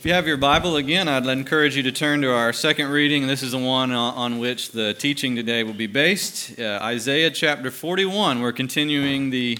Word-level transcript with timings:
If 0.00 0.06
you 0.06 0.12
have 0.12 0.28
your 0.28 0.36
Bible 0.36 0.76
again, 0.76 1.08
I'd 1.08 1.26
encourage 1.26 1.76
you 1.76 1.82
to 1.82 1.90
turn 1.90 2.22
to 2.22 2.32
our 2.32 2.52
second 2.52 2.90
reading. 2.90 3.26
This 3.26 3.42
is 3.42 3.50
the 3.50 3.58
one 3.58 3.90
on 3.90 4.38
which 4.38 4.70
the 4.70 4.94
teaching 4.94 5.34
today 5.34 5.64
will 5.64 5.74
be 5.74 5.88
based 5.88 6.56
uh, 6.60 6.78
Isaiah 6.80 7.32
chapter 7.32 7.68
41. 7.68 8.40
We're 8.40 8.52
continuing 8.52 9.30
the 9.30 9.58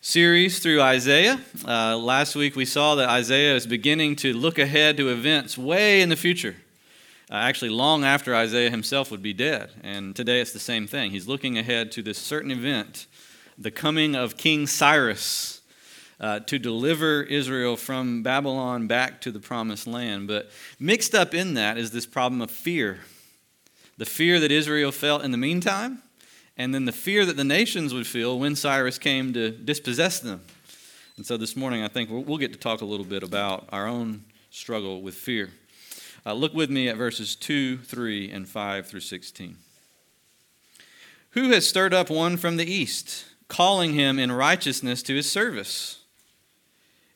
series 0.00 0.60
through 0.60 0.80
Isaiah. 0.80 1.40
Uh, 1.66 1.96
last 1.96 2.36
week 2.36 2.54
we 2.54 2.64
saw 2.64 2.94
that 2.94 3.08
Isaiah 3.08 3.56
is 3.56 3.66
beginning 3.66 4.14
to 4.16 4.32
look 4.32 4.56
ahead 4.56 4.96
to 4.98 5.08
events 5.08 5.58
way 5.58 6.00
in 6.00 6.10
the 6.10 6.16
future, 6.16 6.54
uh, 7.28 7.34
actually, 7.34 7.70
long 7.70 8.04
after 8.04 8.36
Isaiah 8.36 8.70
himself 8.70 9.10
would 9.10 9.20
be 9.20 9.32
dead. 9.32 9.70
And 9.82 10.14
today 10.14 10.40
it's 10.40 10.52
the 10.52 10.60
same 10.60 10.86
thing. 10.86 11.10
He's 11.10 11.26
looking 11.26 11.58
ahead 11.58 11.90
to 11.90 12.02
this 12.02 12.18
certain 12.18 12.52
event, 12.52 13.08
the 13.58 13.72
coming 13.72 14.14
of 14.14 14.36
King 14.36 14.68
Cyrus 14.68 15.61
uh, 16.22 16.38
to 16.40 16.58
deliver 16.58 17.22
Israel 17.22 17.76
from 17.76 18.22
Babylon 18.22 18.86
back 18.86 19.20
to 19.22 19.32
the 19.32 19.40
promised 19.40 19.88
land. 19.88 20.28
But 20.28 20.50
mixed 20.78 21.14
up 21.14 21.34
in 21.34 21.54
that 21.54 21.76
is 21.76 21.90
this 21.90 22.06
problem 22.06 22.40
of 22.40 22.50
fear 22.50 23.00
the 23.98 24.06
fear 24.06 24.40
that 24.40 24.50
Israel 24.50 24.90
felt 24.90 25.22
in 25.22 25.30
the 25.32 25.36
meantime, 25.36 26.02
and 26.56 26.74
then 26.74 26.86
the 26.86 26.92
fear 26.92 27.26
that 27.26 27.36
the 27.36 27.44
nations 27.44 27.92
would 27.92 28.06
feel 28.06 28.38
when 28.38 28.56
Cyrus 28.56 28.98
came 28.98 29.32
to 29.34 29.50
dispossess 29.50 30.18
them. 30.18 30.40
And 31.18 31.26
so 31.26 31.36
this 31.36 31.54
morning, 31.54 31.84
I 31.84 31.88
think 31.88 32.08
we'll 32.10 32.38
get 32.38 32.54
to 32.54 32.58
talk 32.58 32.80
a 32.80 32.86
little 32.86 33.04
bit 33.04 33.22
about 33.22 33.68
our 33.70 33.86
own 33.86 34.24
struggle 34.50 35.02
with 35.02 35.14
fear. 35.14 35.50
Uh, 36.24 36.32
look 36.32 36.54
with 36.54 36.70
me 36.70 36.88
at 36.88 36.96
verses 36.96 37.36
2, 37.36 37.78
3, 37.78 38.30
and 38.30 38.48
5 38.48 38.86
through 38.86 39.00
16. 39.00 39.56
Who 41.32 41.50
has 41.50 41.68
stirred 41.68 41.94
up 41.94 42.10
one 42.10 42.38
from 42.38 42.56
the 42.56 42.70
east, 42.70 43.26
calling 43.46 43.92
him 43.92 44.18
in 44.18 44.32
righteousness 44.32 45.02
to 45.04 45.14
his 45.14 45.30
service? 45.30 46.01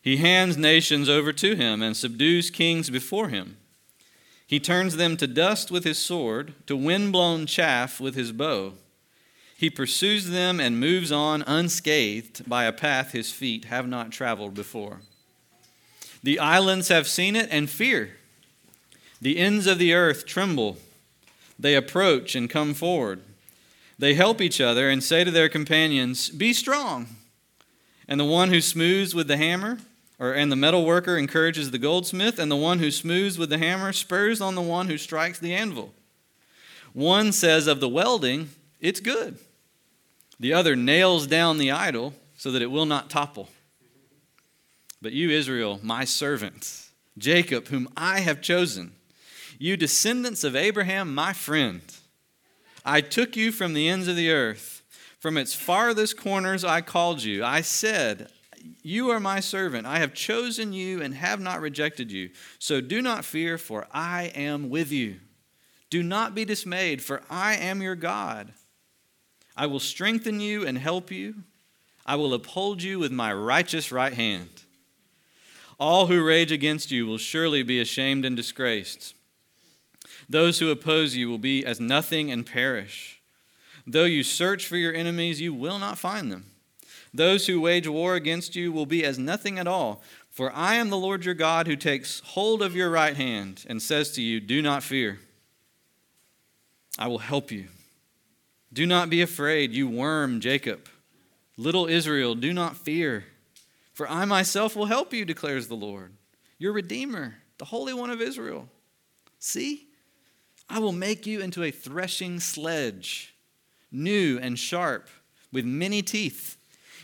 He 0.07 0.19
hands 0.19 0.57
nations 0.57 1.09
over 1.09 1.33
to 1.33 1.57
him 1.57 1.83
and 1.83 1.97
subdues 1.97 2.49
kings 2.49 2.91
before 2.91 3.29
him. 3.29 3.57
He 4.47 4.61
turns 4.61 4.99
them 4.99 5.17
to 5.17 5.27
dust 5.27 5.73
with 5.73 5.83
his 5.83 5.99
sword, 5.99 6.55
to 6.69 6.77
wind-blown 6.77 7.47
chaff 7.47 7.99
with 7.99 8.15
his 8.15 8.31
bow. 8.31 8.75
He 9.57 9.69
pursues 9.69 10.31
them 10.31 10.61
and 10.61 10.79
moves 10.79 11.11
on 11.11 11.43
unscathed 11.43 12.49
by 12.49 12.67
a 12.67 12.73
path 12.73 13.11
his 13.11 13.33
feet 13.33 13.65
have 13.65 13.89
not 13.89 14.13
traveled 14.13 14.55
before. 14.55 15.01
The 16.23 16.39
islands 16.39 16.87
have 16.87 17.09
seen 17.09 17.35
it 17.35 17.49
and 17.51 17.69
fear. 17.69 18.17
The 19.21 19.39
ends 19.39 19.67
of 19.67 19.81
the 19.81 19.93
earth 19.93 20.25
tremble. 20.25 20.77
They 21.59 21.75
approach 21.75 22.37
and 22.37 22.49
come 22.49 22.75
forward. 22.75 23.23
They 23.99 24.15
help 24.15 24.41
each 24.41 24.61
other 24.61 24.89
and 24.89 25.03
say 25.03 25.25
to 25.25 25.33
their 25.33 25.49
companions, 25.49 26.31
Be 26.31 26.53
strong. 26.53 27.09
And 28.07 28.21
the 28.21 28.25
one 28.25 28.51
who 28.51 28.61
smooths 28.61 29.13
with 29.13 29.27
the 29.27 29.37
hammer, 29.37 29.79
or, 30.19 30.33
and 30.33 30.51
the 30.51 30.57
metal 30.57 30.85
worker 30.85 31.17
encourages 31.17 31.71
the 31.71 31.79
goldsmith, 31.79 32.39
and 32.39 32.51
the 32.51 32.57
one 32.57 32.79
who 32.79 32.91
smooths 32.91 33.39
with 33.39 33.51
the 33.51 33.59
hammer 33.59 33.93
spurs 33.93 34.41
on 34.41 34.55
the 34.55 34.63
one 34.63 34.89
who 34.89 34.97
strikes 34.99 35.39
the 35.39 35.55
anvil. 35.55 35.93
One 36.93 37.33
says 37.33 37.67
of 37.67 37.81
the 37.81 37.89
welding, 37.89 38.51
It's 38.81 39.01
good. 39.01 39.39
The 40.41 40.53
other 40.53 40.77
nails 40.77 41.27
down 41.27 41.59
the 41.59 41.71
idol 41.71 42.15
so 42.37 42.51
that 42.53 42.63
it 42.63 42.71
will 42.71 42.87
not 42.87 43.11
topple. 43.11 43.49
But 45.03 45.13
you, 45.13 45.31
Israel, 45.31 45.81
my 45.83 46.05
servant, 46.05 46.89
Jacob, 47.19 47.69
whom 47.69 47.89
I 47.97 48.21
have 48.21 48.41
chosen, 48.41 48.93
you 49.59 49.77
descendants 49.77 50.45
of 50.45 50.57
Abraham, 50.57 51.15
my 51.15 51.33
friend, 51.33 51.83
I 52.85 53.01
took 53.01 53.37
you 53.37 53.53
from 53.53 53.75
the 53.75 53.89
ends 53.89 54.09
of 54.09 54.17
the 54.17 54.31
earth. 54.31 54.83
From 55.19 55.37
its 55.37 55.55
farthest 55.55 56.17
corners 56.17 56.63
I 56.63 56.83
called 56.83 57.23
you. 57.23 57.45
I 57.45 57.61
said, 57.63 58.31
you 58.83 59.11
are 59.11 59.21
my 59.21 59.41
servant. 59.41 59.87
I 59.87 59.99
have 59.99 60.15
chosen 60.15 60.73
you 60.73 61.03
and 61.03 61.15
have 61.15 61.41
not 61.41 61.61
rejected 61.61 62.11
you. 62.11 62.31
So 62.59 62.81
do 62.81 63.03
not 63.03 63.25
fear, 63.25 63.59
for 63.59 63.87
I 63.93 64.33
am 64.35 64.71
with 64.71 64.93
you. 64.93 65.17
Do 65.91 66.03
not 66.03 66.35
be 66.35 66.45
dismayed, 66.45 67.03
for 67.03 67.23
I 67.31 67.55
am 67.57 67.83
your 67.83 67.95
God. 67.95 68.53
I 69.57 69.67
will 69.67 69.81
strengthen 69.81 70.41
you 70.41 70.67
and 70.67 70.77
help 70.77 71.11
you. 71.11 71.37
I 72.05 72.17
will 72.17 72.35
uphold 72.35 72.83
you 72.83 72.99
with 72.99 73.13
my 73.13 73.33
righteous 73.33 73.91
right 73.91 74.13
hand. 74.13 74.51
All 75.79 76.07
who 76.07 76.25
rage 76.25 76.53
against 76.53 76.91
you 76.91 77.07
will 77.07 77.19
surely 77.19 77.63
be 77.63 77.81
ashamed 77.81 78.25
and 78.25 78.37
disgraced. 78.37 79.15
Those 80.29 80.59
who 80.59 80.71
oppose 80.71 81.15
you 81.17 81.29
will 81.29 81.39
be 81.39 81.65
as 81.65 81.81
nothing 81.81 82.31
and 82.31 82.47
perish. 82.47 83.21
Though 83.87 84.05
you 84.05 84.23
search 84.23 84.67
for 84.67 84.77
your 84.77 84.95
enemies, 84.95 85.41
you 85.41 85.55
will 85.55 85.79
not 85.79 85.99
find 85.99 86.33
them. 86.33 86.51
Those 87.13 87.47
who 87.47 87.61
wage 87.61 87.89
war 87.89 88.15
against 88.15 88.57
you 88.57 88.73
will 88.73 88.87
be 88.87 89.05
as 89.05 89.19
nothing 89.19 89.59
at 89.59 89.67
all. 89.67 90.03
For 90.31 90.53
I 90.53 90.75
am 90.75 90.91
the 90.91 90.99
Lord 90.99 91.25
your 91.25 91.35
God 91.35 91.67
who 91.67 91.77
takes 91.77 92.21
hold 92.21 92.63
of 92.63 92.77
your 92.77 92.91
right 92.91 93.17
hand 93.17 93.65
and 93.69 93.81
says 93.81 94.13
to 94.13 94.23
you, 94.23 94.41
Do 94.41 94.61
not 94.61 94.83
fear. 94.83 95.19
I 96.99 97.09
will 97.09 97.19
help 97.19 97.51
you. 97.51 97.67
Do 98.73 98.87
not 98.87 99.09
be 99.09 99.23
afraid, 99.23 99.73
you 99.73 99.89
worm 99.89 100.41
Jacob. 100.41 100.89
Little 101.57 101.87
Israel, 101.87 102.35
do 102.35 102.53
not 102.53 102.77
fear. 102.77 103.25
For 103.95 104.07
I 104.09 104.27
myself 104.27 104.77
will 104.77 104.87
help 104.87 105.15
you, 105.15 105.25
declares 105.25 105.69
the 105.69 105.75
Lord, 105.75 106.13
your 106.59 106.75
Redeemer, 106.75 107.37
the 107.57 107.65
Holy 107.65 107.95
One 107.95 108.11
of 108.11 108.21
Israel. 108.21 108.69
See, 109.39 109.87
I 110.69 110.79
will 110.79 110.93
make 110.93 111.27
you 111.27 111.41
into 111.41 111.63
a 111.63 111.71
threshing 111.71 112.41
sledge, 112.41 113.35
new 113.91 114.39
and 114.39 114.59
sharp, 114.59 115.09
with 115.53 115.65
many 115.65 116.03
teeth. 116.03 116.56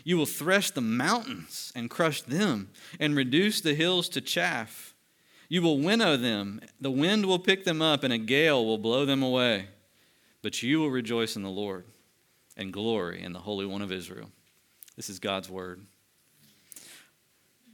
You 0.05 0.17
will 0.17 0.27
thresh 0.27 0.71
the 0.71 0.81
mountains 0.81 1.73
and 1.75 1.91
crush 1.91 2.23
them, 2.23 2.71
and 2.99 3.17
reduce 3.17 3.61
the 3.61 3.75
hills 3.75 4.09
to 4.11 4.21
chaff. 4.21 4.95
You 5.49 5.63
will 5.63 5.79
winnow 5.79 6.17
them, 6.17 6.61
the 6.81 6.91
wind 6.91 7.27
will 7.27 7.39
pick 7.39 7.65
them 7.65 7.83
up, 7.83 8.03
and 8.05 8.13
a 8.13 8.19
gale 8.19 8.65
will 8.65 8.79
blow 8.79 9.05
them 9.05 9.23
away. 9.23 9.67
But 10.43 10.63
you 10.63 10.81
will 10.81 10.91
rejoice 10.91 11.37
in 11.37 11.43
the 11.43 11.51
Lord 11.51 11.85
and 12.57 12.73
glory 12.73 13.23
in 13.23 13.33
the 13.33 13.39
Holy 13.39 13.67
One 13.67 13.83
of 13.83 13.93
Israel. 13.93 14.31
This 14.97 15.09
is 15.09 15.19
God's 15.19 15.49
word. 15.49 15.87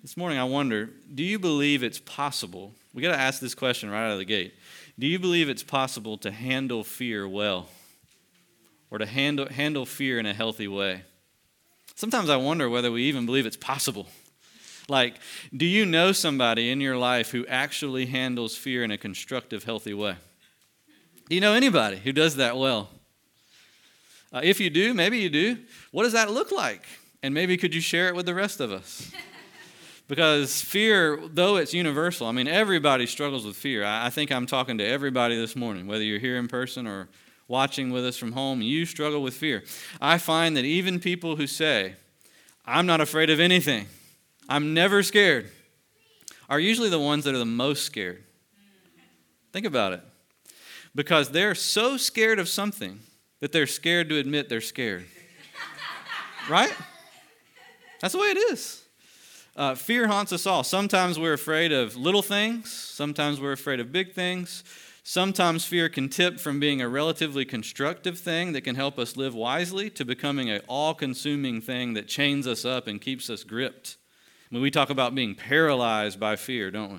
This 0.02 0.16
morning, 0.16 0.38
I 0.38 0.44
wonder 0.44 0.90
do 1.12 1.24
you 1.24 1.38
believe 1.38 1.82
it's 1.82 1.98
possible? 1.98 2.74
We 2.94 3.02
got 3.02 3.12
to 3.12 3.20
ask 3.20 3.40
this 3.40 3.54
question 3.54 3.90
right 3.90 4.06
out 4.06 4.12
of 4.12 4.18
the 4.18 4.24
gate. 4.24 4.54
Do 4.98 5.06
you 5.06 5.18
believe 5.18 5.48
it's 5.48 5.62
possible 5.62 6.18
to 6.18 6.30
handle 6.30 6.84
fear 6.84 7.28
well? 7.28 7.68
Or 8.90 8.98
to 8.98 9.06
handle, 9.06 9.48
handle 9.48 9.84
fear 9.86 10.18
in 10.18 10.26
a 10.26 10.34
healthy 10.34 10.68
way? 10.68 11.02
Sometimes 11.98 12.30
I 12.30 12.36
wonder 12.36 12.70
whether 12.70 12.92
we 12.92 13.02
even 13.06 13.26
believe 13.26 13.44
it's 13.44 13.56
possible. 13.56 14.06
Like, 14.88 15.16
do 15.52 15.66
you 15.66 15.84
know 15.84 16.12
somebody 16.12 16.70
in 16.70 16.80
your 16.80 16.96
life 16.96 17.32
who 17.32 17.44
actually 17.48 18.06
handles 18.06 18.56
fear 18.56 18.84
in 18.84 18.92
a 18.92 18.96
constructive, 18.96 19.64
healthy 19.64 19.94
way? 19.94 20.14
Do 21.28 21.34
you 21.34 21.40
know 21.40 21.54
anybody 21.54 21.96
who 21.96 22.12
does 22.12 22.36
that 22.36 22.56
well? 22.56 22.88
Uh, 24.32 24.42
if 24.44 24.60
you 24.60 24.70
do, 24.70 24.94
maybe 24.94 25.18
you 25.18 25.28
do. 25.28 25.58
What 25.90 26.04
does 26.04 26.12
that 26.12 26.30
look 26.30 26.52
like? 26.52 26.84
And 27.24 27.34
maybe 27.34 27.56
could 27.56 27.74
you 27.74 27.80
share 27.80 28.06
it 28.06 28.14
with 28.14 28.26
the 28.26 28.34
rest 28.34 28.60
of 28.60 28.70
us? 28.70 29.10
Because 30.06 30.60
fear, 30.60 31.18
though 31.26 31.56
it's 31.56 31.74
universal, 31.74 32.28
I 32.28 32.32
mean, 32.32 32.46
everybody 32.46 33.06
struggles 33.06 33.44
with 33.44 33.56
fear. 33.56 33.84
I, 33.84 34.06
I 34.06 34.10
think 34.10 34.30
I'm 34.30 34.46
talking 34.46 34.78
to 34.78 34.86
everybody 34.86 35.36
this 35.36 35.56
morning, 35.56 35.88
whether 35.88 36.04
you're 36.04 36.20
here 36.20 36.36
in 36.36 36.46
person 36.46 36.86
or 36.86 37.08
watching 37.48 37.90
with 37.90 38.06
us 38.06 38.16
from 38.16 38.32
home, 38.32 38.62
you 38.62 38.84
struggle 38.86 39.22
with 39.22 39.34
fear. 39.34 39.64
I 40.00 40.18
find 40.18 40.56
that 40.56 40.64
even 40.64 41.00
people 41.00 41.36
who 41.36 41.46
say, 41.46 41.94
I'm 42.64 42.86
not 42.86 43.00
afraid 43.00 43.30
of 43.30 43.40
anything, 43.40 43.86
I'm 44.48 44.74
never 44.74 45.02
scared, 45.02 45.50
are 46.48 46.60
usually 46.60 46.90
the 46.90 47.00
ones 47.00 47.24
that 47.24 47.34
are 47.34 47.38
the 47.38 47.46
most 47.46 47.84
scared. 47.84 48.22
Think 49.52 49.66
about 49.66 49.94
it. 49.94 50.02
Because 50.94 51.30
they're 51.30 51.54
so 51.54 51.96
scared 51.96 52.38
of 52.38 52.48
something 52.48 53.00
that 53.40 53.52
they're 53.52 53.66
scared 53.66 54.08
to 54.10 54.18
admit 54.18 54.48
they're 54.48 54.60
scared. 54.60 55.06
right? 56.50 56.74
That's 58.00 58.12
the 58.12 58.20
way 58.20 58.28
it 58.28 58.52
is. 58.52 58.82
Uh, 59.56 59.74
fear 59.74 60.06
haunts 60.06 60.32
us 60.32 60.46
all. 60.46 60.62
Sometimes 60.62 61.18
we're 61.18 61.32
afraid 61.32 61.72
of 61.72 61.96
little 61.96 62.22
things, 62.22 62.72
sometimes 62.72 63.40
we're 63.40 63.52
afraid 63.52 63.80
of 63.80 63.90
big 63.90 64.12
things. 64.12 64.62
Sometimes 65.10 65.64
fear 65.64 65.88
can 65.88 66.10
tip 66.10 66.38
from 66.38 66.60
being 66.60 66.82
a 66.82 66.88
relatively 66.88 67.46
constructive 67.46 68.18
thing 68.18 68.52
that 68.52 68.60
can 68.60 68.74
help 68.74 68.98
us 68.98 69.16
live 69.16 69.34
wisely 69.34 69.88
to 69.88 70.04
becoming 70.04 70.50
an 70.50 70.60
all 70.68 70.92
consuming 70.92 71.62
thing 71.62 71.94
that 71.94 72.08
chains 72.08 72.46
us 72.46 72.66
up 72.66 72.86
and 72.86 73.00
keeps 73.00 73.30
us 73.30 73.42
gripped. 73.42 73.96
When 74.50 74.60
we 74.60 74.70
talk 74.70 74.90
about 74.90 75.14
being 75.14 75.34
paralyzed 75.34 76.20
by 76.20 76.36
fear, 76.36 76.70
don't 76.70 76.92
we? 76.92 76.98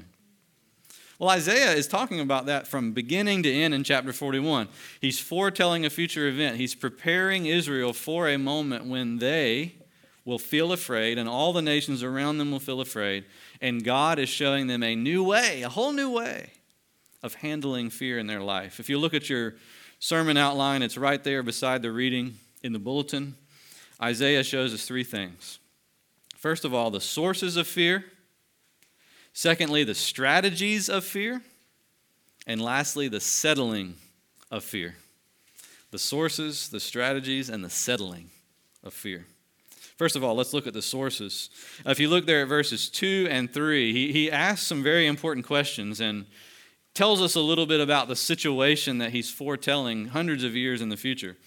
Well, 1.19 1.29
Isaiah 1.29 1.73
is 1.73 1.85
talking 1.85 2.19
about 2.19 2.47
that 2.47 2.65
from 2.65 2.93
beginning 2.93 3.43
to 3.43 3.53
end 3.53 3.75
in 3.75 3.83
chapter 3.83 4.11
41. 4.11 4.69
He's 4.99 5.19
foretelling 5.19 5.85
a 5.85 5.91
future 5.91 6.27
event. 6.27 6.57
He's 6.57 6.73
preparing 6.73 7.45
Israel 7.45 7.93
for 7.93 8.27
a 8.27 8.39
moment 8.39 8.85
when 8.85 9.19
they 9.19 9.75
will 10.25 10.39
feel 10.39 10.71
afraid 10.71 11.19
and 11.19 11.29
all 11.29 11.53
the 11.53 11.61
nations 11.61 12.01
around 12.01 12.39
them 12.39 12.49
will 12.49 12.59
feel 12.59 12.81
afraid. 12.81 13.25
And 13.61 13.83
God 13.83 14.17
is 14.17 14.29
showing 14.29 14.65
them 14.65 14.81
a 14.81 14.95
new 14.95 15.23
way, 15.23 15.61
a 15.61 15.69
whole 15.69 15.91
new 15.91 16.09
way 16.09 16.53
of 17.21 17.35
handling 17.35 17.89
fear 17.89 18.17
in 18.17 18.27
their 18.27 18.41
life. 18.41 18.79
If 18.79 18.89
you 18.89 18.97
look 18.97 19.13
at 19.13 19.29
your 19.29 19.55
sermon 19.99 20.37
outline, 20.37 20.81
it's 20.81 20.97
right 20.97 21.23
there 21.23 21.43
beside 21.43 21.81
the 21.81 21.91
reading 21.91 22.35
in 22.63 22.73
the 22.73 22.79
bulletin. 22.79 23.35
Isaiah 24.01 24.43
shows 24.43 24.73
us 24.73 24.85
three 24.85 25.03
things. 25.03 25.59
First 26.35 26.63
of 26.63 26.73
all, 26.73 26.89
the 26.89 27.01
sources 27.01 27.57
of 27.57 27.67
fear. 27.67 28.05
Secondly, 29.33 29.83
the 29.83 29.95
strategies 29.95 30.89
of 30.89 31.03
fear. 31.03 31.41
And 32.47 32.61
lastly, 32.61 33.09
the 33.09 33.19
settling 33.19 33.95
of 34.49 34.63
fear. 34.63 34.95
The 35.91 35.99
sources, 35.99 36.69
the 36.69 36.79
strategies, 36.79 37.49
and 37.49 37.63
the 37.63 37.69
settling 37.69 38.29
of 38.83 38.93
fear. 38.93 39.25
First 39.97 40.15
of 40.15 40.23
all, 40.23 40.33
let's 40.33 40.53
look 40.53 40.65
at 40.65 40.73
the 40.73 40.81
sources. 40.81 41.49
If 41.85 41.99
you 41.99 42.07
look 42.07 42.25
there 42.25 42.43
at 42.43 42.47
verses 42.47 42.89
2 42.89 43.27
and 43.29 43.53
3, 43.53 43.91
he, 43.91 44.13
he 44.13 44.31
asks 44.31 44.65
some 44.65 44.81
very 44.81 45.07
important 45.07 45.45
questions 45.45 45.99
and 45.99 46.25
tells 46.99 47.21
us 47.21 47.33
a 47.33 47.39
little 47.39 47.65
bit 47.65 47.79
about 47.79 48.09
the 48.09 48.15
situation 48.15 48.97
that 48.97 49.11
he's 49.11 49.31
foretelling 49.31 50.07
hundreds 50.07 50.43
of 50.43 50.53
years 50.53 50.81
in 50.81 50.89
the 50.89 50.97
future. 50.97 51.37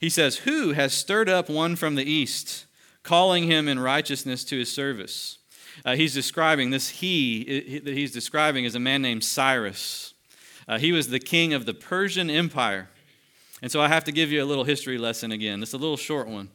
He 0.00 0.08
says, 0.08 0.38
Who 0.38 0.72
has 0.72 0.94
stirred 0.94 1.28
up 1.28 1.50
one 1.50 1.76
from 1.76 1.94
the 1.94 2.10
east, 2.10 2.64
calling 3.02 3.44
him 3.44 3.68
in 3.68 3.78
righteousness 3.78 4.44
to 4.44 4.58
his 4.58 4.72
service? 4.72 5.36
Uh, 5.84 5.94
he's 5.94 6.14
describing 6.14 6.70
this 6.70 6.88
he 6.88 7.80
that 7.84 7.92
he's 7.92 8.12
describing 8.12 8.64
is 8.64 8.74
a 8.74 8.80
man 8.80 9.02
named 9.02 9.24
Cyrus. 9.24 10.14
Uh, 10.66 10.78
he 10.78 10.90
was 10.90 11.08
the 11.08 11.20
king 11.20 11.52
of 11.52 11.66
the 11.66 11.74
Persian 11.74 12.30
Empire. 12.30 12.88
And 13.60 13.70
so 13.70 13.82
I 13.82 13.88
have 13.88 14.04
to 14.04 14.12
give 14.12 14.32
you 14.32 14.42
a 14.42 14.46
little 14.46 14.64
history 14.64 14.96
lesson 14.96 15.32
again. 15.32 15.62
It's 15.62 15.74
a 15.74 15.78
little 15.78 15.98
short 15.98 16.28
one. 16.28 16.48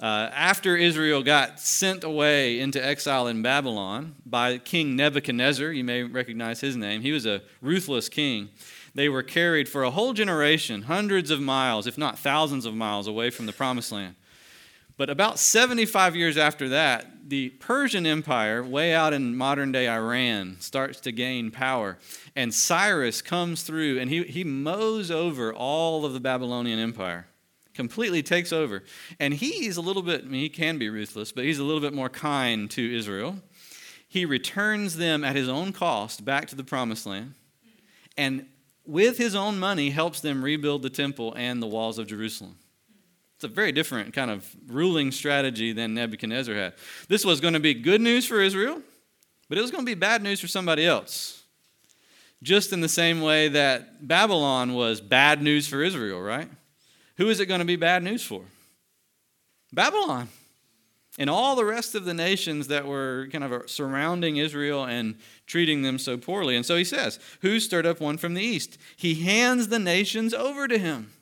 Uh, 0.00 0.28
after 0.32 0.76
Israel 0.76 1.22
got 1.22 1.60
sent 1.60 2.04
away 2.04 2.58
into 2.58 2.84
exile 2.84 3.26
in 3.26 3.42
Babylon 3.42 4.16
by 4.26 4.58
King 4.58 4.96
Nebuchadnezzar, 4.96 5.70
you 5.70 5.84
may 5.84 6.02
recognize 6.02 6.60
his 6.60 6.76
name, 6.76 7.02
he 7.02 7.12
was 7.12 7.26
a 7.26 7.42
ruthless 7.60 8.08
king. 8.08 8.50
They 8.94 9.08
were 9.08 9.22
carried 9.22 9.68
for 9.68 9.82
a 9.82 9.90
whole 9.90 10.12
generation, 10.12 10.82
hundreds 10.82 11.30
of 11.30 11.40
miles, 11.40 11.86
if 11.86 11.98
not 11.98 12.18
thousands 12.18 12.64
of 12.64 12.74
miles, 12.74 13.06
away 13.06 13.30
from 13.30 13.46
the 13.46 13.52
promised 13.52 13.90
land. 13.90 14.14
But 14.96 15.10
about 15.10 15.40
75 15.40 16.14
years 16.14 16.36
after 16.36 16.68
that, 16.68 17.28
the 17.28 17.50
Persian 17.50 18.06
Empire, 18.06 18.62
way 18.62 18.94
out 18.94 19.12
in 19.12 19.36
modern 19.36 19.72
day 19.72 19.88
Iran, 19.88 20.56
starts 20.60 21.00
to 21.00 21.12
gain 21.12 21.50
power. 21.50 21.98
And 22.36 22.54
Cyrus 22.54 23.20
comes 23.20 23.62
through 23.62 23.98
and 23.98 24.08
he, 24.08 24.22
he 24.22 24.44
mows 24.44 25.10
over 25.10 25.52
all 25.52 26.04
of 26.04 26.12
the 26.12 26.20
Babylonian 26.20 26.78
Empire, 26.78 27.26
completely 27.74 28.22
takes 28.22 28.52
over. 28.52 28.82
And 29.20 29.34
he's 29.34 29.76
a 29.76 29.80
little 29.80 30.02
bit, 30.02 30.22
I 30.24 30.28
mean, 30.28 30.40
he 30.40 30.48
can 30.48 30.78
be 30.78 30.88
ruthless, 30.88 31.32
but 31.32 31.44
he's 31.44 31.58
a 31.58 31.64
little 31.64 31.80
bit 31.80 31.92
more 31.92 32.08
kind 32.08 32.70
to 32.70 32.96
Israel. 32.96 33.36
He 34.08 34.24
returns 34.24 34.96
them 34.96 35.24
at 35.24 35.36
his 35.36 35.48
own 35.48 35.72
cost 35.72 36.24
back 36.24 36.46
to 36.48 36.54
the 36.54 36.64
promised 36.64 37.04
land. 37.06 37.34
And 38.16 38.46
with 38.86 39.18
his 39.18 39.34
own 39.34 39.58
money, 39.58 39.90
helps 39.90 40.20
them 40.20 40.44
rebuild 40.44 40.82
the 40.82 40.90
temple 40.90 41.34
and 41.36 41.60
the 41.62 41.66
walls 41.66 41.98
of 41.98 42.06
Jerusalem. 42.06 42.56
It's 43.36 43.44
a 43.44 43.48
very 43.48 43.72
different 43.72 44.14
kind 44.14 44.30
of 44.30 44.48
ruling 44.68 45.10
strategy 45.10 45.72
than 45.72 45.94
Nebuchadnezzar 45.94 46.54
had. 46.54 46.74
This 47.08 47.24
was 47.24 47.40
going 47.40 47.54
to 47.54 47.60
be 47.60 47.74
good 47.74 48.00
news 48.00 48.26
for 48.26 48.40
Israel, 48.40 48.80
but 49.48 49.58
it 49.58 49.60
was 49.62 49.70
going 49.70 49.84
to 49.84 49.90
be 49.90 49.94
bad 49.94 50.22
news 50.22 50.40
for 50.40 50.46
somebody 50.46 50.86
else. 50.86 51.42
Just 52.42 52.72
in 52.72 52.80
the 52.80 52.88
same 52.88 53.20
way 53.20 53.48
that 53.48 54.06
Babylon 54.06 54.74
was 54.74 55.00
bad 55.00 55.42
news 55.42 55.66
for 55.66 55.82
Israel, 55.82 56.20
right? 56.20 56.48
Who 57.16 57.28
is 57.28 57.40
it 57.40 57.46
going 57.46 57.60
to 57.60 57.64
be 57.64 57.76
bad 57.76 58.02
news 58.02 58.24
for? 58.24 58.42
Babylon. 59.72 60.28
And 61.16 61.30
all 61.30 61.54
the 61.54 61.64
rest 61.64 61.94
of 61.94 62.04
the 62.04 62.14
nations 62.14 62.66
that 62.68 62.86
were 62.86 63.28
kind 63.30 63.44
of 63.44 63.70
surrounding 63.70 64.36
Israel 64.36 64.84
and 64.84 65.16
treating 65.46 65.82
them 65.82 65.98
so 65.98 66.16
poorly. 66.16 66.56
And 66.56 66.66
so 66.66 66.76
he 66.76 66.82
says, 66.82 67.20
Who 67.40 67.60
stirred 67.60 67.86
up 67.86 68.00
one 68.00 68.18
from 68.18 68.34
the 68.34 68.42
east? 68.42 68.78
He 68.96 69.14
hands 69.22 69.68
the 69.68 69.78
nations 69.78 70.34
over 70.34 70.66
to 70.66 70.76
him 70.76 71.12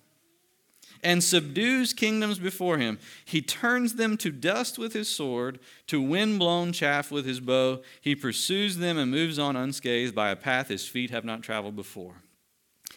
and 1.03 1.23
subdues 1.23 1.93
kingdoms 1.93 2.39
before 2.39 2.79
him. 2.79 2.99
He 3.25 3.43
turns 3.43 3.97
them 3.97 4.17
to 4.19 4.31
dust 4.31 4.79
with 4.79 4.93
his 4.93 5.09
sword, 5.09 5.59
to 5.89 6.01
wind-blown 6.01 6.73
chaff 6.73 7.11
with 7.11 7.27
his 7.27 7.41
bow. 7.41 7.83
He 8.01 8.15
pursues 8.15 8.79
them 8.79 8.97
and 8.97 9.11
moves 9.11 9.39
on 9.39 9.57
unscathed 9.57 10.15
by 10.15 10.31
a 10.31 10.37
path 10.37 10.69
his 10.69 10.87
feet 10.87 11.11
have 11.11 11.25
not 11.25 11.43
traveled 11.43 11.77
before. 11.77 12.23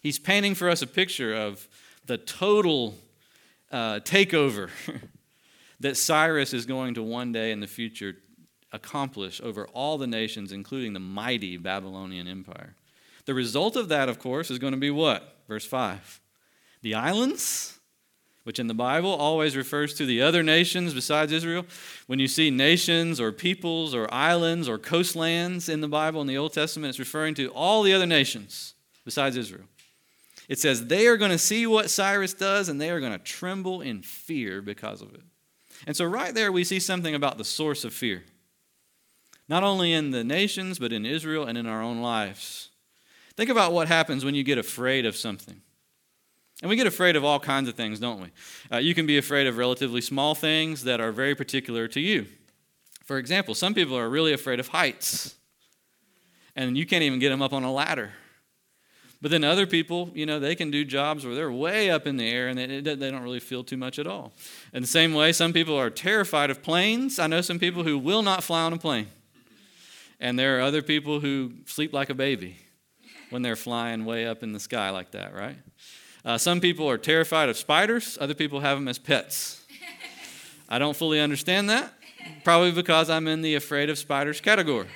He's 0.01 0.19
painting 0.19 0.55
for 0.55 0.69
us 0.69 0.81
a 0.81 0.87
picture 0.87 1.33
of 1.33 1.67
the 2.05 2.17
total 2.17 2.95
uh, 3.71 3.99
takeover 3.99 4.69
that 5.79 5.97
Cyrus 5.97 6.53
is 6.53 6.65
going 6.65 6.93
to 6.95 7.03
one 7.03 7.31
day 7.31 7.51
in 7.51 7.59
the 7.59 7.67
future 7.67 8.15
accomplish 8.71 9.41
over 9.41 9.67
all 9.67 9.97
the 9.97 10.07
nations, 10.07 10.51
including 10.51 10.93
the 10.93 10.99
mighty 10.99 11.57
Babylonian 11.57 12.27
Empire. 12.27 12.75
The 13.25 13.33
result 13.33 13.75
of 13.75 13.89
that, 13.89 14.09
of 14.09 14.19
course, 14.19 14.51
is 14.51 14.59
going 14.59 14.73
to 14.73 14.79
be 14.79 14.91
what? 14.91 15.37
Verse 15.47 15.65
5. 15.65 16.21
The 16.81 16.93
islands 16.93 17.75
which 18.45 18.59
in 18.59 18.67
the 18.67 18.75
Bible 18.75 19.09
always 19.09 19.57
refers 19.57 19.95
to 19.95 20.05
the 20.05 20.21
other 20.21 20.43
nations 20.43 20.93
besides 20.93 21.31
Israel. 21.31 21.65
When 22.05 22.19
you 22.19 22.27
see 22.27 22.51
nations 22.51 23.19
or 23.19 23.31
peoples 23.31 23.95
or 23.95 24.07
islands 24.13 24.69
or 24.69 24.77
coastlands 24.77 25.67
in 25.67 25.81
the 25.81 25.87
Bible 25.87 26.21
in 26.21 26.27
the 26.27 26.37
Old 26.37 26.53
Testament, 26.53 26.89
it's 26.89 26.99
referring 26.99 27.33
to 27.35 27.47
all 27.49 27.81
the 27.81 27.91
other 27.91 28.05
nations 28.05 28.75
besides 29.03 29.35
Israel. 29.35 29.65
It 30.47 30.59
says 30.59 30.87
they 30.87 31.07
are 31.07 31.17
going 31.17 31.31
to 31.31 31.37
see 31.37 31.65
what 31.65 31.89
Cyrus 31.89 32.33
does 32.33 32.69
and 32.69 32.79
they 32.79 32.89
are 32.89 32.99
going 32.99 33.11
to 33.11 33.17
tremble 33.17 33.81
in 33.81 34.01
fear 34.01 34.61
because 34.61 35.01
of 35.01 35.13
it. 35.13 35.21
And 35.87 35.95
so, 35.95 36.05
right 36.05 36.33
there, 36.33 36.51
we 36.51 36.63
see 36.63 36.79
something 36.79 37.15
about 37.15 37.37
the 37.37 37.43
source 37.43 37.83
of 37.83 37.93
fear. 37.93 38.23
Not 39.47 39.63
only 39.63 39.93
in 39.93 40.11
the 40.11 40.23
nations, 40.23 40.79
but 40.79 40.93
in 40.93 41.05
Israel 41.05 41.45
and 41.45 41.57
in 41.57 41.67
our 41.67 41.81
own 41.81 42.01
lives. 42.01 42.69
Think 43.35 43.49
about 43.49 43.73
what 43.73 43.87
happens 43.87 44.23
when 44.23 44.35
you 44.35 44.43
get 44.43 44.57
afraid 44.57 45.05
of 45.05 45.15
something. 45.15 45.61
And 46.61 46.69
we 46.69 46.77
get 46.77 46.87
afraid 46.87 47.15
of 47.15 47.25
all 47.25 47.39
kinds 47.39 47.67
of 47.67 47.75
things, 47.75 47.99
don't 47.99 48.21
we? 48.21 48.29
Uh, 48.71 48.77
you 48.77 48.95
can 48.95 49.05
be 49.05 49.17
afraid 49.17 49.45
of 49.45 49.57
relatively 49.57 49.99
small 49.99 50.35
things 50.35 50.85
that 50.85 51.01
are 51.01 51.11
very 51.11 51.35
particular 51.35 51.87
to 51.89 51.99
you. 51.99 52.27
For 53.03 53.17
example, 53.17 53.53
some 53.53 53.73
people 53.73 53.97
are 53.97 54.09
really 54.09 54.33
afraid 54.33 54.59
of 54.59 54.69
heights, 54.69 55.35
and 56.55 56.77
you 56.77 56.85
can't 56.85 57.03
even 57.03 57.19
get 57.19 57.29
them 57.29 57.41
up 57.41 57.53
on 57.53 57.63
a 57.63 57.71
ladder. 57.71 58.13
But 59.21 59.31
then 59.31 59.43
other 59.43 59.65
people, 59.65 60.11
you 60.13 60.25
know, 60.25 60.39
they 60.39 60.55
can 60.55 60.69
do 60.71 60.85
jobs 60.85 61.25
where 61.25 61.35
they're 61.35 61.51
way 61.51 61.89
up 61.89 62.05
in 62.05 62.17
the 62.17 62.29
air 62.29 62.47
and 62.47 62.57
they, 62.57 62.79
they 62.81 63.11
don't 63.11 63.23
really 63.23 63.39
feel 63.39 63.63
too 63.63 63.77
much 63.77 63.97
at 63.97 64.07
all. 64.07 64.33
In 64.73 64.81
the 64.81 64.87
same 64.87 65.13
way, 65.13 65.31
some 65.31 65.53
people 65.53 65.75
are 65.79 65.89
terrified 65.89 66.49
of 66.49 66.61
planes. 66.61 67.17
I 67.17 67.27
know 67.27 67.41
some 67.41 67.57
people 67.57 67.83
who 67.83 67.97
will 67.97 68.21
not 68.21 68.43
fly 68.43 68.61
on 68.63 68.73
a 68.73 68.77
plane. 68.77 69.07
And 70.19 70.37
there 70.37 70.59
are 70.59 70.61
other 70.61 70.81
people 70.81 71.19
who 71.19 71.53
sleep 71.65 71.93
like 71.93 72.09
a 72.09 72.13
baby 72.13 72.57
when 73.29 73.41
they're 73.41 73.55
flying 73.55 74.05
way 74.05 74.27
up 74.27 74.43
in 74.43 74.53
the 74.53 74.59
sky 74.59 74.89
like 74.89 75.11
that, 75.11 75.33
right? 75.33 75.57
Uh, 76.23 76.37
some 76.37 76.59
people 76.59 76.89
are 76.89 76.97
terrified 76.97 77.49
of 77.49 77.57
spiders, 77.57 78.17
other 78.19 78.33
people 78.33 78.59
have 78.59 78.77
them 78.77 78.87
as 78.87 78.97
pets. 78.97 79.61
I 80.67 80.79
don't 80.79 80.95
fully 80.95 81.19
understand 81.19 81.69
that, 81.69 81.93
probably 82.43 82.71
because 82.71 83.09
I'm 83.09 83.27
in 83.27 83.41
the 83.41 83.55
afraid 83.55 83.89
of 83.89 83.97
spiders 83.97 84.41
category. 84.41 84.87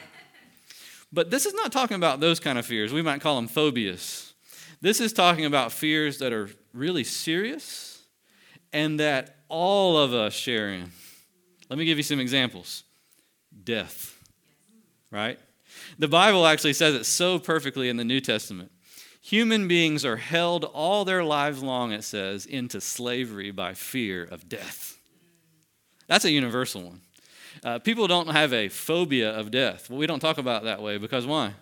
But 1.11 1.31
this 1.31 1.45
is 1.45 1.53
not 1.53 1.71
talking 1.71 1.95
about 1.95 2.19
those 2.19 2.39
kind 2.39 2.57
of 2.57 2.65
fears. 2.65 2.93
We 2.93 3.01
might 3.01 3.21
call 3.21 3.35
them 3.35 3.47
phobias. 3.47 4.33
This 4.81 4.99
is 4.99 5.11
talking 5.11 5.45
about 5.45 5.71
fears 5.71 6.19
that 6.19 6.31
are 6.31 6.49
really 6.73 7.03
serious 7.03 8.03
and 8.71 8.99
that 8.99 9.37
all 9.49 9.97
of 9.97 10.13
us 10.13 10.33
share 10.33 10.69
in. 10.69 10.91
Let 11.69 11.79
me 11.79 11.85
give 11.85 11.97
you 11.97 12.03
some 12.03 12.19
examples 12.19 12.83
death, 13.63 14.15
right? 15.11 15.39
The 15.97 16.07
Bible 16.07 16.45
actually 16.45 16.73
says 16.73 16.95
it 16.95 17.05
so 17.05 17.39
perfectly 17.39 17.89
in 17.89 17.97
the 17.97 18.03
New 18.03 18.21
Testament. 18.21 18.71
Human 19.21 19.67
beings 19.67 20.05
are 20.05 20.17
held 20.17 20.63
all 20.63 21.05
their 21.05 21.23
lives 21.23 21.61
long, 21.61 21.91
it 21.91 22.03
says, 22.03 22.45
into 22.45 22.79
slavery 22.79 23.51
by 23.51 23.73
fear 23.73 24.23
of 24.23 24.47
death. 24.47 24.97
That's 26.07 26.25
a 26.25 26.31
universal 26.31 26.83
one. 26.83 27.01
Uh, 27.63 27.79
people 27.79 28.07
don't 28.07 28.29
have 28.29 28.53
a 28.53 28.69
phobia 28.69 29.31
of 29.31 29.51
death. 29.51 29.89
Well, 29.89 29.99
we 29.99 30.07
don't 30.07 30.19
talk 30.19 30.37
about 30.37 30.63
that 30.63 30.81
way 30.81 30.97
because 30.97 31.25
why? 31.25 31.53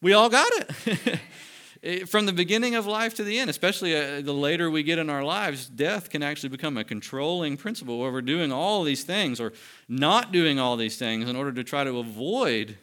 We 0.00 0.12
all 0.12 0.28
got 0.28 0.50
it. 0.86 2.08
From 2.08 2.26
the 2.26 2.32
beginning 2.32 2.74
of 2.74 2.86
life 2.86 3.14
to 3.14 3.24
the 3.24 3.38
end, 3.38 3.50
especially 3.50 3.94
uh, 3.94 4.20
the 4.20 4.32
later 4.32 4.70
we 4.70 4.82
get 4.82 4.98
in 4.98 5.10
our 5.10 5.22
lives, 5.22 5.68
death 5.68 6.10
can 6.10 6.22
actually 6.22 6.48
become 6.48 6.76
a 6.76 6.84
controlling 6.84 7.56
principle 7.56 7.98
where 7.98 8.10
we're 8.10 8.22
doing 8.22 8.50
all 8.50 8.82
these 8.82 9.04
things 9.04 9.38
or 9.38 9.52
not 9.88 10.32
doing 10.32 10.58
all 10.58 10.76
these 10.76 10.96
things 10.96 11.28
in 11.28 11.36
order 11.36 11.52
to 11.52 11.62
try 11.62 11.84
to 11.84 11.98
avoid 11.98 12.76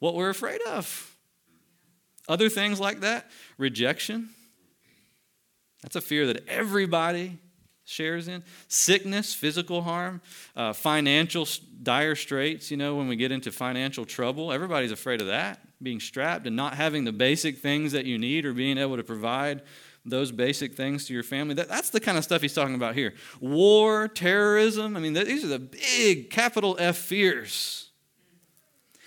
what 0.00 0.14
we're 0.14 0.28
afraid 0.28 0.60
of. 0.62 1.16
Other 2.28 2.48
things 2.48 2.80
like 2.80 3.00
that, 3.00 3.30
rejection. 3.56 4.30
That's 5.82 5.96
a 5.96 6.00
fear 6.00 6.26
that 6.26 6.46
everybody 6.48 7.38
shares 7.84 8.28
in. 8.28 8.42
Sickness, 8.68 9.34
physical 9.34 9.82
harm, 9.82 10.20
uh, 10.56 10.72
financial 10.72 11.46
dire 11.82 12.14
straits, 12.14 12.70
you 12.70 12.76
know, 12.76 12.96
when 12.96 13.08
we 13.08 13.16
get 13.16 13.32
into 13.32 13.52
financial 13.52 14.04
trouble, 14.04 14.52
everybody's 14.52 14.92
afraid 14.92 15.20
of 15.20 15.26
that, 15.28 15.60
being 15.82 16.00
strapped 16.00 16.46
and 16.46 16.56
not 16.56 16.74
having 16.74 17.04
the 17.04 17.12
basic 17.12 17.58
things 17.58 17.92
that 17.92 18.06
you 18.06 18.18
need 18.18 18.44
or 18.44 18.52
being 18.52 18.78
able 18.78 18.96
to 18.96 19.04
provide 19.04 19.62
those 20.06 20.30
basic 20.30 20.74
things 20.74 21.06
to 21.06 21.14
your 21.14 21.22
family. 21.22 21.54
That, 21.54 21.68
that's 21.68 21.90
the 21.90 22.00
kind 22.00 22.18
of 22.18 22.24
stuff 22.24 22.42
he's 22.42 22.54
talking 22.54 22.74
about 22.74 22.94
here. 22.94 23.14
War, 23.40 24.08
terrorism, 24.08 24.96
I 24.96 25.00
mean, 25.00 25.14
these 25.14 25.44
are 25.44 25.48
the 25.48 25.58
big 25.58 26.30
capital 26.30 26.76
F 26.78 26.96
fears 26.96 27.84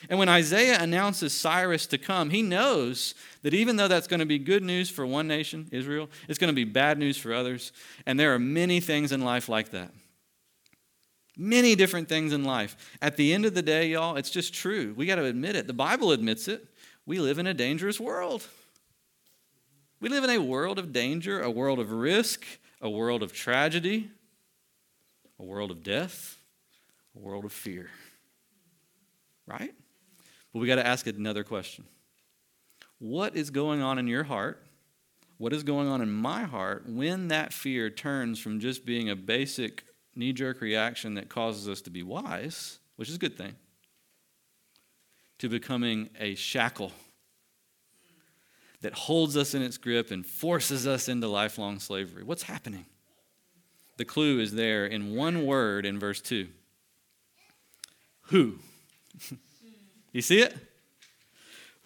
and 0.09 0.19
when 0.19 0.29
Isaiah 0.29 0.81
announces 0.81 1.33
Cyrus 1.33 1.87
to 1.87 1.97
come, 1.97 2.29
he 2.29 2.41
knows 2.41 3.15
that 3.47 3.53
even 3.53 3.77
though 3.77 3.87
that's 3.87 4.07
going 4.07 4.19
to 4.19 4.25
be 4.25 4.39
good 4.39 4.61
news 4.61 4.89
for 4.89 5.05
one 5.05 5.25
nation, 5.25 5.69
Israel, 5.71 6.09
it's 6.27 6.37
going 6.37 6.49
to 6.49 6.53
be 6.53 6.65
bad 6.65 6.97
news 6.97 7.17
for 7.17 7.33
others. 7.33 7.71
And 8.05 8.19
there 8.19 8.35
are 8.35 8.39
many 8.39 8.81
things 8.81 9.13
in 9.13 9.21
life 9.21 9.47
like 9.47 9.71
that. 9.71 9.93
Many 11.37 11.73
different 11.73 12.09
things 12.09 12.33
in 12.33 12.43
life. 12.43 12.75
At 13.01 13.15
the 13.15 13.33
end 13.33 13.45
of 13.45 13.53
the 13.53 13.61
day, 13.61 13.87
y'all, 13.87 14.17
it's 14.17 14.31
just 14.31 14.53
true. 14.53 14.93
We 14.97 15.05
got 15.05 15.15
to 15.15 15.23
admit 15.23 15.55
it. 15.55 15.65
The 15.65 15.71
Bible 15.71 16.11
admits 16.11 16.49
it. 16.49 16.67
We 17.05 17.21
live 17.21 17.39
in 17.39 17.47
a 17.47 17.53
dangerous 17.53 18.01
world. 18.01 18.45
We 20.01 20.09
live 20.09 20.25
in 20.25 20.29
a 20.29 20.39
world 20.39 20.77
of 20.77 20.91
danger, 20.91 21.39
a 21.39 21.49
world 21.49 21.79
of 21.79 21.93
risk, 21.93 22.45
a 22.81 22.89
world 22.89 23.23
of 23.23 23.31
tragedy, 23.31 24.11
a 25.39 25.43
world 25.45 25.71
of 25.71 25.83
death, 25.83 26.37
a 27.15 27.19
world 27.19 27.45
of 27.45 27.53
fear. 27.53 27.89
Right? 29.45 29.73
But 30.51 30.59
we 30.59 30.67
got 30.67 30.75
to 30.75 30.85
ask 30.85 31.07
another 31.07 31.45
question 31.45 31.85
What 32.99 33.35
is 33.35 33.49
going 33.49 33.81
on 33.81 33.99
in 33.99 34.07
your 34.07 34.23
heart? 34.23 34.63
What 35.37 35.53
is 35.53 35.63
going 35.63 35.87
on 35.87 36.01
in 36.01 36.11
my 36.11 36.43
heart 36.43 36.85
when 36.87 37.27
that 37.27 37.53
fear 37.53 37.89
turns 37.89 38.39
from 38.39 38.59
just 38.59 38.85
being 38.85 39.09
a 39.09 39.15
basic 39.15 39.83
knee 40.15 40.33
jerk 40.33 40.61
reaction 40.61 41.13
that 41.13 41.29
causes 41.29 41.69
us 41.69 41.81
to 41.81 41.91
be 41.91 42.01
wise, 42.01 42.79
which 42.95 43.07
is 43.07 43.15
a 43.15 43.19
good 43.19 43.37
thing, 43.37 43.55
to 45.37 45.47
becoming 45.47 46.09
a 46.19 46.33
shackle 46.33 46.91
that 48.81 48.93
holds 48.93 49.37
us 49.37 49.53
in 49.53 49.61
its 49.61 49.77
grip 49.77 50.09
and 50.09 50.25
forces 50.25 50.87
us 50.87 51.07
into 51.07 51.27
lifelong 51.27 51.79
slavery. 51.79 52.23
What's 52.23 52.43
happening? 52.43 52.85
The 53.97 54.05
clue 54.05 54.39
is 54.39 54.53
there 54.53 54.85
in 54.85 55.15
one 55.15 55.45
word 55.45 55.85
in 55.85 55.99
verse 55.99 56.21
2 56.21 56.47
Who? 58.23 58.59
you 60.11 60.21
see 60.21 60.41
it? 60.41 60.55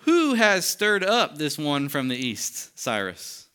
Who 0.02 0.34
has 0.34 0.66
stirred 0.66 1.04
up 1.04 1.38
this 1.38 1.58
one 1.58 1.90
from 1.90 2.08
the 2.08 2.16
east, 2.16 2.78
Cyrus? 2.80 3.48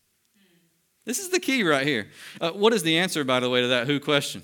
This 1.04 1.18
is 1.18 1.30
the 1.30 1.40
key 1.40 1.62
right 1.62 1.86
here. 1.86 2.08
Uh, 2.40 2.50
what 2.50 2.72
is 2.72 2.82
the 2.82 2.98
answer, 2.98 3.24
by 3.24 3.40
the 3.40 3.48
way, 3.48 3.60
to 3.60 3.68
that 3.68 3.86
who 3.86 4.00
question? 4.00 4.42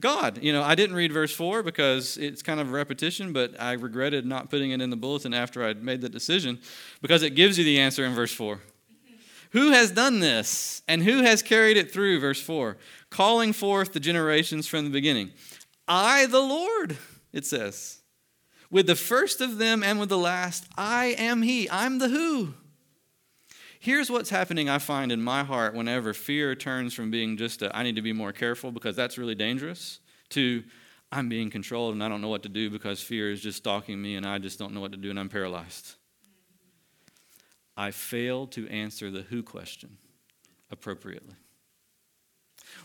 God. 0.00 0.42
You 0.42 0.52
know, 0.52 0.62
I 0.62 0.74
didn't 0.74 0.96
read 0.96 1.12
verse 1.12 1.34
4 1.34 1.62
because 1.62 2.16
it's 2.16 2.42
kind 2.42 2.60
of 2.60 2.68
a 2.68 2.72
repetition, 2.72 3.32
but 3.32 3.60
I 3.60 3.72
regretted 3.72 4.24
not 4.24 4.50
putting 4.50 4.70
it 4.70 4.80
in 4.80 4.90
the 4.90 4.96
bulletin 4.96 5.34
after 5.34 5.64
I'd 5.64 5.82
made 5.82 6.00
the 6.00 6.08
decision 6.08 6.58
because 7.02 7.22
it 7.22 7.30
gives 7.30 7.58
you 7.58 7.64
the 7.64 7.78
answer 7.78 8.04
in 8.04 8.14
verse 8.14 8.32
4. 8.32 8.60
Who 9.52 9.72
has 9.72 9.90
done 9.90 10.20
this 10.20 10.82
and 10.86 11.02
who 11.02 11.22
has 11.22 11.42
carried 11.42 11.76
it 11.76 11.92
through? 11.92 12.20
Verse 12.20 12.40
4 12.40 12.76
calling 13.10 13.52
forth 13.52 13.92
the 13.92 14.00
generations 14.00 14.66
from 14.66 14.84
the 14.84 14.90
beginning. 14.90 15.32
I, 15.88 16.26
the 16.26 16.40
Lord, 16.40 16.96
it 17.32 17.44
says. 17.44 17.99
With 18.70 18.86
the 18.86 18.94
first 18.94 19.40
of 19.40 19.58
them 19.58 19.82
and 19.82 19.98
with 19.98 20.08
the 20.08 20.18
last, 20.18 20.66
I 20.76 21.06
am 21.18 21.42
He. 21.42 21.68
I'm 21.70 21.98
the 21.98 22.08
who. 22.08 22.54
Here's 23.80 24.10
what's 24.10 24.30
happening, 24.30 24.68
I 24.68 24.78
find 24.78 25.10
in 25.10 25.22
my 25.22 25.42
heart 25.42 25.74
whenever 25.74 26.12
fear 26.12 26.54
turns 26.54 26.92
from 26.92 27.10
being 27.10 27.38
just 27.38 27.62
a, 27.62 27.74
I 27.74 27.82
need 27.82 27.96
to 27.96 28.02
be 28.02 28.12
more 28.12 28.30
careful 28.30 28.70
because 28.70 28.94
that's 28.94 29.16
really 29.16 29.34
dangerous, 29.34 30.00
to 30.30 30.62
I'm 31.10 31.30
being 31.30 31.48
controlled 31.48 31.94
and 31.94 32.04
I 32.04 32.08
don't 32.08 32.20
know 32.20 32.28
what 32.28 32.42
to 32.42 32.50
do 32.50 32.68
because 32.68 33.00
fear 33.02 33.30
is 33.30 33.40
just 33.40 33.58
stalking 33.58 34.00
me 34.00 34.16
and 34.16 34.26
I 34.26 34.38
just 34.38 34.58
don't 34.58 34.74
know 34.74 34.80
what 34.80 34.92
to 34.92 34.98
do 34.98 35.08
and 35.08 35.18
I'm 35.18 35.30
paralyzed. 35.30 35.94
I 37.74 37.90
fail 37.90 38.46
to 38.48 38.68
answer 38.68 39.10
the 39.10 39.22
who 39.22 39.42
question 39.42 39.96
appropriately. 40.70 41.34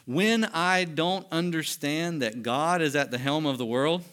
When 0.05 0.45
I 0.45 0.85
don't 0.85 1.27
understand 1.31 2.21
that 2.21 2.41
God 2.41 2.81
is 2.81 2.95
at 2.95 3.11
the 3.11 3.17
helm 3.17 3.45
of 3.45 3.57
the 3.57 3.65
world, 3.65 4.03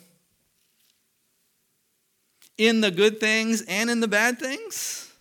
in 2.59 2.81
the 2.81 2.91
good 2.91 3.21
things 3.21 3.63
and 3.63 3.91
in 3.91 4.01
the 4.01 4.09
bad 4.09 4.39
things, 4.39 5.13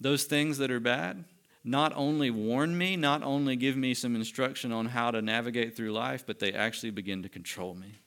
those 0.00 0.24
things 0.24 0.58
that 0.58 0.70
are 0.70 0.80
bad 0.80 1.24
not 1.66 1.92
only 1.96 2.30
warn 2.30 2.78
me, 2.78 2.96
not 2.96 3.24
only 3.24 3.56
give 3.56 3.76
me 3.76 3.92
some 3.92 4.14
instruction 4.14 4.70
on 4.70 4.86
how 4.86 5.10
to 5.10 5.20
navigate 5.20 5.76
through 5.76 5.92
life, 5.92 6.24
but 6.24 6.38
they 6.38 6.52
actually 6.52 6.90
begin 6.90 7.24
to 7.24 7.28
control 7.28 7.74
me 7.74 7.98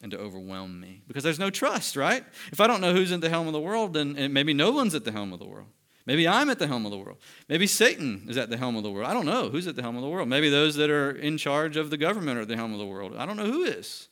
and 0.00 0.12
to 0.12 0.18
overwhelm 0.18 0.78
me. 0.80 1.02
Because 1.08 1.24
there's 1.24 1.40
no 1.40 1.50
trust, 1.50 1.96
right? 1.96 2.24
If 2.52 2.60
I 2.60 2.68
don't 2.68 2.80
know 2.80 2.92
who's 2.92 3.10
at 3.10 3.20
the 3.20 3.28
helm 3.28 3.48
of 3.48 3.52
the 3.52 3.60
world, 3.60 3.94
then 3.94 4.32
maybe 4.32 4.54
no 4.54 4.70
one's 4.70 4.94
at 4.94 5.04
the 5.04 5.10
helm 5.10 5.32
of 5.32 5.40
the 5.40 5.46
world. 5.46 5.66
Maybe 6.06 6.28
I'm 6.28 6.48
at 6.48 6.60
the 6.60 6.68
helm 6.68 6.86
of 6.86 6.92
the 6.92 6.98
world. 6.98 7.18
Maybe 7.48 7.66
Satan 7.66 8.26
is 8.28 8.36
at 8.36 8.50
the 8.50 8.56
helm 8.56 8.76
of 8.76 8.84
the 8.84 8.90
world. 8.92 9.10
I 9.10 9.14
don't 9.14 9.26
know 9.26 9.48
who's 9.48 9.66
at 9.66 9.74
the 9.74 9.82
helm 9.82 9.96
of 9.96 10.02
the 10.02 10.08
world. 10.08 10.28
Maybe 10.28 10.48
those 10.48 10.76
that 10.76 10.88
are 10.88 11.10
in 11.10 11.38
charge 11.38 11.76
of 11.76 11.90
the 11.90 11.96
government 11.96 12.38
are 12.38 12.42
at 12.42 12.48
the 12.48 12.56
helm 12.56 12.72
of 12.72 12.78
the 12.78 12.86
world. 12.86 13.16
I 13.16 13.26
don't 13.26 13.36
know 13.36 13.50
who 13.50 13.64
is. 13.64 14.06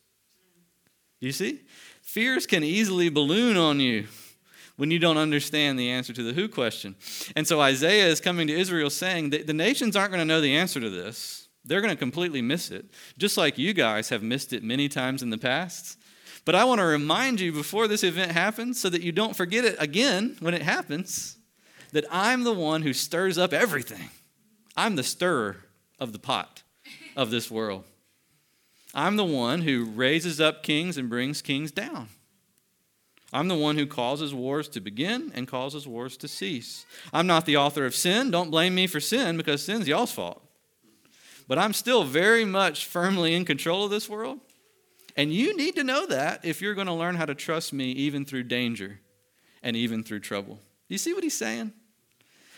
You 1.21 1.31
see? 1.31 1.61
Fears 2.15 2.47
can 2.47 2.63
easily 2.63 3.09
balloon 3.09 3.57
on 3.57 3.81
you 3.81 4.07
when 4.77 4.89
you 4.89 4.99
don't 4.99 5.17
understand 5.17 5.77
the 5.77 5.89
answer 5.89 6.13
to 6.13 6.23
the 6.23 6.31
who 6.31 6.47
question. 6.47 6.95
And 7.35 7.45
so 7.45 7.59
Isaiah 7.59 8.07
is 8.07 8.21
coming 8.21 8.47
to 8.47 8.57
Israel 8.57 8.89
saying 8.89 9.31
that 9.31 9.47
the 9.47 9.53
nations 9.53 9.97
aren't 9.97 10.11
going 10.11 10.21
to 10.21 10.25
know 10.25 10.39
the 10.39 10.55
answer 10.55 10.79
to 10.79 10.89
this. 10.89 11.49
They're 11.65 11.81
going 11.81 11.93
to 11.93 11.99
completely 11.99 12.41
miss 12.41 12.71
it, 12.71 12.85
just 13.17 13.35
like 13.35 13.57
you 13.57 13.73
guys 13.73 14.07
have 14.07 14.23
missed 14.23 14.53
it 14.53 14.63
many 14.63 14.87
times 14.87 15.23
in 15.23 15.29
the 15.29 15.37
past. 15.37 15.99
But 16.45 16.55
I 16.55 16.63
want 16.63 16.79
to 16.79 16.85
remind 16.85 17.41
you 17.41 17.51
before 17.51 17.85
this 17.85 18.01
event 18.01 18.31
happens 18.31 18.79
so 18.79 18.89
that 18.91 19.01
you 19.01 19.11
don't 19.11 19.35
forget 19.35 19.65
it 19.65 19.75
again 19.77 20.37
when 20.39 20.53
it 20.53 20.61
happens 20.61 21.35
that 21.91 22.05
I'm 22.09 22.45
the 22.45 22.53
one 22.53 22.83
who 22.83 22.93
stirs 22.93 23.37
up 23.37 23.51
everything. 23.51 24.09
I'm 24.77 24.95
the 24.95 25.03
stirrer 25.03 25.65
of 25.99 26.13
the 26.13 26.19
pot 26.19 26.63
of 27.17 27.29
this 27.29 27.51
world. 27.51 27.83
I'm 28.95 29.17
the 29.17 29.25
one 29.25 29.61
who 29.61 29.83
raises 29.83 30.39
up 30.39 30.63
kings 30.63 30.97
and 30.97 31.09
brings 31.09 31.41
kings 31.41 31.71
down. 31.71 32.07
I'm 33.33 33.49
the 33.49 33.55
one 33.55 33.77
who 33.77 33.85
causes 33.85 34.33
wars 34.33 34.69
to 34.69 34.79
begin 34.79 35.33
and 35.35 35.47
causes 35.47 35.85
wars 35.85 36.15
to 36.17 36.29
cease. 36.29 36.85
I'm 37.11 37.27
not 37.27 37.45
the 37.45 37.57
author 37.57 37.85
of 37.85 37.93
sin. 37.93 38.31
Don't 38.31 38.49
blame 38.49 38.73
me 38.73 38.87
for 38.87 39.01
sin 39.01 39.35
because 39.35 39.61
sin's 39.61 39.89
y'all's 39.89 40.13
fault. 40.13 40.41
But 41.45 41.59
I'm 41.59 41.73
still 41.73 42.05
very 42.05 42.45
much 42.45 42.85
firmly 42.85 43.35
in 43.35 43.43
control 43.43 43.83
of 43.83 43.91
this 43.91 44.09
world. 44.09 44.39
And 45.17 45.33
you 45.33 45.55
need 45.57 45.75
to 45.75 45.83
know 45.83 46.05
that 46.07 46.45
if 46.45 46.61
you're 46.61 46.73
going 46.73 46.87
to 46.87 46.93
learn 46.93 47.15
how 47.15 47.25
to 47.25 47.35
trust 47.35 47.73
me 47.73 47.91
even 47.91 48.23
through 48.23 48.43
danger 48.43 49.01
and 49.61 49.75
even 49.75 50.03
through 50.03 50.21
trouble. 50.21 50.59
You 50.87 50.97
see 50.97 51.13
what 51.13 51.23
he's 51.23 51.37
saying? 51.37 51.73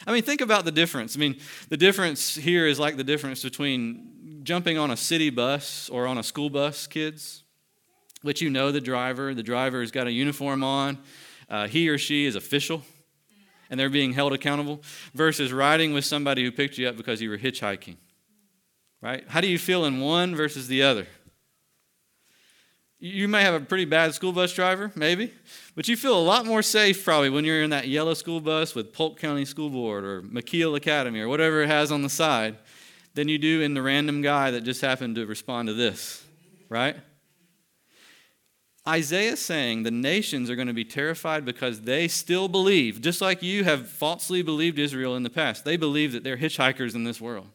I 0.05 0.13
mean, 0.13 0.23
think 0.23 0.41
about 0.41 0.65
the 0.65 0.71
difference. 0.71 1.15
I 1.15 1.19
mean, 1.19 1.39
the 1.69 1.77
difference 1.77 2.35
here 2.35 2.67
is 2.67 2.79
like 2.79 2.97
the 2.97 3.03
difference 3.03 3.43
between 3.43 4.41
jumping 4.43 4.77
on 4.77 4.91
a 4.91 4.97
city 4.97 5.29
bus 5.29 5.89
or 5.89 6.07
on 6.07 6.17
a 6.17 6.23
school 6.23 6.49
bus, 6.49 6.87
kids 6.87 7.43
which 8.21 8.41
you 8.41 8.49
know 8.49 8.71
the 8.71 8.81
driver. 8.81 9.33
The 9.33 9.43
driver 9.43 9.81
has 9.81 9.91
got 9.91 10.07
a 10.07 10.11
uniform 10.11 10.63
on. 10.63 10.97
Uh, 11.49 11.67
he 11.67 11.89
or 11.89 11.97
she 11.97 12.25
is 12.25 12.35
official, 12.35 12.83
and 13.69 13.79
they're 13.79 13.89
being 13.89 14.13
held 14.13 14.33
accountable, 14.33 14.81
versus 15.13 15.53
riding 15.53 15.93
with 15.93 16.05
somebody 16.05 16.43
who 16.43 16.51
picked 16.51 16.77
you 16.77 16.87
up 16.87 16.97
because 16.97 17.21
you 17.21 17.29
were 17.29 17.37
hitchhiking. 17.37 17.97
Right? 19.01 19.23
How 19.27 19.41
do 19.41 19.47
you 19.47 19.57
feel 19.57 19.85
in 19.85 20.01
one 20.01 20.35
versus 20.35 20.67
the 20.67 20.83
other? 20.83 21.07
You 22.99 23.27
may 23.27 23.43
have 23.43 23.53
a 23.53 23.59
pretty 23.59 23.85
bad 23.85 24.15
school 24.15 24.31
bus 24.33 24.53
driver, 24.53 24.91
maybe, 24.95 25.31
but 25.75 25.87
you 25.87 25.95
feel 25.95 26.17
a 26.17 26.21
lot 26.21 26.47
more 26.47 26.63
safe 26.63 27.05
probably 27.05 27.29
when 27.29 27.45
you're 27.45 27.61
in 27.61 27.69
that 27.69 27.87
yellow 27.87 28.15
school 28.15 28.41
bus 28.41 28.73
with 28.73 28.91
Polk 28.91 29.19
County 29.19 29.45
School 29.45 29.69
Board 29.69 30.03
or 30.03 30.23
McKeel 30.23 30.75
Academy 30.75 31.19
or 31.19 31.27
whatever 31.27 31.61
it 31.61 31.67
has 31.67 31.91
on 31.91 32.01
the 32.01 32.09
side 32.09 32.57
than 33.13 33.27
you 33.27 33.37
do 33.37 33.61
in 33.61 33.75
the 33.75 33.83
random 33.83 34.23
guy 34.23 34.49
that 34.49 34.61
just 34.61 34.81
happened 34.81 35.15
to 35.15 35.27
respond 35.27 35.67
to 35.67 35.75
this, 35.75 36.25
right? 36.69 36.95
Isaiah 38.87 39.35
saying 39.35 39.83
the 39.83 39.91
nations 39.91 40.49
are 40.49 40.55
going 40.55 40.69
to 40.69 40.73
be 40.73 40.85
terrified 40.85 41.45
because 41.45 41.81
they 41.81 42.07
still 42.07 42.47
believe, 42.47 43.01
just 43.01 43.21
like 43.21 43.43
you 43.43 43.63
have 43.63 43.87
falsely 43.87 44.41
believed 44.41 44.79
Israel 44.79 45.15
in 45.15 45.23
the 45.23 45.29
past, 45.29 45.65
they 45.65 45.77
believe 45.77 46.13
that 46.13 46.23
they're 46.23 46.37
hitchhikers 46.37 46.95
in 46.95 47.03
this 47.03 47.21
world. 47.21 47.47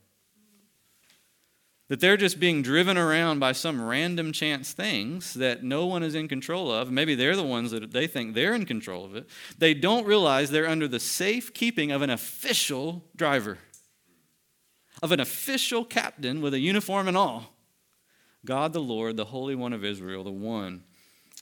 That 1.88 2.00
they're 2.00 2.16
just 2.16 2.40
being 2.40 2.62
driven 2.62 2.96
around 2.96 3.38
by 3.38 3.52
some 3.52 3.82
random 3.82 4.32
chance 4.32 4.72
things 4.72 5.34
that 5.34 5.62
no 5.62 5.84
one 5.86 6.02
is 6.02 6.14
in 6.14 6.26
control 6.26 6.72
of. 6.72 6.90
Maybe 6.90 7.14
they're 7.14 7.36
the 7.36 7.42
ones 7.42 7.70
that 7.72 7.92
they 7.92 8.06
think 8.06 8.34
they're 8.34 8.54
in 8.54 8.64
control 8.64 9.04
of 9.04 9.14
it. 9.14 9.28
They 9.58 9.74
don't 9.74 10.06
realize 10.06 10.50
they're 10.50 10.68
under 10.68 10.88
the 10.88 11.00
safe 11.00 11.52
keeping 11.52 11.92
of 11.92 12.00
an 12.00 12.08
official 12.08 13.04
driver, 13.14 13.58
of 15.02 15.12
an 15.12 15.20
official 15.20 15.84
captain 15.84 16.40
with 16.40 16.54
a 16.54 16.60
uniform 16.60 17.08
and 17.08 17.16
all. 17.16 17.52
God 18.44 18.72
the 18.72 18.80
Lord, 18.80 19.16
the 19.16 19.26
Holy 19.26 19.54
One 19.54 19.72
of 19.72 19.84
Israel, 19.84 20.24
the 20.24 20.30
one 20.30 20.84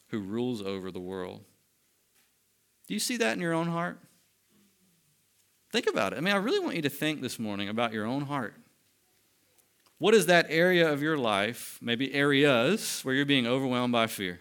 who 0.08 0.20
rules 0.20 0.60
over 0.60 0.90
the 0.90 1.00
world. 1.00 1.44
Do 2.88 2.94
you 2.94 3.00
see 3.00 3.16
that 3.18 3.34
in 3.34 3.40
your 3.40 3.52
own 3.52 3.68
heart? 3.68 4.00
Think 5.70 5.86
about 5.86 6.12
it. 6.12 6.16
I 6.16 6.20
mean, 6.20 6.34
I 6.34 6.38
really 6.38 6.58
want 6.58 6.74
you 6.74 6.82
to 6.82 6.90
think 6.90 7.20
this 7.20 7.38
morning 7.38 7.68
about 7.68 7.92
your 7.92 8.04
own 8.04 8.22
heart. 8.22 8.54
What 10.00 10.14
is 10.14 10.24
that 10.26 10.46
area 10.48 10.90
of 10.90 11.02
your 11.02 11.18
life, 11.18 11.78
maybe 11.82 12.14
areas, 12.14 13.02
where 13.02 13.14
you're 13.14 13.26
being 13.26 13.46
overwhelmed 13.46 13.92
by 13.92 14.06
fear? 14.06 14.40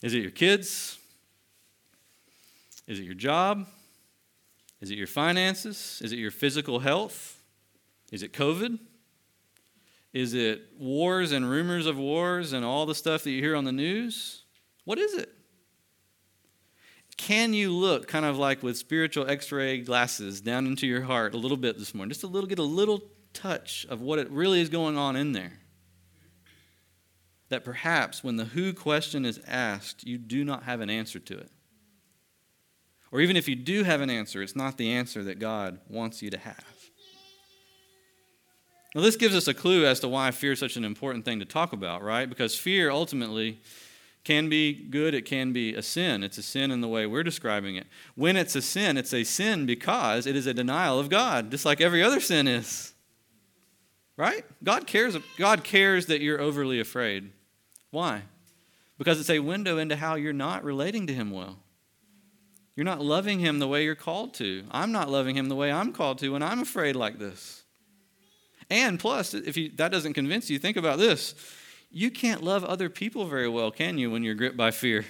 Is 0.00 0.14
it 0.14 0.22
your 0.22 0.30
kids? 0.30 0.98
Is 2.86 2.98
it 2.98 3.02
your 3.02 3.12
job? 3.12 3.66
Is 4.80 4.90
it 4.90 4.96
your 4.96 5.06
finances? 5.06 6.00
Is 6.02 6.12
it 6.12 6.18
your 6.18 6.30
physical 6.30 6.78
health? 6.78 7.42
Is 8.10 8.22
it 8.22 8.32
COVID? 8.32 8.78
Is 10.14 10.32
it 10.32 10.62
wars 10.78 11.30
and 11.30 11.48
rumors 11.48 11.84
of 11.84 11.98
wars 11.98 12.54
and 12.54 12.64
all 12.64 12.86
the 12.86 12.94
stuff 12.94 13.22
that 13.24 13.32
you 13.32 13.42
hear 13.42 13.54
on 13.54 13.64
the 13.64 13.72
news? 13.72 14.44
What 14.86 14.98
is 14.98 15.12
it? 15.12 15.28
Can 17.18 17.52
you 17.52 17.70
look 17.70 18.08
kind 18.08 18.24
of 18.24 18.38
like 18.38 18.62
with 18.62 18.78
spiritual 18.78 19.28
x 19.28 19.52
ray 19.52 19.82
glasses 19.82 20.40
down 20.40 20.66
into 20.66 20.86
your 20.86 21.02
heart 21.02 21.34
a 21.34 21.36
little 21.36 21.58
bit 21.58 21.78
this 21.78 21.94
morning? 21.94 22.08
Just 22.08 22.22
a 22.22 22.26
little, 22.26 22.48
get 22.48 22.58
a 22.58 22.62
little 22.62 23.02
touch 23.32 23.86
of 23.88 24.00
what 24.00 24.18
it 24.18 24.30
really 24.30 24.60
is 24.60 24.68
going 24.68 24.96
on 24.96 25.16
in 25.16 25.32
there. 25.32 25.60
That 27.48 27.64
perhaps 27.64 28.24
when 28.24 28.36
the 28.36 28.46
who 28.46 28.72
question 28.72 29.24
is 29.24 29.40
asked, 29.46 30.06
you 30.06 30.18
do 30.18 30.44
not 30.44 30.64
have 30.64 30.80
an 30.80 30.90
answer 30.90 31.18
to 31.18 31.38
it. 31.38 31.50
Or 33.10 33.20
even 33.20 33.36
if 33.36 33.46
you 33.46 33.54
do 33.54 33.84
have 33.84 34.00
an 34.00 34.08
answer, 34.08 34.42
it's 34.42 34.56
not 34.56 34.78
the 34.78 34.90
answer 34.90 35.22
that 35.24 35.38
God 35.38 35.78
wants 35.88 36.22
you 36.22 36.30
to 36.30 36.38
have. 36.38 36.64
Now, 38.94 39.00
this 39.00 39.16
gives 39.16 39.34
us 39.34 39.48
a 39.48 39.54
clue 39.54 39.86
as 39.86 40.00
to 40.00 40.08
why 40.08 40.30
fear 40.32 40.52
is 40.52 40.58
such 40.58 40.76
an 40.76 40.84
important 40.84 41.24
thing 41.24 41.38
to 41.38 41.46
talk 41.46 41.72
about, 41.72 42.02
right? 42.02 42.28
Because 42.28 42.54
fear 42.56 42.90
ultimately 42.90 43.60
can 44.24 44.48
be 44.48 44.72
good, 44.72 45.14
it 45.14 45.24
can 45.24 45.52
be 45.52 45.74
a 45.74 45.82
sin. 45.82 46.22
It's 46.22 46.38
a 46.38 46.42
sin 46.42 46.70
in 46.70 46.80
the 46.80 46.88
way 46.88 47.06
we're 47.06 47.22
describing 47.22 47.76
it. 47.76 47.86
When 48.14 48.36
it's 48.36 48.54
a 48.54 48.62
sin, 48.62 48.96
it's 48.96 49.12
a 49.12 49.24
sin 49.24 49.66
because 49.66 50.26
it 50.26 50.36
is 50.36 50.46
a 50.46 50.54
denial 50.54 50.98
of 50.98 51.08
God, 51.08 51.50
just 51.50 51.64
like 51.64 51.80
every 51.80 52.02
other 52.02 52.20
sin 52.20 52.46
is. 52.46 52.91
Right? 54.22 54.44
God 54.62 54.86
cares, 54.86 55.16
God 55.36 55.64
cares 55.64 56.06
that 56.06 56.20
you're 56.20 56.40
overly 56.40 56.78
afraid. 56.78 57.32
Why? 57.90 58.22
Because 58.96 59.18
it's 59.18 59.28
a 59.28 59.40
window 59.40 59.78
into 59.78 59.96
how 59.96 60.14
you're 60.14 60.32
not 60.32 60.62
relating 60.62 61.08
to 61.08 61.12
Him 61.12 61.32
well. 61.32 61.58
You're 62.76 62.84
not 62.84 63.00
loving 63.00 63.40
Him 63.40 63.58
the 63.58 63.66
way 63.66 63.82
you're 63.82 63.96
called 63.96 64.32
to. 64.34 64.62
I'm 64.70 64.92
not 64.92 65.10
loving 65.10 65.36
Him 65.36 65.48
the 65.48 65.56
way 65.56 65.72
I'm 65.72 65.92
called 65.92 66.18
to 66.18 66.28
when 66.28 66.42
I'm 66.44 66.60
afraid 66.60 66.94
like 66.94 67.18
this. 67.18 67.64
And 68.70 68.96
plus, 68.96 69.34
if 69.34 69.56
you, 69.56 69.72
that 69.74 69.90
doesn't 69.90 70.12
convince 70.12 70.48
you, 70.48 70.60
think 70.60 70.76
about 70.76 71.00
this. 71.00 71.34
You 71.90 72.08
can't 72.08 72.44
love 72.44 72.62
other 72.62 72.88
people 72.88 73.26
very 73.26 73.48
well, 73.48 73.72
can 73.72 73.98
you, 73.98 74.08
when 74.08 74.22
you're 74.22 74.36
gripped 74.36 74.56
by 74.56 74.70
fear? 74.70 75.04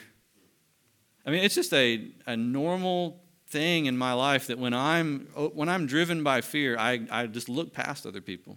I 1.27 1.33
mean, 1.33 1.45
it's 1.45 1.55
just 1.55 1.75
a, 1.75 2.11
a 2.27 2.35
normal 2.35 3.21
thing 3.49 3.85
in 3.85 3.99
my 3.99 4.15
life 4.15 4.47
that 4.47 4.59
when 4.59 4.73
I'm, 4.73 5.27
when 5.53 5.69
I'm 5.69 5.87
driven 5.87 6.23
by 6.23 6.41
fear, 6.41 6.79
I, 6.79 7.07
I 7.11 7.27
just 7.27 7.51
look 7.51 7.75
past 7.75 8.07
other 8.07 8.23
people. 8.23 8.57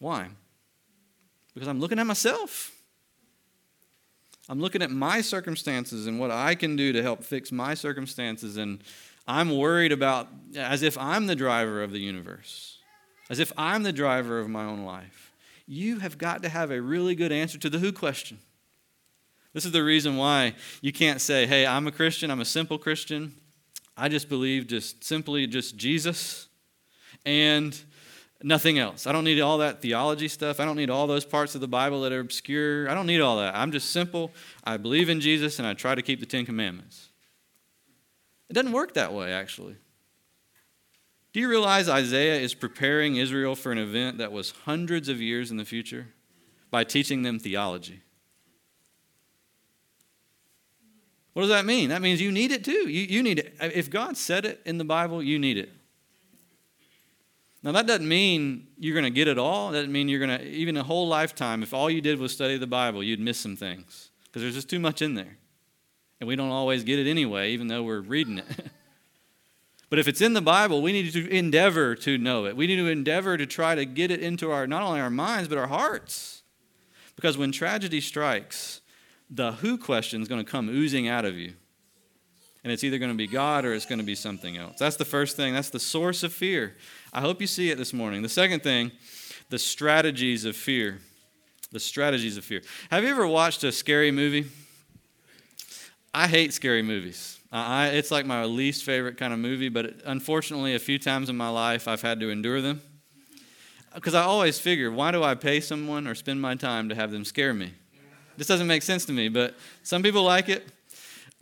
Why? 0.00 0.28
Because 1.54 1.68
I'm 1.68 1.78
looking 1.78 2.00
at 2.00 2.06
myself. 2.06 2.72
I'm 4.48 4.60
looking 4.60 4.82
at 4.82 4.90
my 4.90 5.20
circumstances 5.20 6.08
and 6.08 6.18
what 6.18 6.32
I 6.32 6.56
can 6.56 6.74
do 6.74 6.92
to 6.92 7.02
help 7.02 7.22
fix 7.22 7.52
my 7.52 7.74
circumstances, 7.74 8.56
and 8.56 8.82
I'm 9.28 9.56
worried 9.56 9.92
about 9.92 10.26
as 10.56 10.82
if 10.82 10.98
I'm 10.98 11.28
the 11.28 11.36
driver 11.36 11.84
of 11.84 11.92
the 11.92 12.00
universe, 12.00 12.78
as 13.28 13.38
if 13.38 13.52
I'm 13.56 13.84
the 13.84 13.92
driver 13.92 14.40
of 14.40 14.48
my 14.48 14.64
own 14.64 14.84
life. 14.84 15.32
You 15.68 16.00
have 16.00 16.18
got 16.18 16.42
to 16.42 16.48
have 16.48 16.72
a 16.72 16.82
really 16.82 17.14
good 17.14 17.30
answer 17.30 17.58
to 17.58 17.70
the 17.70 17.78
who 17.78 17.92
question. 17.92 18.40
This 19.52 19.64
is 19.64 19.72
the 19.72 19.84
reason 19.84 20.16
why 20.16 20.54
you 20.80 20.92
can't 20.92 21.20
say, 21.20 21.46
hey, 21.46 21.64
I'm 21.64 21.86
a 21.86 21.92
Christian, 21.92 22.30
I'm 22.30 22.40
a 22.40 22.44
simple 22.44 22.78
Christian. 22.78 23.34
I 23.96 24.08
just 24.08 24.28
believe 24.28 24.66
just 24.66 25.04
simply 25.04 25.46
just 25.46 25.76
Jesus 25.76 26.48
and 27.24 27.78
Nothing 28.42 28.78
else. 28.78 29.06
I 29.06 29.12
don't 29.12 29.24
need 29.24 29.40
all 29.40 29.58
that 29.58 29.82
theology 29.82 30.26
stuff. 30.28 30.60
I 30.60 30.64
don't 30.64 30.76
need 30.76 30.88
all 30.88 31.06
those 31.06 31.26
parts 31.26 31.54
of 31.54 31.60
the 31.60 31.68
Bible 31.68 32.00
that 32.02 32.12
are 32.12 32.20
obscure. 32.20 32.88
I 32.88 32.94
don't 32.94 33.06
need 33.06 33.20
all 33.20 33.36
that. 33.38 33.54
I'm 33.54 33.70
just 33.70 33.90
simple. 33.90 34.32
I 34.64 34.78
believe 34.78 35.10
in 35.10 35.20
Jesus 35.20 35.58
and 35.58 35.68
I 35.68 35.74
try 35.74 35.94
to 35.94 36.00
keep 36.00 36.20
the 36.20 36.26
Ten 36.26 36.46
Commandments. 36.46 37.10
It 38.48 38.54
doesn't 38.54 38.72
work 38.72 38.94
that 38.94 39.12
way, 39.12 39.32
actually. 39.32 39.76
Do 41.32 41.40
you 41.40 41.48
realize 41.48 41.88
Isaiah 41.88 42.40
is 42.40 42.54
preparing 42.54 43.16
Israel 43.16 43.54
for 43.54 43.72
an 43.72 43.78
event 43.78 44.18
that 44.18 44.32
was 44.32 44.52
hundreds 44.64 45.08
of 45.08 45.20
years 45.20 45.50
in 45.50 45.58
the 45.58 45.64
future 45.64 46.08
by 46.70 46.82
teaching 46.82 47.22
them 47.22 47.38
theology? 47.38 48.00
What 51.34 51.42
does 51.42 51.50
that 51.50 51.66
mean? 51.66 51.90
That 51.90 52.02
means 52.02 52.20
you 52.20 52.32
need 52.32 52.50
it 52.50 52.64
too. 52.64 52.88
You, 52.88 53.02
you 53.02 53.22
need 53.22 53.38
it. 53.38 53.54
If 53.60 53.90
God 53.90 54.16
said 54.16 54.44
it 54.44 54.60
in 54.64 54.78
the 54.78 54.84
Bible, 54.84 55.22
you 55.22 55.38
need 55.38 55.58
it. 55.58 55.70
Now, 57.62 57.72
that 57.72 57.86
doesn't 57.86 58.08
mean 58.08 58.68
you're 58.78 58.94
going 58.94 59.04
to 59.04 59.10
get 59.10 59.28
it 59.28 59.38
all. 59.38 59.70
That 59.70 59.78
doesn't 59.78 59.92
mean 59.92 60.08
you're 60.08 60.24
going 60.24 60.38
to, 60.38 60.46
even 60.46 60.76
a 60.76 60.82
whole 60.82 61.08
lifetime, 61.08 61.62
if 61.62 61.74
all 61.74 61.90
you 61.90 62.00
did 62.00 62.18
was 62.18 62.32
study 62.32 62.56
the 62.56 62.66
Bible, 62.66 63.02
you'd 63.02 63.20
miss 63.20 63.38
some 63.38 63.56
things 63.56 64.10
because 64.24 64.42
there's 64.42 64.54
just 64.54 64.70
too 64.70 64.78
much 64.78 65.02
in 65.02 65.14
there. 65.14 65.36
And 66.20 66.28
we 66.28 66.36
don't 66.36 66.50
always 66.50 66.84
get 66.84 66.98
it 66.98 67.08
anyway, 67.08 67.52
even 67.52 67.68
though 67.68 67.82
we're 67.82 68.00
reading 68.00 68.38
it. 68.38 68.46
but 69.90 69.98
if 69.98 70.08
it's 70.08 70.20
in 70.20 70.32
the 70.32 70.40
Bible, 70.40 70.80
we 70.80 70.92
need 70.92 71.12
to 71.12 71.28
endeavor 71.30 71.94
to 71.96 72.16
know 72.16 72.46
it. 72.46 72.56
We 72.56 72.66
need 72.66 72.76
to 72.76 72.88
endeavor 72.88 73.36
to 73.36 73.46
try 73.46 73.74
to 73.74 73.84
get 73.84 74.10
it 74.10 74.20
into 74.20 74.50
our, 74.50 74.66
not 74.66 74.82
only 74.82 75.00
our 75.00 75.10
minds, 75.10 75.48
but 75.48 75.58
our 75.58 75.66
hearts. 75.66 76.42
Because 77.16 77.36
when 77.36 77.52
tragedy 77.52 78.00
strikes, 78.00 78.80
the 79.28 79.52
who 79.52 79.76
question 79.76 80.22
is 80.22 80.28
going 80.28 80.44
to 80.44 80.50
come 80.50 80.68
oozing 80.68 81.08
out 81.08 81.24
of 81.24 81.36
you. 81.36 81.54
And 82.62 82.72
it's 82.72 82.84
either 82.84 82.98
going 82.98 83.10
to 83.10 83.16
be 83.16 83.26
God 83.26 83.64
or 83.64 83.72
it's 83.72 83.86
going 83.86 83.98
to 84.00 84.04
be 84.04 84.14
something 84.14 84.56
else. 84.56 84.78
That's 84.78 84.96
the 84.96 85.04
first 85.04 85.36
thing. 85.36 85.54
That's 85.54 85.70
the 85.70 85.80
source 85.80 86.22
of 86.22 86.32
fear. 86.32 86.76
I 87.12 87.20
hope 87.20 87.40
you 87.40 87.46
see 87.46 87.70
it 87.70 87.78
this 87.78 87.92
morning. 87.92 88.22
The 88.22 88.28
second 88.28 88.62
thing, 88.62 88.92
the 89.48 89.58
strategies 89.58 90.44
of 90.44 90.54
fear. 90.54 90.98
The 91.72 91.80
strategies 91.80 92.36
of 92.36 92.44
fear. 92.44 92.62
Have 92.90 93.04
you 93.04 93.10
ever 93.10 93.26
watched 93.26 93.64
a 93.64 93.72
scary 93.72 94.10
movie? 94.10 94.46
I 96.14 96.28
hate 96.28 96.52
scary 96.52 96.82
movies. 96.82 97.38
I, 97.52 97.88
it's 97.88 98.10
like 98.12 98.26
my 98.26 98.44
least 98.44 98.84
favorite 98.84 99.16
kind 99.16 99.32
of 99.32 99.40
movie, 99.40 99.68
but 99.68 100.02
unfortunately, 100.04 100.74
a 100.74 100.78
few 100.78 100.98
times 100.98 101.28
in 101.28 101.36
my 101.36 101.48
life, 101.48 101.88
I've 101.88 102.02
had 102.02 102.20
to 102.20 102.30
endure 102.30 102.60
them. 102.60 102.80
Because 103.92 104.14
I 104.14 104.22
always 104.22 104.60
figure, 104.60 104.90
why 104.92 105.10
do 105.10 105.24
I 105.24 105.34
pay 105.34 105.60
someone 105.60 106.06
or 106.06 106.14
spend 106.14 106.40
my 106.40 106.54
time 106.54 106.88
to 106.90 106.94
have 106.94 107.10
them 107.10 107.24
scare 107.24 107.52
me? 107.52 107.72
This 108.36 108.46
doesn't 108.46 108.68
make 108.68 108.82
sense 108.82 109.04
to 109.06 109.12
me, 109.12 109.28
but 109.28 109.56
some 109.82 110.02
people 110.02 110.22
like 110.22 110.48
it. 110.48 110.68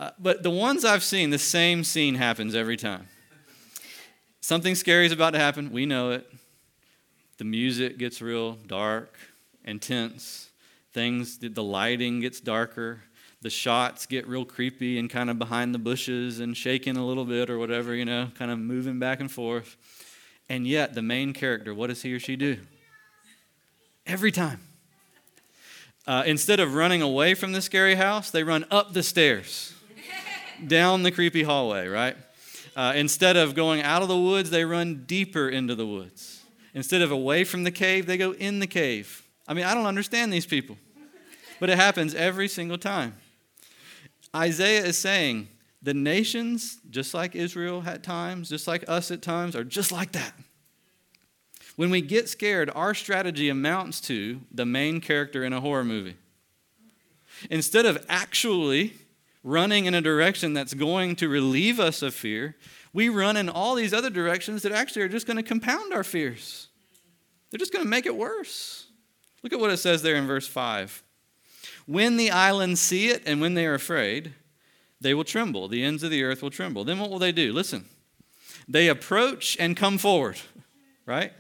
Uh, 0.00 0.12
but 0.18 0.42
the 0.42 0.50
ones 0.50 0.84
I've 0.84 1.02
seen, 1.02 1.28
the 1.28 1.38
same 1.38 1.84
scene 1.84 2.14
happens 2.14 2.54
every 2.54 2.76
time. 2.78 3.08
Something 4.40 4.74
scary 4.74 5.06
is 5.06 5.12
about 5.12 5.30
to 5.30 5.38
happen. 5.38 5.72
We 5.72 5.86
know 5.86 6.10
it. 6.12 6.30
The 7.38 7.44
music 7.44 7.98
gets 7.98 8.20
real 8.20 8.52
dark, 8.52 9.16
intense. 9.64 10.48
Things, 10.92 11.38
the 11.38 11.62
lighting 11.62 12.20
gets 12.20 12.40
darker. 12.40 13.02
The 13.42 13.50
shots 13.50 14.06
get 14.06 14.26
real 14.26 14.44
creepy 14.44 14.98
and 14.98 15.08
kind 15.08 15.30
of 15.30 15.38
behind 15.38 15.72
the 15.72 15.78
bushes 15.78 16.40
and 16.40 16.56
shaking 16.56 16.96
a 16.96 17.06
little 17.06 17.24
bit 17.24 17.50
or 17.50 17.58
whatever, 17.58 17.94
you 17.94 18.04
know, 18.04 18.30
kind 18.36 18.50
of 18.50 18.58
moving 18.58 18.98
back 18.98 19.20
and 19.20 19.30
forth. 19.30 19.76
And 20.48 20.66
yet, 20.66 20.94
the 20.94 21.02
main 21.02 21.32
character, 21.32 21.74
what 21.74 21.88
does 21.88 22.02
he 22.02 22.12
or 22.12 22.18
she 22.18 22.34
do? 22.34 22.58
Every 24.06 24.32
time. 24.32 24.60
Uh, 26.06 26.22
instead 26.26 26.58
of 26.58 26.74
running 26.74 27.02
away 27.02 27.34
from 27.34 27.52
the 27.52 27.60
scary 27.60 27.94
house, 27.94 28.30
they 28.30 28.42
run 28.42 28.64
up 28.70 28.94
the 28.94 29.02
stairs, 29.02 29.74
down 30.66 31.02
the 31.02 31.12
creepy 31.12 31.42
hallway, 31.42 31.86
right? 31.86 32.16
Uh, 32.78 32.92
instead 32.94 33.36
of 33.36 33.56
going 33.56 33.82
out 33.82 34.02
of 34.02 34.08
the 34.08 34.16
woods, 34.16 34.50
they 34.50 34.64
run 34.64 35.02
deeper 35.04 35.48
into 35.48 35.74
the 35.74 35.84
woods. 35.84 36.44
Instead 36.74 37.02
of 37.02 37.10
away 37.10 37.42
from 37.42 37.64
the 37.64 37.72
cave, 37.72 38.06
they 38.06 38.16
go 38.16 38.30
in 38.34 38.60
the 38.60 38.68
cave. 38.68 39.24
I 39.48 39.54
mean, 39.54 39.64
I 39.64 39.74
don't 39.74 39.86
understand 39.86 40.32
these 40.32 40.46
people, 40.46 40.78
but 41.58 41.70
it 41.70 41.76
happens 41.76 42.14
every 42.14 42.46
single 42.46 42.78
time. 42.78 43.16
Isaiah 44.32 44.84
is 44.84 44.96
saying 44.96 45.48
the 45.82 45.92
nations, 45.92 46.78
just 46.88 47.14
like 47.14 47.34
Israel 47.34 47.82
at 47.84 48.04
times, 48.04 48.48
just 48.48 48.68
like 48.68 48.84
us 48.86 49.10
at 49.10 49.22
times, 49.22 49.56
are 49.56 49.64
just 49.64 49.90
like 49.90 50.12
that. 50.12 50.34
When 51.74 51.90
we 51.90 52.00
get 52.00 52.28
scared, 52.28 52.70
our 52.76 52.94
strategy 52.94 53.48
amounts 53.48 54.00
to 54.02 54.42
the 54.52 54.64
main 54.64 55.00
character 55.00 55.42
in 55.42 55.52
a 55.52 55.60
horror 55.60 55.82
movie. 55.82 56.14
Instead 57.50 57.86
of 57.86 58.06
actually 58.08 58.92
running 59.42 59.86
in 59.86 59.94
a 59.94 60.00
direction 60.00 60.52
that's 60.52 60.74
going 60.74 61.16
to 61.16 61.28
relieve 61.28 61.78
us 61.80 62.02
of 62.02 62.14
fear, 62.14 62.56
we 62.92 63.08
run 63.08 63.36
in 63.36 63.48
all 63.48 63.74
these 63.74 63.94
other 63.94 64.10
directions 64.10 64.62
that 64.62 64.72
actually 64.72 65.02
are 65.02 65.08
just 65.08 65.26
going 65.26 65.36
to 65.36 65.42
compound 65.42 65.92
our 65.92 66.04
fears. 66.04 66.68
They're 67.50 67.58
just 67.58 67.72
going 67.72 67.84
to 67.84 67.90
make 67.90 68.06
it 68.06 68.16
worse. 68.16 68.86
Look 69.42 69.52
at 69.52 69.60
what 69.60 69.70
it 69.70 69.76
says 69.78 70.02
there 70.02 70.16
in 70.16 70.26
verse 70.26 70.46
5. 70.46 71.02
When 71.86 72.16
the 72.16 72.30
islands 72.30 72.80
see 72.80 73.08
it 73.08 73.22
and 73.24 73.40
when 73.40 73.54
they 73.54 73.66
are 73.66 73.74
afraid, 73.74 74.34
they 75.00 75.14
will 75.14 75.24
tremble. 75.24 75.68
The 75.68 75.82
ends 75.82 76.02
of 76.02 76.10
the 76.10 76.24
earth 76.24 76.42
will 76.42 76.50
tremble. 76.50 76.84
Then 76.84 76.98
what 76.98 77.10
will 77.10 77.18
they 77.18 77.32
do? 77.32 77.52
Listen. 77.52 77.86
They 78.68 78.88
approach 78.88 79.56
and 79.58 79.76
come 79.76 79.96
forward, 79.96 80.38
right? 81.06 81.32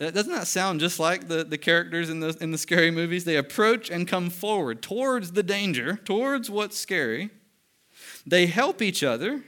Doesn't 0.00 0.32
that 0.32 0.46
sound 0.46 0.80
just 0.80 0.98
like 0.98 1.28
the, 1.28 1.44
the 1.44 1.58
characters 1.58 2.08
in 2.08 2.20
the, 2.20 2.34
in 2.40 2.52
the 2.52 2.58
scary 2.58 2.90
movies? 2.90 3.24
They 3.24 3.36
approach 3.36 3.90
and 3.90 4.08
come 4.08 4.30
forward 4.30 4.80
towards 4.80 5.32
the 5.32 5.42
danger, 5.42 5.96
towards 6.04 6.48
what's 6.48 6.78
scary. 6.78 7.28
They 8.26 8.46
help 8.46 8.80
each 8.80 9.02
other 9.02 9.42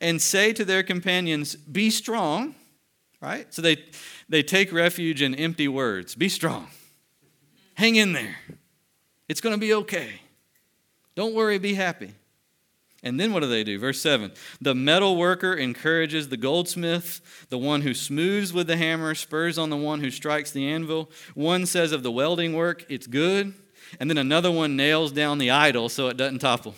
and 0.00 0.20
say 0.20 0.52
to 0.54 0.64
their 0.64 0.82
companions, 0.82 1.54
Be 1.54 1.90
strong, 1.90 2.56
right? 3.20 3.52
So 3.54 3.62
they, 3.62 3.84
they 4.28 4.42
take 4.42 4.72
refuge 4.72 5.22
in 5.22 5.36
empty 5.36 5.68
words 5.68 6.16
Be 6.16 6.28
strong. 6.28 6.66
Hang 7.74 7.94
in 7.94 8.12
there. 8.12 8.38
It's 9.28 9.40
going 9.40 9.54
to 9.54 9.60
be 9.60 9.72
okay. 9.72 10.20
Don't 11.14 11.34
worry, 11.34 11.58
be 11.58 11.74
happy. 11.74 12.12
And 13.06 13.20
then 13.20 13.32
what 13.32 13.38
do 13.38 13.46
they 13.46 13.62
do? 13.62 13.78
Verse 13.78 14.00
7 14.00 14.32
The 14.60 14.74
metal 14.74 15.16
worker 15.16 15.54
encourages 15.54 16.28
the 16.28 16.36
goldsmith, 16.36 17.46
the 17.50 17.56
one 17.56 17.82
who 17.82 17.94
smooths 17.94 18.52
with 18.52 18.66
the 18.66 18.76
hammer 18.76 19.14
spurs 19.14 19.58
on 19.58 19.70
the 19.70 19.76
one 19.76 20.00
who 20.00 20.10
strikes 20.10 20.50
the 20.50 20.66
anvil. 20.66 21.08
One 21.34 21.66
says 21.66 21.92
of 21.92 22.02
the 22.02 22.10
welding 22.10 22.54
work, 22.54 22.84
it's 22.88 23.06
good. 23.06 23.54
And 24.00 24.10
then 24.10 24.18
another 24.18 24.50
one 24.50 24.74
nails 24.74 25.12
down 25.12 25.38
the 25.38 25.52
idol 25.52 25.88
so 25.88 26.08
it 26.08 26.16
doesn't 26.16 26.40
topple. 26.40 26.74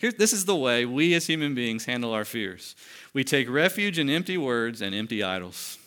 Here, 0.00 0.10
this 0.10 0.32
is 0.32 0.44
the 0.44 0.56
way 0.56 0.84
we 0.84 1.14
as 1.14 1.28
human 1.28 1.54
beings 1.54 1.84
handle 1.84 2.12
our 2.12 2.24
fears. 2.24 2.74
We 3.12 3.22
take 3.22 3.48
refuge 3.48 4.00
in 4.00 4.10
empty 4.10 4.36
words 4.36 4.82
and 4.82 4.92
empty 4.92 5.22
idols. 5.22 5.78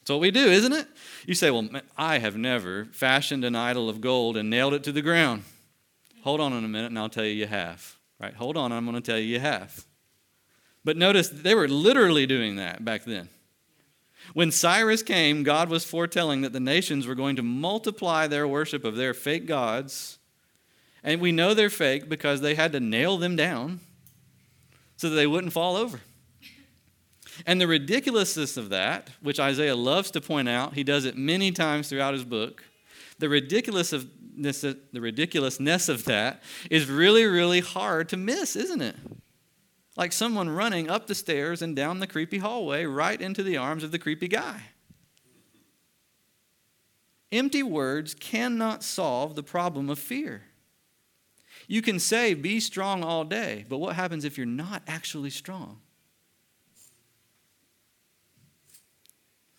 That's 0.00 0.10
what 0.10 0.20
we 0.20 0.32
do, 0.32 0.48
isn't 0.48 0.72
it? 0.72 0.88
You 1.26 1.34
say, 1.34 1.52
Well, 1.52 1.68
I 1.96 2.18
have 2.18 2.36
never 2.36 2.86
fashioned 2.86 3.44
an 3.44 3.54
idol 3.54 3.88
of 3.88 4.00
gold 4.00 4.36
and 4.36 4.50
nailed 4.50 4.74
it 4.74 4.82
to 4.82 4.92
the 4.92 5.00
ground. 5.00 5.44
Hold 6.22 6.40
on 6.40 6.52
in 6.52 6.64
a 6.64 6.68
minute 6.68 6.88
and 6.88 6.98
I'll 6.98 7.08
tell 7.08 7.24
you 7.24 7.32
you 7.32 7.46
have. 7.46 7.96
Right? 8.20 8.34
Hold 8.34 8.56
on, 8.56 8.72
I'm 8.72 8.84
going 8.84 9.00
to 9.00 9.00
tell 9.00 9.18
you 9.18 9.26
you 9.26 9.40
have. 9.40 9.86
But 10.84 10.96
notice 10.96 11.28
they 11.28 11.54
were 11.54 11.68
literally 11.68 12.26
doing 12.26 12.56
that 12.56 12.84
back 12.84 13.04
then. 13.04 13.28
When 14.34 14.50
Cyrus 14.50 15.02
came, 15.02 15.42
God 15.42 15.68
was 15.68 15.84
foretelling 15.84 16.42
that 16.42 16.52
the 16.52 16.60
nations 16.60 17.06
were 17.06 17.14
going 17.14 17.36
to 17.36 17.42
multiply 17.42 18.26
their 18.26 18.46
worship 18.46 18.84
of 18.84 18.96
their 18.96 19.14
fake 19.14 19.46
gods. 19.46 20.18
And 21.02 21.20
we 21.20 21.32
know 21.32 21.54
they're 21.54 21.70
fake 21.70 22.08
because 22.08 22.40
they 22.40 22.54
had 22.54 22.72
to 22.72 22.80
nail 22.80 23.16
them 23.16 23.36
down 23.36 23.80
so 24.96 25.08
that 25.08 25.16
they 25.16 25.26
wouldn't 25.26 25.52
fall 25.52 25.76
over. 25.76 26.00
And 27.46 27.60
the 27.60 27.68
ridiculousness 27.68 28.56
of 28.56 28.70
that, 28.70 29.10
which 29.22 29.38
Isaiah 29.38 29.76
loves 29.76 30.10
to 30.10 30.20
point 30.20 30.48
out, 30.48 30.74
he 30.74 30.82
does 30.82 31.04
it 31.04 31.16
many 31.16 31.52
times 31.52 31.88
throughout 31.88 32.14
his 32.14 32.24
book. 32.24 32.64
The 33.18 33.28
ridiculousness, 33.28 34.04
the 34.42 35.00
ridiculousness 35.00 35.88
of 35.88 36.04
that 36.04 36.42
is 36.70 36.88
really, 36.88 37.24
really 37.24 37.60
hard 37.60 38.08
to 38.10 38.16
miss, 38.16 38.56
isn't 38.56 38.82
it? 38.82 38.96
like 39.98 40.12
someone 40.12 40.48
running 40.48 40.88
up 40.88 41.08
the 41.08 41.14
stairs 41.14 41.60
and 41.60 41.74
down 41.74 41.98
the 41.98 42.06
creepy 42.06 42.38
hallway 42.38 42.84
right 42.84 43.20
into 43.20 43.42
the 43.42 43.56
arms 43.56 43.82
of 43.82 43.90
the 43.90 43.98
creepy 43.98 44.28
guy. 44.28 44.62
Empty 47.32 47.64
words 47.64 48.14
cannot 48.14 48.84
solve 48.84 49.34
the 49.34 49.42
problem 49.42 49.90
of 49.90 49.98
fear. 49.98 50.42
You 51.66 51.82
can 51.82 51.98
say, 51.98 52.32
be 52.32 52.60
strong 52.60 53.02
all 53.02 53.24
day, 53.24 53.66
but 53.68 53.78
what 53.78 53.96
happens 53.96 54.24
if 54.24 54.38
you're 54.38 54.46
not 54.46 54.82
actually 54.86 55.30
strong? 55.30 55.80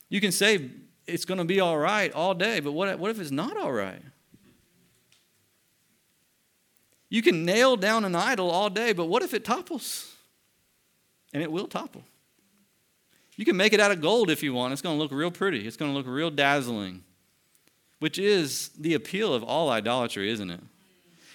You 0.08 0.22
can 0.22 0.32
say, 0.32 0.72
it's 1.06 1.26
going 1.26 1.38
to 1.38 1.46
be 1.46 1.60
all 1.60 1.78
right 1.78 2.12
all 2.14 2.34
day, 2.34 2.62
but 2.62 2.72
what, 2.72 2.98
what 2.98 3.12
if 3.12 3.20
it's 3.20 3.30
not 3.30 3.58
all 3.58 3.74
right? 3.74 4.02
You 7.10 7.22
can 7.22 7.44
nail 7.44 7.76
down 7.76 8.06
an 8.06 8.16
idol 8.16 8.52
all 8.52 8.70
day, 8.70 8.94
but 8.94 9.06
what 9.06 9.24
if 9.24 9.34
it 9.34 9.44
topples? 9.44 10.10
and 11.34 11.44
it 11.44 11.52
will 11.52 11.68
topple. 11.68 12.04
You 13.36 13.46
can 13.46 13.56
make 13.56 13.74
it 13.74 13.80
out 13.80 13.92
of 13.92 14.02
gold 14.02 14.30
if 14.30 14.44
you 14.44 14.54
want. 14.54 14.74
It's 14.74 14.82
going 14.82 14.96
to 14.96 15.02
look 15.02 15.12
real 15.12 15.32
pretty, 15.32 15.68
it's 15.68 15.78
going 15.78 15.92
to 15.92 15.98
look 15.98 16.08
real 16.08 16.30
dazzling, 16.30 17.04
which 18.00 18.20
is 18.20 18.70
the 18.78 18.94
appeal 18.94 19.34
of 19.34 19.44
all 19.44 19.70
idolatry, 19.70 20.30
isn't 20.30 20.50
it? 20.50 20.62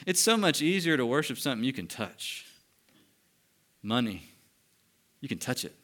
It's 0.06 0.20
so 0.20 0.36
much 0.36 0.60
easier 0.60 0.96
to 0.96 1.06
worship 1.06 1.38
something 1.38 1.64
you 1.64 1.72
can 1.72 1.86
touch 1.86 2.46
money. 3.82 4.28
You 5.20 5.28
can 5.28 5.38
touch 5.38 5.64
it. 5.64 5.74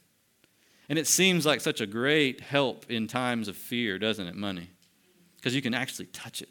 And 0.90 0.98
it 0.98 1.06
seems 1.06 1.46
like 1.46 1.60
such 1.60 1.80
a 1.80 1.86
great 1.86 2.40
help 2.40 2.90
in 2.90 3.06
times 3.06 3.48
of 3.48 3.56
fear, 3.56 3.98
doesn't 3.98 4.26
it? 4.26 4.34
Money. 4.34 4.68
Because 5.36 5.54
you 5.54 5.62
can 5.62 5.72
actually 5.72 6.06
touch 6.06 6.42
it. 6.42 6.48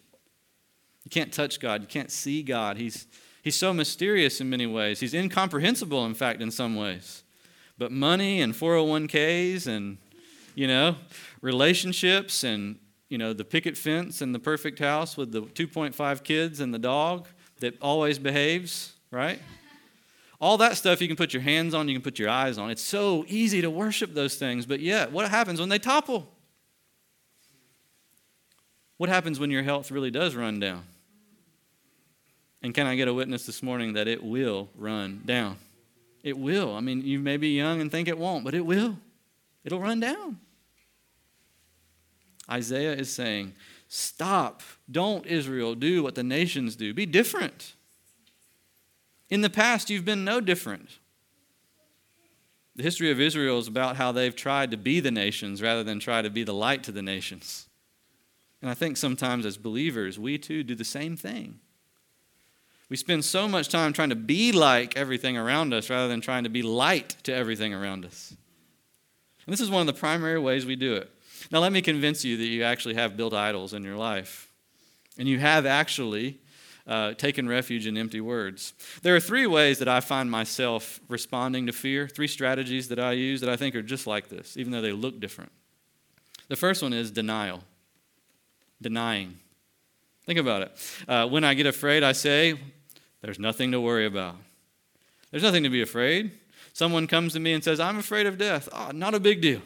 You 1.03 1.11
can't 1.11 1.31
touch 1.31 1.59
God. 1.59 1.81
You 1.81 1.87
can't 1.87 2.09
see 2.09 2.41
God. 2.41 2.77
He's, 2.77 3.05
he's 3.41 3.55
so 3.55 3.73
mysterious 3.73 4.41
in 4.41 4.49
many 4.49 4.65
ways. 4.65 4.99
He's 4.99 5.13
incomprehensible, 5.13 6.05
in 6.05 6.13
fact, 6.13 6.41
in 6.41 6.51
some 6.51 6.75
ways. 6.75 7.23
But 7.77 7.91
money 7.91 8.41
and 8.41 8.53
401ks 8.53 9.67
and, 9.67 9.97
you 10.55 10.67
know, 10.67 10.95
relationships 11.41 12.43
and, 12.43 12.77
you 13.07 13.17
know, 13.17 13.33
the 13.33 13.45
picket 13.45 13.77
fence 13.77 14.21
and 14.21 14.35
the 14.35 14.39
perfect 14.39 14.79
house 14.79 15.15
with 15.15 15.31
the 15.31 15.43
2.5 15.43 16.23
kids 16.23 16.59
and 16.59 16.73
the 16.73 16.79
dog 16.79 17.27
that 17.59 17.81
always 17.81 18.19
behaves, 18.19 18.93
right? 19.11 19.39
All 20.41 20.57
that 20.57 20.77
stuff 20.77 21.01
you 21.01 21.07
can 21.07 21.17
put 21.17 21.33
your 21.33 21.41
hands 21.41 21.73
on, 21.73 21.87
you 21.87 21.95
can 21.95 22.01
put 22.01 22.17
your 22.17 22.29
eyes 22.29 22.57
on. 22.57 22.69
It's 22.69 22.81
so 22.81 23.25
easy 23.27 23.61
to 23.61 23.69
worship 23.69 24.13
those 24.13 24.35
things, 24.35 24.65
but 24.65 24.79
yet, 24.79 25.11
what 25.11 25.29
happens 25.29 25.59
when 25.59 25.69
they 25.69 25.79
topple? 25.79 26.29
What 28.97 29.09
happens 29.09 29.39
when 29.39 29.51
your 29.51 29.63
health 29.63 29.91
really 29.91 30.11
does 30.11 30.35
run 30.35 30.59
down? 30.59 30.83
And 32.61 32.73
can 32.73 32.87
I 32.87 32.95
get 32.95 33.07
a 33.07 33.13
witness 33.13 33.45
this 33.45 33.63
morning 33.63 33.93
that 33.93 34.07
it 34.07 34.23
will 34.23 34.69
run 34.75 35.21
down? 35.25 35.57
It 36.23 36.37
will. 36.37 36.75
I 36.75 36.81
mean, 36.81 37.01
you 37.01 37.19
may 37.19 37.37
be 37.37 37.49
young 37.49 37.79
and 37.79 37.89
think 37.89 38.07
it 38.07 38.17
won't, 38.17 38.43
but 38.43 38.53
it 38.53 38.65
will. 38.65 38.97
It'll 39.63 39.79
run 39.79 39.99
down. 39.99 40.39
Isaiah 42.49 42.93
is 42.93 43.11
saying, 43.11 43.53
Stop. 43.87 44.61
Don't, 44.89 45.25
Israel, 45.25 45.73
do 45.73 46.03
what 46.03 46.15
the 46.15 46.23
nations 46.23 46.75
do. 46.75 46.93
Be 46.93 47.05
different. 47.05 47.73
In 49.29 49.41
the 49.41 49.49
past, 49.49 49.89
you've 49.89 50.05
been 50.05 50.23
no 50.23 50.39
different. 50.39 50.99
The 52.75 52.83
history 52.83 53.11
of 53.11 53.19
Israel 53.19 53.57
is 53.59 53.67
about 53.67 53.95
how 53.95 54.11
they've 54.11 54.35
tried 54.35 54.71
to 54.71 54.77
be 54.77 54.99
the 54.99 55.11
nations 55.11 55.61
rather 55.61 55.83
than 55.83 55.99
try 55.99 56.21
to 56.21 56.29
be 56.29 56.43
the 56.43 56.53
light 56.53 56.83
to 56.83 56.91
the 56.91 57.01
nations. 57.01 57.67
And 58.61 58.69
I 58.69 58.73
think 58.73 58.95
sometimes 58.95 59.45
as 59.45 59.57
believers, 59.57 60.19
we 60.19 60.37
too 60.37 60.63
do 60.63 60.75
the 60.75 60.85
same 60.85 61.17
thing. 61.17 61.59
We 62.89 62.97
spend 62.97 63.23
so 63.23 63.47
much 63.47 63.69
time 63.69 63.93
trying 63.93 64.09
to 64.09 64.15
be 64.15 64.51
like 64.51 64.97
everything 64.97 65.37
around 65.37 65.73
us 65.73 65.89
rather 65.89 66.07
than 66.07 66.21
trying 66.21 66.43
to 66.43 66.49
be 66.49 66.63
light 66.63 67.15
to 67.23 67.33
everything 67.33 67.73
around 67.73 68.03
us. 68.03 68.35
And 69.45 69.53
this 69.53 69.61
is 69.61 69.69
one 69.69 69.81
of 69.81 69.87
the 69.87 69.99
primary 69.99 70.39
ways 70.39 70.65
we 70.65 70.75
do 70.75 70.95
it. 70.95 71.11
Now, 71.51 71.59
let 71.59 71.71
me 71.71 71.81
convince 71.81 72.25
you 72.25 72.37
that 72.37 72.45
you 72.45 72.63
actually 72.63 72.95
have 72.95 73.15
built 73.15 73.33
idols 73.33 73.73
in 73.73 73.83
your 73.83 73.95
life, 73.95 74.51
and 75.17 75.27
you 75.27 75.39
have 75.39 75.65
actually 75.65 76.39
uh, 76.85 77.13
taken 77.13 77.47
refuge 77.47 77.85
in 77.85 77.97
empty 77.97 78.19
words. 78.21 78.73
There 79.03 79.15
are 79.15 79.19
three 79.19 79.45
ways 79.45 79.79
that 79.79 79.87
I 79.87 79.99
find 79.99 80.29
myself 80.29 80.99
responding 81.07 81.67
to 81.67 81.71
fear, 81.71 82.07
three 82.07 82.27
strategies 82.27 82.89
that 82.89 82.99
I 82.99 83.13
use 83.13 83.41
that 83.41 83.49
I 83.49 83.55
think 83.55 83.75
are 83.75 83.83
just 83.83 84.07
like 84.07 84.29
this, 84.29 84.57
even 84.57 84.71
though 84.71 84.81
they 84.81 84.91
look 84.91 85.19
different. 85.19 85.51
The 86.47 86.55
first 86.55 86.81
one 86.81 86.93
is 86.93 87.11
denial, 87.11 87.63
denying. 88.81 89.39
Think 90.25 90.39
about 90.39 90.63
it. 90.63 91.01
Uh, 91.07 91.27
when 91.27 91.43
I 91.43 91.53
get 91.53 91.67
afraid, 91.67 92.03
I 92.03 92.11
say, 92.11 92.59
there's 93.21 93.39
nothing 93.39 93.71
to 93.71 93.81
worry 93.81 94.05
about. 94.05 94.35
There's 95.31 95.43
nothing 95.43 95.63
to 95.63 95.69
be 95.69 95.81
afraid. 95.81 96.31
Someone 96.73 97.07
comes 97.07 97.33
to 97.33 97.39
me 97.39 97.53
and 97.53 97.63
says, 97.63 97.79
I'm 97.79 97.97
afraid 97.97 98.25
of 98.25 98.37
death. 98.37 98.69
Oh, 98.71 98.91
not 98.93 99.13
a 99.13 99.19
big 99.19 99.41
deal. 99.41 99.61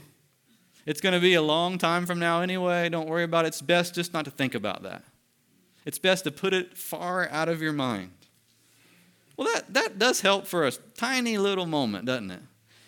It's 0.86 1.02
going 1.02 1.13
to 1.13 1.22
be 1.22 1.36
a 1.36 1.42
long 1.42 1.78
time 1.78 2.06
from 2.06 2.20
now 2.20 2.42
anyway. 2.42 2.89
Don't 2.89 3.08
worry 3.08 3.24
about 3.24 3.46
it. 3.46 3.50
It's 3.50 3.62
best 3.62 3.96
just 3.96 4.13
not 4.13 4.26
to 4.26 4.32
think 4.32 4.56
about 4.56 4.84
that. 4.84 5.04
It's 5.86 6.00
best 6.00 6.24
to 6.26 6.32
put 6.32 6.54
it 6.54 6.78
far 6.78 7.30
out 7.30 7.50
of 7.50 7.62
your 7.62 7.74
mind. 7.74 8.12
Well, 9.38 9.48
that, 9.54 9.74
that 9.74 10.00
does 10.00 10.22
help 10.22 10.46
for 10.46 10.66
a 10.66 10.72
tiny 10.72 11.38
little 11.38 11.66
moment, 11.66 12.06
doesn't 12.06 12.32
it? 12.32 12.42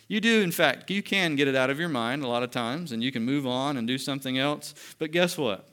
You 0.07 0.21
do, 0.21 0.41
in 0.41 0.51
fact, 0.51 0.91
you 0.91 1.01
can 1.01 1.35
get 1.35 1.47
it 1.47 1.55
out 1.55 1.69
of 1.69 1.79
your 1.79 1.89
mind 1.89 2.23
a 2.23 2.27
lot 2.27 2.43
of 2.43 2.51
times, 2.51 2.91
and 2.91 3.03
you 3.03 3.11
can 3.11 3.23
move 3.23 3.47
on 3.47 3.75
and 3.75 3.87
do 3.87 3.97
something 3.97 4.37
else. 4.37 4.75
But 4.99 5.11
guess 5.11 5.37
what? 5.37 5.67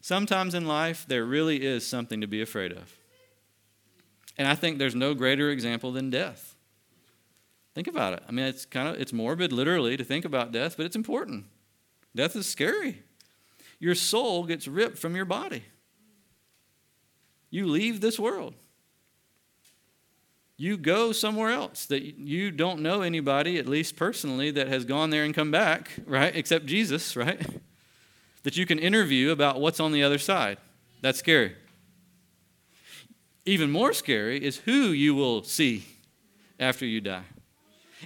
Sometimes 0.00 0.54
in 0.54 0.66
life, 0.66 1.04
there 1.06 1.24
really 1.24 1.64
is 1.64 1.86
something 1.86 2.20
to 2.20 2.26
be 2.26 2.42
afraid 2.42 2.72
of. 2.72 2.97
And 4.38 4.46
I 4.46 4.54
think 4.54 4.78
there's 4.78 4.94
no 4.94 5.14
greater 5.14 5.50
example 5.50 5.92
than 5.92 6.10
death. 6.10 6.54
Think 7.74 7.88
about 7.88 8.12
it. 8.12 8.22
I 8.28 8.32
mean, 8.32 8.46
it's 8.46 8.64
kind 8.64 8.88
of 8.88 9.00
it's 9.00 9.12
morbid 9.12 9.52
literally 9.52 9.96
to 9.96 10.04
think 10.04 10.24
about 10.24 10.52
death, 10.52 10.76
but 10.76 10.86
it's 10.86 10.96
important. 10.96 11.46
Death 12.14 12.34
is 12.36 12.46
scary. 12.46 13.02
Your 13.78 13.94
soul 13.94 14.44
gets 14.44 14.66
ripped 14.66 14.98
from 14.98 15.14
your 15.14 15.24
body. 15.24 15.64
You 17.50 17.66
leave 17.66 18.00
this 18.00 18.18
world. 18.18 18.54
You 20.56 20.76
go 20.76 21.12
somewhere 21.12 21.50
else 21.50 21.86
that 21.86 22.02
you 22.02 22.50
don't 22.50 22.80
know 22.80 23.02
anybody, 23.02 23.58
at 23.58 23.68
least 23.68 23.94
personally, 23.94 24.50
that 24.50 24.66
has 24.66 24.84
gone 24.84 25.10
there 25.10 25.22
and 25.22 25.32
come 25.32 25.52
back, 25.52 25.92
right? 26.04 26.34
Except 26.34 26.66
Jesus, 26.66 27.16
right? 27.16 27.44
That 28.44 28.56
you 28.56 28.66
can 28.66 28.78
interview 28.78 29.30
about 29.30 29.60
what's 29.60 29.80
on 29.80 29.92
the 29.92 30.04
other 30.04 30.16
side. 30.16 30.58
That's 31.02 31.18
scary. 31.18 31.56
Even 33.48 33.70
more 33.70 33.94
scary 33.94 34.44
is 34.44 34.58
who 34.58 34.88
you 34.88 35.14
will 35.14 35.42
see 35.42 35.86
after 36.60 36.84
you 36.84 37.00
die 37.00 37.24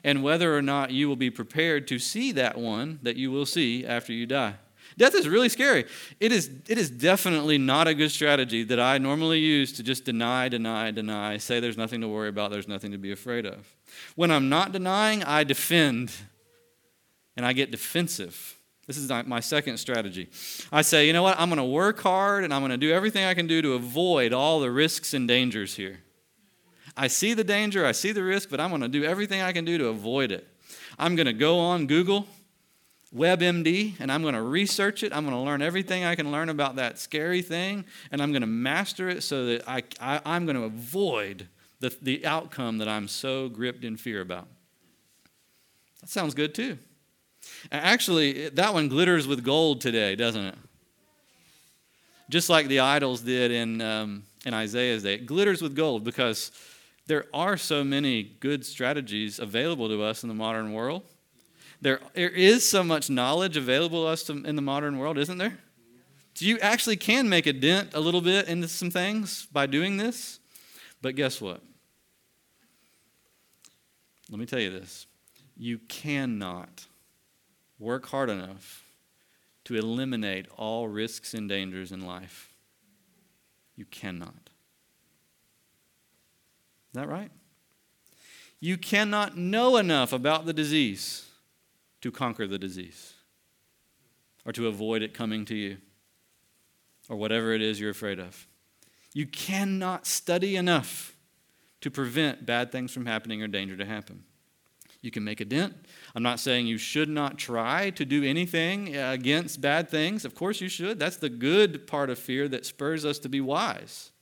and 0.05 0.23
whether 0.23 0.57
or 0.57 0.63
not 0.63 0.93
you 0.93 1.09
will 1.09 1.17
be 1.17 1.31
prepared 1.31 1.89
to 1.89 1.99
see 1.99 2.31
that 2.31 2.57
one 2.57 3.01
that 3.03 3.17
you 3.17 3.33
will 3.33 3.45
see 3.45 3.85
after 3.85 4.13
you 4.13 4.25
die. 4.25 4.55
Death 4.97 5.17
is 5.17 5.27
really 5.27 5.49
scary. 5.49 5.85
It 6.21 6.31
is, 6.31 6.49
it 6.69 6.79
is 6.79 6.91
definitely 6.91 7.59
not 7.59 7.89
a 7.89 7.95
good 7.95 8.13
strategy 8.13 8.63
that 8.63 8.79
I 8.79 8.99
normally 8.99 9.41
use 9.41 9.73
to 9.73 9.83
just 9.83 10.05
deny, 10.05 10.49
deny, 10.49 10.93
deny, 10.93 11.39
say 11.39 11.59
there's 11.59 11.77
nothing 11.77 12.03
to 12.03 12.09
worry 12.09 12.29
about, 12.29 12.53
there's 12.53 12.69
nothing 12.69 12.93
to 12.93 12.99
be 12.99 13.11
afraid 13.11 13.45
of. 13.45 13.67
When 14.15 14.31
I'm 14.31 14.49
not 14.49 14.71
denying, 14.71 15.25
I 15.25 15.43
defend 15.43 16.13
and 17.37 17.45
I 17.45 17.53
get 17.53 17.73
defensive. 17.73 18.57
This 18.87 18.97
is 18.97 19.09
my 19.27 19.41
second 19.41 19.79
strategy. 19.79 20.29
I 20.73 20.83
say, 20.83 21.07
you 21.07 21.13
know 21.13 21.23
what? 21.23 21.39
I'm 21.39 21.49
going 21.49 21.59
to 21.59 21.65
work 21.65 22.01
hard 22.01 22.43
and 22.43 22.53
I'm 22.53 22.61
going 22.63 22.73
to 22.73 22.77
do 22.77 22.93
everything 22.93 23.25
I 23.25 23.35
can 23.35 23.47
do 23.47 23.63
to 23.63 23.75
avoid 23.75 24.33
all 24.33 24.61
the 24.61 24.71
risks 24.71 25.15
and 25.15 25.29
dangers 25.29 25.77
here. 25.77 26.01
I 26.97 27.07
see 27.07 27.33
the 27.33 27.45
danger, 27.45 27.87
I 27.87 27.93
see 27.93 28.13
the 28.13 28.23
risk, 28.23 28.51
but 28.51 28.61
I'm 28.61 28.71
going 28.71 28.83
to 28.83 28.89
do 28.89 29.05
everything 29.05 29.41
I 29.41 29.53
can 29.53 29.65
do 29.65 29.79
to 29.79 29.87
avoid 29.87 30.33
it. 30.33 30.47
I'm 30.99 31.17
going 31.17 31.27
to 31.27 31.33
go 31.33 31.59
on 31.59 31.87
Google, 31.87 32.27
WebMD, 33.15 33.95
and 33.99 34.11
I'm 34.13 34.23
going 34.23 34.35
to 34.35 34.43
research 34.43 35.03
it. 35.03 35.15
I'm 35.15 35.25
going 35.25 35.37
to 35.37 35.43
learn 35.43 35.63
everything 35.63 36.05
I 36.05 36.15
can 36.15 36.31
learn 36.31 36.49
about 36.49 36.77
that 36.77 36.99
scary 36.99 37.41
thing, 37.41 37.85
and 38.11 38.21
I'm 38.21 38.33
going 38.33 38.43
to 38.43 38.47
master 38.47 39.09
it 39.09 39.23
so 39.23 39.47
that 39.47 39.69
I, 39.69 39.85
I, 40.01 40.21
I'm 40.27 40.45
going 40.45 40.57
to 40.57 40.65
avoid 40.65 41.49
the, 41.81 41.97
the 42.03 42.27
outcome 42.27 42.79
that 42.79 42.89
I'm 42.89 43.09
so 43.09 43.49
gripped 43.49 43.85
in 43.85 43.97
fear 43.97 44.21
about. 44.21 44.49
That 46.01 46.11
sounds 46.11 46.35
good 46.35 46.55
too. 46.55 46.79
Actually, 47.71 48.49
that 48.51 48.75
one 48.75 48.89
glitters 48.89 49.27
with 49.27 49.45
gold 49.45 49.81
today, 49.81 50.17
doesn't 50.17 50.45
it? 50.45 50.55
Just 52.29 52.49
like 52.49 52.67
the 52.69 52.81
idols 52.81 53.21
did 53.21 53.51
in, 53.51 53.81
um, 53.81 54.25
in 54.45 54.55
Isaiah's 54.55 55.03
day. 55.03 55.15
It 55.15 55.27
glitters 55.27 55.63
with 55.63 55.77
gold 55.77 56.03
because 56.03 56.51
there 57.07 57.27
are 57.35 57.57
so 57.57 57.85
many 57.85 58.23
good 58.23 58.65
strategies 58.65 59.39
available 59.39 59.89
to 59.89 60.03
us 60.03 60.23
in 60.23 60.29
the 60.29 60.35
modern 60.35 60.73
world. 60.73 61.03
There, 61.81 62.01
there 62.15 62.31
is 62.31 62.69
so 62.69 62.85
much 62.85 63.11
knowledge 63.11 63.57
available 63.57 64.05
to 64.05 64.09
us 64.09 64.29
in 64.31 64.57
the 64.57 64.63
modern 64.63 64.99
world, 64.99 65.19
isn't 65.19 65.39
there? 65.39 65.59
So 66.35 66.47
you 66.47 66.59
actually 66.61 66.97
can 66.97 67.29
make 67.29 67.47
a 67.47 67.53
dent 67.53 67.91
a 67.95 68.01
little 68.01 68.21
bit 68.21 68.49
into 68.49 68.69
some 68.69 68.91
things 68.91 69.47
by 69.53 69.67
doing 69.67 69.97
this. 69.97 70.39
But 71.03 71.17
guess 71.17 71.41
what? 71.41 71.61
Let 74.31 74.39
me 74.39 74.47
tell 74.47 74.61
you 74.61 74.71
this. 74.71 75.07
You 75.57 75.79
cannot 75.89 76.87
work 77.79 78.09
hard 78.09 78.31
enough 78.31 78.85
to 79.65 79.77
eliminate 79.77 80.47
all 80.57 80.89
risks 80.89 81.35
and 81.35 81.49
dangers 81.49 81.93
in 81.93 82.05
life. 82.05 82.53
You 83.77 83.85
cannot. 83.87 84.51
Is 86.89 86.95
that 86.95 87.09
right? 87.09 87.31
You 88.61 88.77
cannot 88.77 89.37
know 89.37 89.77
enough 89.77 90.13
about 90.13 90.47
the 90.47 90.53
disease 90.53 91.27
to 92.01 92.11
conquer 92.11 92.47
the 92.47 92.59
disease 92.59 93.15
or 94.45 94.53
to 94.53 94.69
avoid 94.69 95.03
it 95.03 95.15
coming 95.15 95.45
to 95.47 95.55
you 95.55 95.79
or 97.09 97.17
whatever 97.17 97.53
it 97.53 97.63
is 97.63 97.81
you're 97.81 97.91
afraid 97.91 98.19
of. 98.19 98.47
You 99.15 99.27
cannot 99.27 100.07
study 100.07 100.57
enough 100.57 101.17
to 101.81 101.91
prevent 101.91 102.47
bad 102.47 102.73
things 102.73 102.93
from 102.93 103.07
happening 103.07 103.43
or 103.43 103.49
danger 103.49 103.77
to 103.77 103.85
happen. 103.85 104.25
You 105.03 105.11
can 105.11 105.25
make 105.25 105.41
a 105.41 105.45
dent. 105.45 105.75
I'm 106.15 106.23
not 106.23 106.39
saying 106.39 106.69
you 106.69 106.79
should 106.79 107.09
not 107.09 107.37
try 107.37 107.91
to 107.91 108.05
do 108.05 108.23
anything 108.23 108.97
against 108.97 109.61
bad 109.61 109.91
things. 109.91 110.25
Of 110.25 110.37
course, 110.37 110.61
you 110.61 110.69
should. 110.69 111.01
That's 111.01 111.17
the 111.17 111.29
good 111.29 111.89
part 111.89 112.09
of 112.09 112.21
fear 112.21 112.49
that 112.49 112.65
spurs 112.65 113.05
us 113.05 113.19
to 113.21 113.29
be 113.29 113.41
wise. 113.41 114.13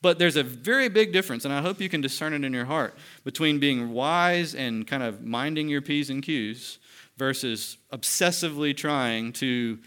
But 0.00 0.20
there's 0.20 0.36
a 0.36 0.44
very 0.44 0.88
big 0.88 1.12
difference, 1.12 1.44
and 1.44 1.52
I 1.52 1.60
hope 1.60 1.80
you 1.80 1.88
can 1.88 2.00
discern 2.00 2.32
it 2.32 2.44
in 2.44 2.52
your 2.52 2.66
heart, 2.66 2.96
between 3.24 3.58
being 3.58 3.90
wise 3.90 4.54
and 4.54 4.86
kind 4.86 5.02
of 5.02 5.24
minding 5.24 5.68
your 5.68 5.82
P's 5.82 6.08
and 6.08 6.22
Q's 6.22 6.78
versus 7.16 7.78
obsessively 7.92 8.76
trying 8.76 9.32
to 9.32 9.80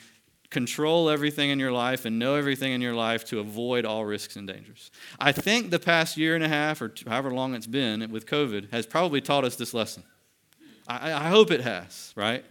control 0.52 1.10
everything 1.10 1.50
in 1.50 1.58
your 1.58 1.72
life 1.72 2.06
and 2.06 2.20
know 2.20 2.36
everything 2.36 2.74
in 2.74 2.82
your 2.82 2.94
life 2.94 3.26
to 3.26 3.40
avoid 3.40 3.86
all 3.86 4.06
risks 4.06 4.36
and 4.36 4.48
dangers. 4.48 4.92
I 5.20 5.32
think 5.32 5.72
the 5.72 5.80
past 5.80 6.18
year 6.18 6.36
and 6.36 6.44
a 6.44 6.50
half, 6.50 6.82
or 6.82 6.94
however 7.08 7.32
long 7.32 7.56
it's 7.56 7.66
been 7.66 8.12
with 8.12 8.28
COVID, 8.28 8.72
has 8.72 8.86
probably 8.86 9.22
taught 9.22 9.46
us 9.46 9.56
this 9.56 9.74
lesson. 9.74 10.04
I, 10.88 11.14
I 11.14 11.30
hope 11.30 11.50
it 11.50 11.62
has, 11.62 12.14
right? 12.16 12.46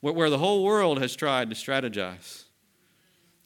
Where, 0.00 0.12
where 0.12 0.30
the 0.30 0.38
whole 0.38 0.62
world 0.62 1.00
has 1.00 1.16
tried 1.16 1.50
to 1.50 1.56
strategize 1.56 2.44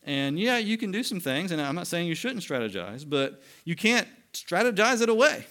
and 0.03 0.39
yeah, 0.39 0.59
you 0.59 0.79
can 0.79 0.91
do 0.91 1.03
some 1.03 1.21
things, 1.21 1.53
and 1.53 1.61
I'm 1.61 1.75
not 1.75 1.87
saying 1.87 2.09
you 2.09 2.15
shouldn't 2.15 2.43
strategize, 2.43 3.09
but 3.09 3.43
you 3.65 3.77
can't 3.77 4.09
strategize 4.33 5.03
it 5.03 5.09
away. 5.09 5.47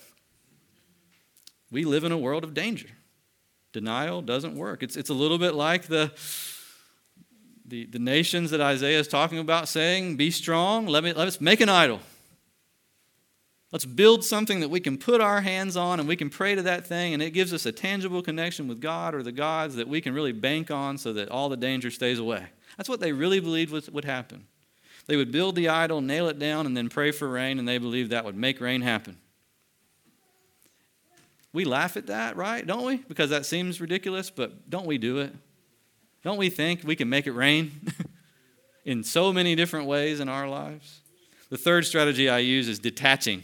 We 1.71 1.85
live 1.85 2.03
in 2.03 2.11
a 2.11 2.17
world 2.17 2.43
of 2.43 2.53
danger. 2.53 2.89
Denial 3.71 4.23
doesn't 4.23 4.55
work. 4.55 4.81
It's, 4.81 4.97
it's 4.97 5.11
a 5.11 5.13
little 5.13 5.37
bit 5.37 5.53
like 5.53 5.83
the, 5.83 6.11
the, 7.69 7.85
the 7.85 7.99
nations 7.99 8.51
that 8.51 8.61
Isaiah 8.61 8.99
is 8.99 9.07
talking 9.07 9.37
about 9.39 9.67
saying, 9.67 10.17
Be 10.17 10.31
strong, 10.31 10.87
let, 10.87 11.03
me, 11.03 11.13
let 11.13 11.27
us 11.27 11.39
make 11.39 11.61
an 11.61 11.69
idol. 11.69 11.99
Let's 13.71 13.85
build 13.85 14.23
something 14.23 14.61
that 14.61 14.69
we 14.69 14.79
can 14.79 14.97
put 14.97 15.21
our 15.21 15.41
hands 15.41 15.77
on 15.77 15.99
and 15.99 16.09
we 16.09 16.15
can 16.15 16.31
pray 16.31 16.55
to 16.55 16.63
that 16.63 16.87
thing, 16.87 17.13
and 17.13 17.21
it 17.21 17.31
gives 17.31 17.53
us 17.53 17.67
a 17.67 17.71
tangible 17.71 18.23
connection 18.23 18.67
with 18.67 18.81
God 18.81 19.13
or 19.13 19.21
the 19.21 19.31
gods 19.31 19.75
that 19.75 19.87
we 19.87 20.01
can 20.01 20.13
really 20.13 20.31
bank 20.31 20.71
on 20.71 20.97
so 20.97 21.13
that 21.13 21.29
all 21.29 21.49
the 21.49 21.57
danger 21.57 21.91
stays 21.91 22.17
away. 22.17 22.47
That's 22.77 22.89
what 22.89 22.99
they 22.99 23.11
really 23.11 23.39
believed 23.39 23.71
would 23.71 24.05
happen. 24.05 24.45
They 25.05 25.17
would 25.17 25.31
build 25.31 25.55
the 25.55 25.69
idol, 25.69 26.01
nail 26.01 26.27
it 26.29 26.39
down, 26.39 26.65
and 26.65 26.75
then 26.75 26.89
pray 26.89 27.11
for 27.11 27.27
rain, 27.27 27.59
and 27.59 27.67
they 27.67 27.77
believed 27.77 28.11
that 28.11 28.25
would 28.25 28.35
make 28.35 28.59
rain 28.59 28.81
happen. 28.81 29.17
We 31.51 31.65
laugh 31.65 31.97
at 31.97 32.07
that, 32.07 32.35
right? 32.35 32.65
Don't 32.65 32.85
we? 32.85 32.97
Because 32.97 33.29
that 33.31 33.45
seems 33.45 33.81
ridiculous, 33.81 34.29
but 34.29 34.69
don't 34.69 34.85
we 34.85 34.97
do 34.97 35.19
it? 35.19 35.33
Don't 36.23 36.37
we 36.37 36.49
think 36.49 36.81
we 36.83 36.95
can 36.95 37.09
make 37.09 37.27
it 37.27 37.31
rain 37.31 37.71
in 38.85 39.03
so 39.03 39.31
many 39.31 39.55
different 39.55 39.87
ways 39.87 40.19
in 40.19 40.27
our 40.27 40.47
lives? 40.47 41.01
The 41.49 41.57
third 41.57 41.85
strategy 41.85 42.29
I 42.29 42.39
use 42.39 42.67
is 42.67 42.79
detaching. 42.79 43.43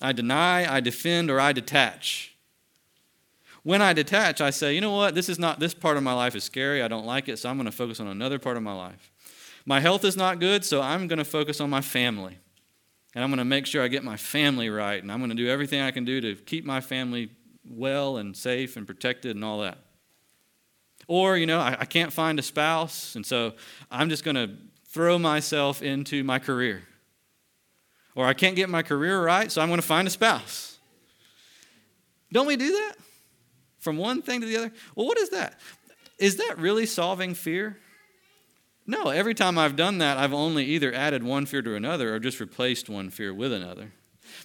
I 0.00 0.12
deny, 0.12 0.72
I 0.72 0.80
defend, 0.80 1.30
or 1.30 1.40
I 1.40 1.52
detach. 1.52 2.34
When 3.62 3.80
I 3.80 3.92
detach, 3.92 4.40
I 4.40 4.50
say, 4.50 4.74
you 4.74 4.80
know 4.80 4.92
what, 4.92 5.14
this 5.14 5.28
is 5.28 5.38
not 5.38 5.58
this 5.58 5.72
part 5.74 5.96
of 5.96 6.02
my 6.02 6.12
life 6.12 6.36
is 6.36 6.44
scary. 6.44 6.82
I 6.82 6.88
don't 6.88 7.06
like 7.06 7.28
it, 7.28 7.38
so 7.38 7.48
I'm 7.48 7.56
going 7.56 7.64
to 7.66 7.72
focus 7.72 8.00
on 8.00 8.06
another 8.06 8.38
part 8.38 8.56
of 8.56 8.62
my 8.62 8.74
life. 8.74 9.10
My 9.64 9.80
health 9.80 10.04
is 10.04 10.16
not 10.16 10.40
good, 10.40 10.64
so 10.64 10.82
I'm 10.82 11.06
going 11.08 11.18
to 11.18 11.24
focus 11.24 11.60
on 11.60 11.70
my 11.70 11.80
family. 11.80 12.38
And 13.14 13.24
I'm 13.24 13.30
going 13.30 13.38
to 13.38 13.44
make 13.44 13.66
sure 13.66 13.82
I 13.82 13.88
get 13.88 14.04
my 14.04 14.16
family 14.16 14.68
right, 14.68 15.02
and 15.02 15.10
I'm 15.10 15.18
going 15.18 15.30
to 15.30 15.36
do 15.36 15.48
everything 15.48 15.80
I 15.80 15.90
can 15.90 16.04
do 16.04 16.20
to 16.20 16.34
keep 16.34 16.64
my 16.64 16.80
family 16.80 17.30
well 17.66 18.18
and 18.18 18.36
safe 18.36 18.76
and 18.76 18.86
protected 18.86 19.36
and 19.36 19.44
all 19.44 19.60
that. 19.60 19.78
Or, 21.06 21.36
you 21.36 21.46
know, 21.46 21.60
I, 21.60 21.76
I 21.80 21.84
can't 21.84 22.12
find 22.12 22.38
a 22.38 22.42
spouse, 22.42 23.14
and 23.14 23.24
so 23.24 23.54
I'm 23.90 24.08
just 24.08 24.24
going 24.24 24.36
to 24.36 24.50
throw 24.88 25.18
myself 25.18 25.82
into 25.82 26.24
my 26.24 26.38
career. 26.38 26.82
Or 28.14 28.26
I 28.26 28.34
can't 28.34 28.56
get 28.56 28.68
my 28.68 28.82
career 28.82 29.22
right, 29.22 29.50
so 29.50 29.60
I'm 29.60 29.68
going 29.68 29.80
to 29.80 29.86
find 29.86 30.06
a 30.06 30.10
spouse. 30.10 30.78
Don't 32.32 32.46
we 32.46 32.56
do 32.56 32.70
that? 32.70 32.94
from 33.84 33.98
one 33.98 34.22
thing 34.22 34.40
to 34.40 34.46
the 34.46 34.56
other. 34.56 34.72
Well, 34.96 35.06
what 35.06 35.18
is 35.18 35.28
that? 35.28 35.60
Is 36.18 36.38
that 36.38 36.58
really 36.58 36.86
solving 36.86 37.34
fear? 37.34 37.78
No, 38.86 39.10
every 39.10 39.34
time 39.34 39.58
I've 39.58 39.76
done 39.76 39.98
that, 39.98 40.16
I've 40.16 40.32
only 40.32 40.64
either 40.64 40.92
added 40.92 41.22
one 41.22 41.46
fear 41.46 41.62
to 41.62 41.74
another 41.74 42.14
or 42.14 42.18
just 42.18 42.40
replaced 42.40 42.88
one 42.88 43.10
fear 43.10 43.32
with 43.32 43.52
another. 43.52 43.92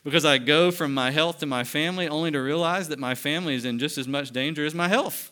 Because 0.04 0.26
I 0.26 0.38
go 0.38 0.72
from 0.72 0.93
my 0.93 1.12
health 1.12 1.39
to 1.39 1.45
my 1.45 1.63
family 1.63 2.08
only 2.08 2.32
to 2.32 2.39
realize 2.39 2.89
that 2.89 3.00
my 3.00 3.15
family 3.15 3.56
is 3.56 3.65
in 3.65 3.80
just 3.80 3.98
as 3.98 4.08
much 4.08 4.32
danger 4.32 4.65
as 4.65 4.76
my 4.76 4.89
health. 4.89 5.32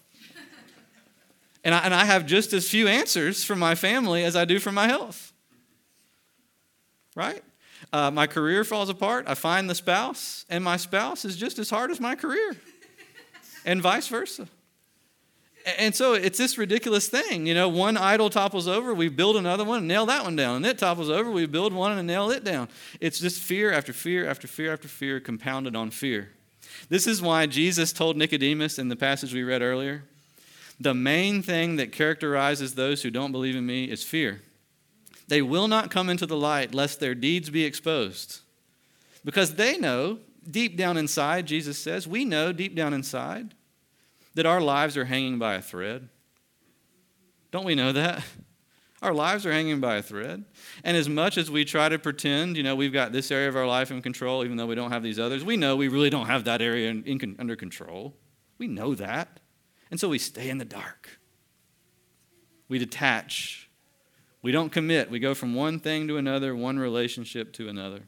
And 1.67 1.75
I, 1.75 1.80
and 1.80 1.93
I 1.93 2.06
have 2.06 2.25
just 2.25 2.53
as 2.53 2.69
few 2.69 2.88
answers 2.88 3.43
from 3.43 3.60
my 3.60 3.75
family 3.75 4.23
as 4.23 4.38
I 4.38 4.45
do 4.45 4.58
from 4.58 4.73
my 4.73 4.88
health. 4.88 5.34
Right? 7.13 7.43
Uh, 7.91 8.10
my 8.10 8.25
career 8.25 8.63
falls 8.63 8.88
apart. 8.88 9.25
I 9.27 9.34
find 9.34 9.69
the 9.69 9.75
spouse, 9.75 10.45
and 10.49 10.63
my 10.63 10.77
spouse 10.77 11.25
is 11.25 11.36
just 11.36 11.60
as 11.60 11.69
hard 11.69 11.91
as 11.91 11.99
my 11.99 12.15
career 12.15 12.56
and 13.65 13.82
vice 13.82 14.08
versa. 14.08 14.47
And 15.77 15.93
so 15.93 16.13
it's 16.13 16.38
this 16.38 16.58
ridiculous 16.58 17.10
thing. 17.10 17.45
You 17.45 17.53
know, 17.53 17.67
one 17.67 17.97
idol 17.97 18.30
topples 18.30 18.69
over, 18.69 18.93
we 18.93 19.10
build 19.10 19.36
another 19.36 19.65
one 19.65 19.80
and 19.80 19.89
nail 19.89 20.06
that 20.06 20.23
one 20.23 20.38
down. 20.38 20.56
And 20.56 20.65
it 20.65 20.77
topples 20.77 21.10
over, 21.10 21.30
we 21.30 21.47
build 21.47 21.73
one 21.73 21.97
and 21.97 22.08
nail 22.08 22.32
it 22.32 22.45
down. 22.45 22.69
It's 23.01 23.19
just 23.19 23.41
fear 23.41 23.73
after 23.73 23.91
fear 23.91 24.25
after 24.25 24.47
fear 24.47 24.71
after 24.71 24.88
fear 24.88 25.19
compounded 25.19 25.75
on 25.75 25.89
fear. 25.89 26.30
This 26.88 27.08
is 27.08 27.21
why 27.21 27.45
Jesus 27.45 27.91
told 27.91 28.15
Nicodemus 28.15 28.80
in 28.80 28.88
the 28.88 28.95
passage 28.95 29.34
we 29.34 29.43
read 29.43 29.62
earlier 29.62 30.06
the 30.80 30.94
main 30.94 31.42
thing 31.42 31.78
that 31.78 31.92
characterizes 31.92 32.76
those 32.76 33.02
who 33.02 33.10
don't 33.10 33.32
believe 33.32 33.56
in 33.56 33.66
me 33.66 33.86
is 33.86 34.04
fear. 34.04 34.42
They 35.28 35.42
will 35.42 35.68
not 35.68 35.92
come 35.92 36.10
into 36.10 36.26
the 36.26 36.38
light 36.38 36.74
lest 36.74 37.00
their 37.00 37.16
deeds 37.16 37.50
be 37.50 37.66
exposed. 37.66 38.42
Because 39.26 39.56
they 39.56 39.78
know, 39.78 40.20
deep 40.50 40.78
down 40.78 40.98
inside, 40.98 41.48
Jesus 41.48 41.78
says, 41.78 42.08
we 42.08 42.24
know 42.24 42.54
deep 42.54 42.76
down 42.76 42.94
inside 42.94 43.54
that 44.36 44.46
our 44.46 44.62
lives 44.62 44.96
are 44.96 45.06
hanging 45.06 45.40
by 45.40 45.56
a 45.56 45.62
thread? 45.62 46.08
Don't 47.52 47.66
we 47.66 47.76
know 47.76 47.92
that? 47.92 48.24
Our 49.02 49.13
lives 49.13 49.46
are 49.46 49.52
hanging 49.52 49.80
by 49.80 49.98
a 49.98 50.02
thread. 50.02 50.44
And 50.84 50.98
as 50.98 51.08
much 51.08 51.38
as 51.38 51.52
we 51.52 51.66
try 51.66 51.88
to 51.88 52.00
pretend, 52.00 52.58
you 52.58 52.63
know, 52.63 52.76
we've 52.76 52.92
got 52.92 53.12
this 53.12 53.30
area 53.30 53.48
of 53.48 53.56
our 53.56 53.68
life 53.68 53.92
in 53.92 54.02
control, 54.02 54.44
even 54.44 54.58
though 54.58 54.66
we 54.66 54.74
don't 54.74 54.92
have 54.92 55.04
these 55.04 55.20
others, 55.20 55.44
we 55.44 55.56
know 55.56 55.76
we 55.76 55.88
really 55.88 56.10
don't 56.10 56.26
have 56.26 56.46
that 56.46 56.63
area 56.63 56.90
in, 56.90 57.04
in, 57.04 57.36
under 57.38 57.56
control. 57.56 58.16
We 58.58 58.68
know 58.68 58.96
that. 58.96 59.40
And 59.89 60.00
so 60.00 60.10
we 60.10 60.19
stay 60.19 60.50
in 60.50 60.58
the 60.58 60.65
dark. 60.65 61.19
We 62.67 62.80
detach. 62.80 63.69
We 64.41 64.52
don't 64.52 64.71
commit. 64.71 65.10
We 65.10 65.19
go 65.19 65.34
from 65.34 65.56
one 65.56 65.80
thing 65.80 66.08
to 66.08 66.17
another, 66.17 66.56
one 66.56 66.78
relationship 66.78 67.54
to 67.54 67.69
another. 67.69 68.02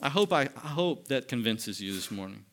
I 0.00 0.08
hope, 0.08 0.32
I, 0.32 0.48
I 0.62 0.68
hope 0.68 1.08
that 1.08 1.28
convinces 1.28 1.80
you 1.80 1.92
this 1.92 2.10
morning 2.10 2.44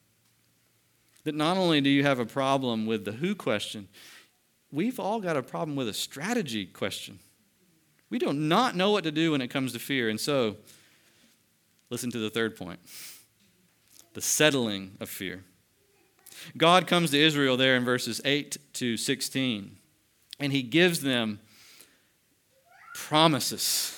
that 1.24 1.36
not 1.36 1.58
only 1.58 1.82
do 1.82 1.90
you 1.90 2.04
have 2.04 2.20
a 2.20 2.26
problem 2.26 2.86
with 2.86 3.06
the 3.06 3.12
who 3.12 3.36
question, 3.36 3.88
we've 4.72 5.00
all 5.00 5.20
got 5.20 5.38
a 5.38 5.44
problem 5.44 5.76
with 5.76 5.88
a 5.88 5.94
strategy 5.94 6.66
question. 6.66 7.20
We 8.10 8.20
do 8.20 8.34
not 8.34 8.76
know 8.76 8.92
what 8.92 9.04
to 9.06 9.12
do 9.12 9.32
when 9.32 9.42
it 9.42 9.50
comes 9.50 9.74
to 9.74 9.80
fear. 9.80 10.10
And 10.10 10.20
so, 10.20 10.58
listen 11.90 12.12
to 12.12 12.20
the 12.20 12.30
third 12.30 12.56
point 12.56 12.80
the 14.14 14.22
settling 14.22 14.98
of 15.00 15.10
fear. 15.10 15.44
God 16.58 16.88
comes 16.88 17.12
to 17.12 17.20
Israel 17.20 17.58
there 17.58 17.76
in 17.76 17.86
verses 17.86 18.22
8 18.26 18.58
to 18.74 18.98
16, 18.98 19.78
and 20.40 20.52
he 20.52 20.64
gives 20.64 21.02
them 21.02 21.40
promises. 22.94 23.98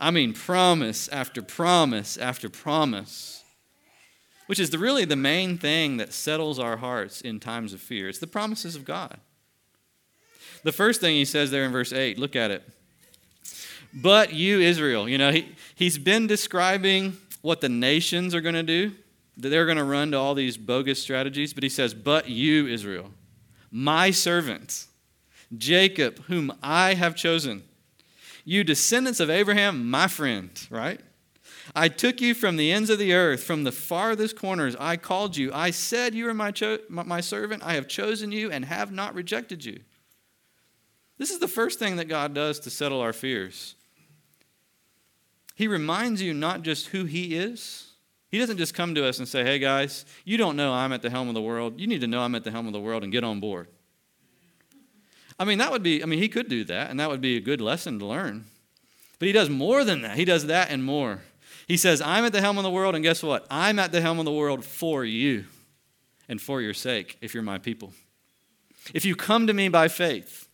I 0.00 0.10
mean, 0.10 0.32
promise 0.32 1.08
after 1.08 1.42
promise 1.42 2.16
after 2.16 2.48
promise, 2.48 3.42
which 4.46 4.60
is 4.60 4.70
the, 4.70 4.78
really 4.78 5.04
the 5.04 5.16
main 5.16 5.58
thing 5.58 5.96
that 5.98 6.12
settles 6.12 6.58
our 6.58 6.76
hearts 6.78 7.20
in 7.20 7.40
times 7.40 7.72
of 7.72 7.80
fear. 7.80 8.08
It's 8.08 8.18
the 8.18 8.26
promises 8.26 8.76
of 8.76 8.84
God. 8.84 9.18
The 10.62 10.72
first 10.72 11.00
thing 11.00 11.14
he 11.14 11.24
says 11.24 11.50
there 11.50 11.64
in 11.64 11.72
verse 11.72 11.92
8, 11.92 12.18
look 12.18 12.36
at 12.36 12.50
it. 12.50 12.62
But 13.92 14.32
you, 14.32 14.60
Israel, 14.60 15.08
you 15.08 15.18
know, 15.18 15.32
he, 15.32 15.54
he's 15.74 15.98
been 15.98 16.26
describing 16.26 17.16
what 17.42 17.60
the 17.60 17.68
nations 17.68 18.34
are 18.34 18.40
going 18.40 18.54
to 18.54 18.62
do. 18.62 18.92
They're 19.38 19.66
going 19.66 19.78
to 19.78 19.84
run 19.84 20.10
to 20.10 20.18
all 20.18 20.34
these 20.34 20.56
bogus 20.56 21.00
strategies, 21.00 21.54
but 21.54 21.62
he 21.62 21.68
says, 21.68 21.94
But 21.94 22.28
you, 22.28 22.66
Israel, 22.66 23.12
my 23.70 24.10
servant, 24.10 24.86
Jacob, 25.56 26.24
whom 26.24 26.52
I 26.62 26.94
have 26.94 27.14
chosen 27.14 27.62
you 28.48 28.64
descendants 28.64 29.20
of 29.20 29.28
Abraham, 29.28 29.90
my 29.90 30.06
friend, 30.06 30.50
right? 30.70 31.02
I 31.76 31.88
took 31.88 32.22
you 32.22 32.32
from 32.32 32.56
the 32.56 32.72
ends 32.72 32.88
of 32.88 32.98
the 32.98 33.12
earth, 33.12 33.42
from 33.42 33.64
the 33.64 33.72
farthest 33.72 34.36
corners. 34.36 34.74
I 34.80 34.96
called 34.96 35.36
you. 35.36 35.52
I 35.52 35.70
said, 35.70 36.14
You 36.14 36.30
are 36.30 36.34
my, 36.34 36.50
cho- 36.50 36.78
my 36.88 37.20
servant. 37.20 37.62
I 37.62 37.74
have 37.74 37.88
chosen 37.88 38.32
you 38.32 38.50
and 38.50 38.64
have 38.64 38.90
not 38.90 39.14
rejected 39.14 39.66
you. 39.66 39.80
This 41.18 41.28
is 41.30 41.40
the 41.40 41.46
first 41.46 41.78
thing 41.78 41.96
that 41.96 42.06
God 42.06 42.32
does 42.32 42.58
to 42.60 42.70
settle 42.70 43.02
our 43.02 43.12
fears. 43.12 43.74
He 45.54 45.68
reminds 45.68 46.22
you 46.22 46.32
not 46.32 46.62
just 46.62 46.86
who 46.86 47.04
He 47.04 47.36
is. 47.36 47.87
He 48.30 48.38
doesn't 48.38 48.58
just 48.58 48.74
come 48.74 48.94
to 48.94 49.06
us 49.06 49.18
and 49.18 49.26
say, 49.26 49.42
Hey 49.42 49.58
guys, 49.58 50.04
you 50.24 50.36
don't 50.36 50.56
know 50.56 50.72
I'm 50.72 50.92
at 50.92 51.02
the 51.02 51.10
helm 51.10 51.28
of 51.28 51.34
the 51.34 51.42
world. 51.42 51.80
You 51.80 51.86
need 51.86 52.00
to 52.02 52.06
know 52.06 52.20
I'm 52.20 52.34
at 52.34 52.44
the 52.44 52.50
helm 52.50 52.66
of 52.66 52.72
the 52.72 52.80
world 52.80 53.02
and 53.02 53.12
get 53.12 53.24
on 53.24 53.40
board. 53.40 53.68
I 55.38 55.44
mean, 55.44 55.58
that 55.58 55.70
would 55.70 55.82
be, 55.82 56.02
I 56.02 56.06
mean, 56.06 56.18
he 56.18 56.28
could 56.28 56.48
do 56.48 56.64
that, 56.64 56.90
and 56.90 56.98
that 56.98 57.08
would 57.08 57.20
be 57.20 57.36
a 57.36 57.40
good 57.40 57.60
lesson 57.60 57.98
to 58.00 58.06
learn. 58.06 58.44
But 59.18 59.26
he 59.26 59.32
does 59.32 59.48
more 59.48 59.84
than 59.84 60.02
that. 60.02 60.16
He 60.16 60.24
does 60.24 60.46
that 60.46 60.70
and 60.70 60.84
more. 60.84 61.22
He 61.68 61.76
says, 61.76 62.00
I'm 62.00 62.24
at 62.24 62.32
the 62.32 62.40
helm 62.40 62.58
of 62.58 62.64
the 62.64 62.70
world, 62.70 62.94
and 62.94 63.04
guess 63.04 63.22
what? 63.22 63.46
I'm 63.50 63.78
at 63.78 63.92
the 63.92 64.00
helm 64.00 64.18
of 64.18 64.24
the 64.24 64.32
world 64.32 64.64
for 64.64 65.04
you 65.04 65.44
and 66.28 66.40
for 66.40 66.60
your 66.60 66.74
sake, 66.74 67.18
if 67.20 67.34
you're 67.34 67.42
my 67.42 67.58
people. 67.58 67.92
If 68.94 69.04
you 69.04 69.14
come 69.14 69.46
to 69.46 69.52
me 69.52 69.68
by 69.68 69.88
faith, 69.88 70.48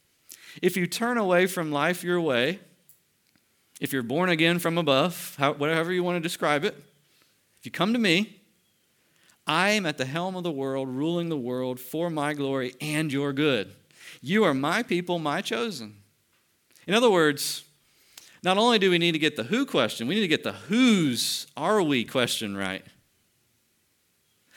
if 0.61 0.77
you 0.77 0.87
turn 0.87 1.19
away 1.19 1.47
from 1.47 1.73
life 1.73 2.05
your 2.05 2.21
way, 2.21 2.61
if 3.81 3.93
you're 3.93 4.03
born 4.03 4.29
again 4.29 4.59
from 4.59 4.77
above, 4.77 5.37
whatever 5.57 5.93
you 5.93 6.03
want 6.03 6.17
to 6.17 6.21
describe 6.21 6.65
it, 6.65 6.77
if 7.65 7.69
you 7.69 7.73
come 7.73 7.95
to 7.95 7.99
me, 7.99 8.43
I 9.47 9.71
am 9.71 9.87
at 9.87 9.97
the 9.97 10.05
helm 10.05 10.37
of 10.37 10.43
the 10.43 10.51
world, 10.51 10.87
ruling 10.87 11.31
the 11.31 11.39
world 11.39 11.81
for 11.81 12.11
my 12.11 12.35
glory 12.35 12.75
and 12.79 13.11
your 13.11 13.33
good. 13.33 13.73
You 14.21 14.45
are 14.45 14.53
my 14.53 14.83
people, 14.83 15.19
my 15.19 15.41
chosen. 15.41 15.97
In 16.87 16.93
other 16.93 17.11
words, 17.11 17.65
not 18.43 18.59
only 18.59 18.79
do 18.79 18.91
we 18.91 18.99
need 18.99 19.13
to 19.13 19.19
get 19.19 19.37
the 19.37 19.45
who 19.45 19.65
question, 19.65 20.07
we 20.07 20.15
need 20.15 20.21
to 20.21 20.29
get 20.29 20.45
the 20.45 20.53
whose 20.53 21.47
are 21.57 21.83
we 21.83 22.05
question 22.05 22.55
right. 22.55 22.85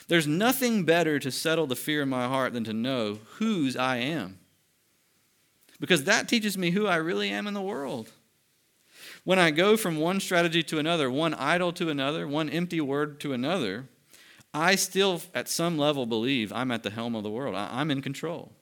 There's 0.10 0.28
nothing 0.28 0.84
better 0.84 1.18
to 1.18 1.32
settle 1.32 1.66
the 1.66 1.78
fear 1.78 2.02
in 2.02 2.10
my 2.10 2.28
heart 2.28 2.52
than 2.52 2.66
to 2.66 2.74
know 2.74 3.20
whose 3.38 3.78
I 3.78 4.00
am. 4.00 4.38
Because 5.80 6.04
that 6.04 6.28
teaches 6.28 6.58
me 6.58 6.72
who 6.72 6.88
I 6.88 6.98
really 6.98 7.30
am 7.30 7.48
in 7.48 7.54
the 7.54 7.62
world. 7.62 8.12
When 9.28 9.40
I 9.40 9.52
go 9.52 9.76
from 9.76 9.98
one 9.98 10.22
strategy 10.22 10.64
to 10.64 10.80
another, 10.80 11.12
one 11.12 11.34
idol 11.34 11.74
to 11.74 11.90
another, 11.90 12.26
one 12.26 12.50
empty 12.50 12.80
word 12.80 13.20
to 13.20 13.34
another, 13.34 13.90
I 14.54 14.76
still, 14.76 15.22
at 15.36 15.50
some 15.50 15.78
level, 15.78 16.06
believe 16.06 16.54
I'm 16.54 16.72
at 16.72 16.82
the 16.82 16.92
helm 16.92 17.14
of 17.14 17.24
the 17.24 17.30
world. 17.30 17.54
I'm 17.54 17.92
in 17.92 18.02
control. 18.02 18.54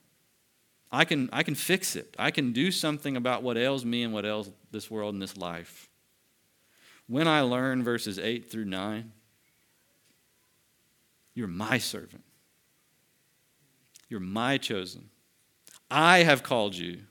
I 0.90 1.04
can, 1.04 1.30
I 1.32 1.44
can 1.44 1.54
fix 1.54 1.94
it. 1.94 2.16
I 2.18 2.32
can 2.32 2.52
do 2.52 2.72
something 2.72 3.16
about 3.16 3.44
what 3.44 3.56
ails 3.56 3.84
me 3.84 4.02
and 4.02 4.12
what 4.12 4.24
ails 4.24 4.50
this 4.72 4.90
world 4.90 5.14
and 5.14 5.22
this 5.22 5.36
life. 5.36 5.88
When 7.06 7.28
I 7.28 7.42
learn 7.42 7.84
verses 7.84 8.18
8 8.18 8.50
through 8.50 8.64
9, 8.64 9.12
you're 11.32 11.46
my 11.46 11.78
servant. 11.78 12.24
You're 14.08 14.18
my 14.18 14.58
chosen. 14.58 15.10
I 15.88 16.24
have 16.24 16.42
called 16.42 16.74
you 16.74 17.02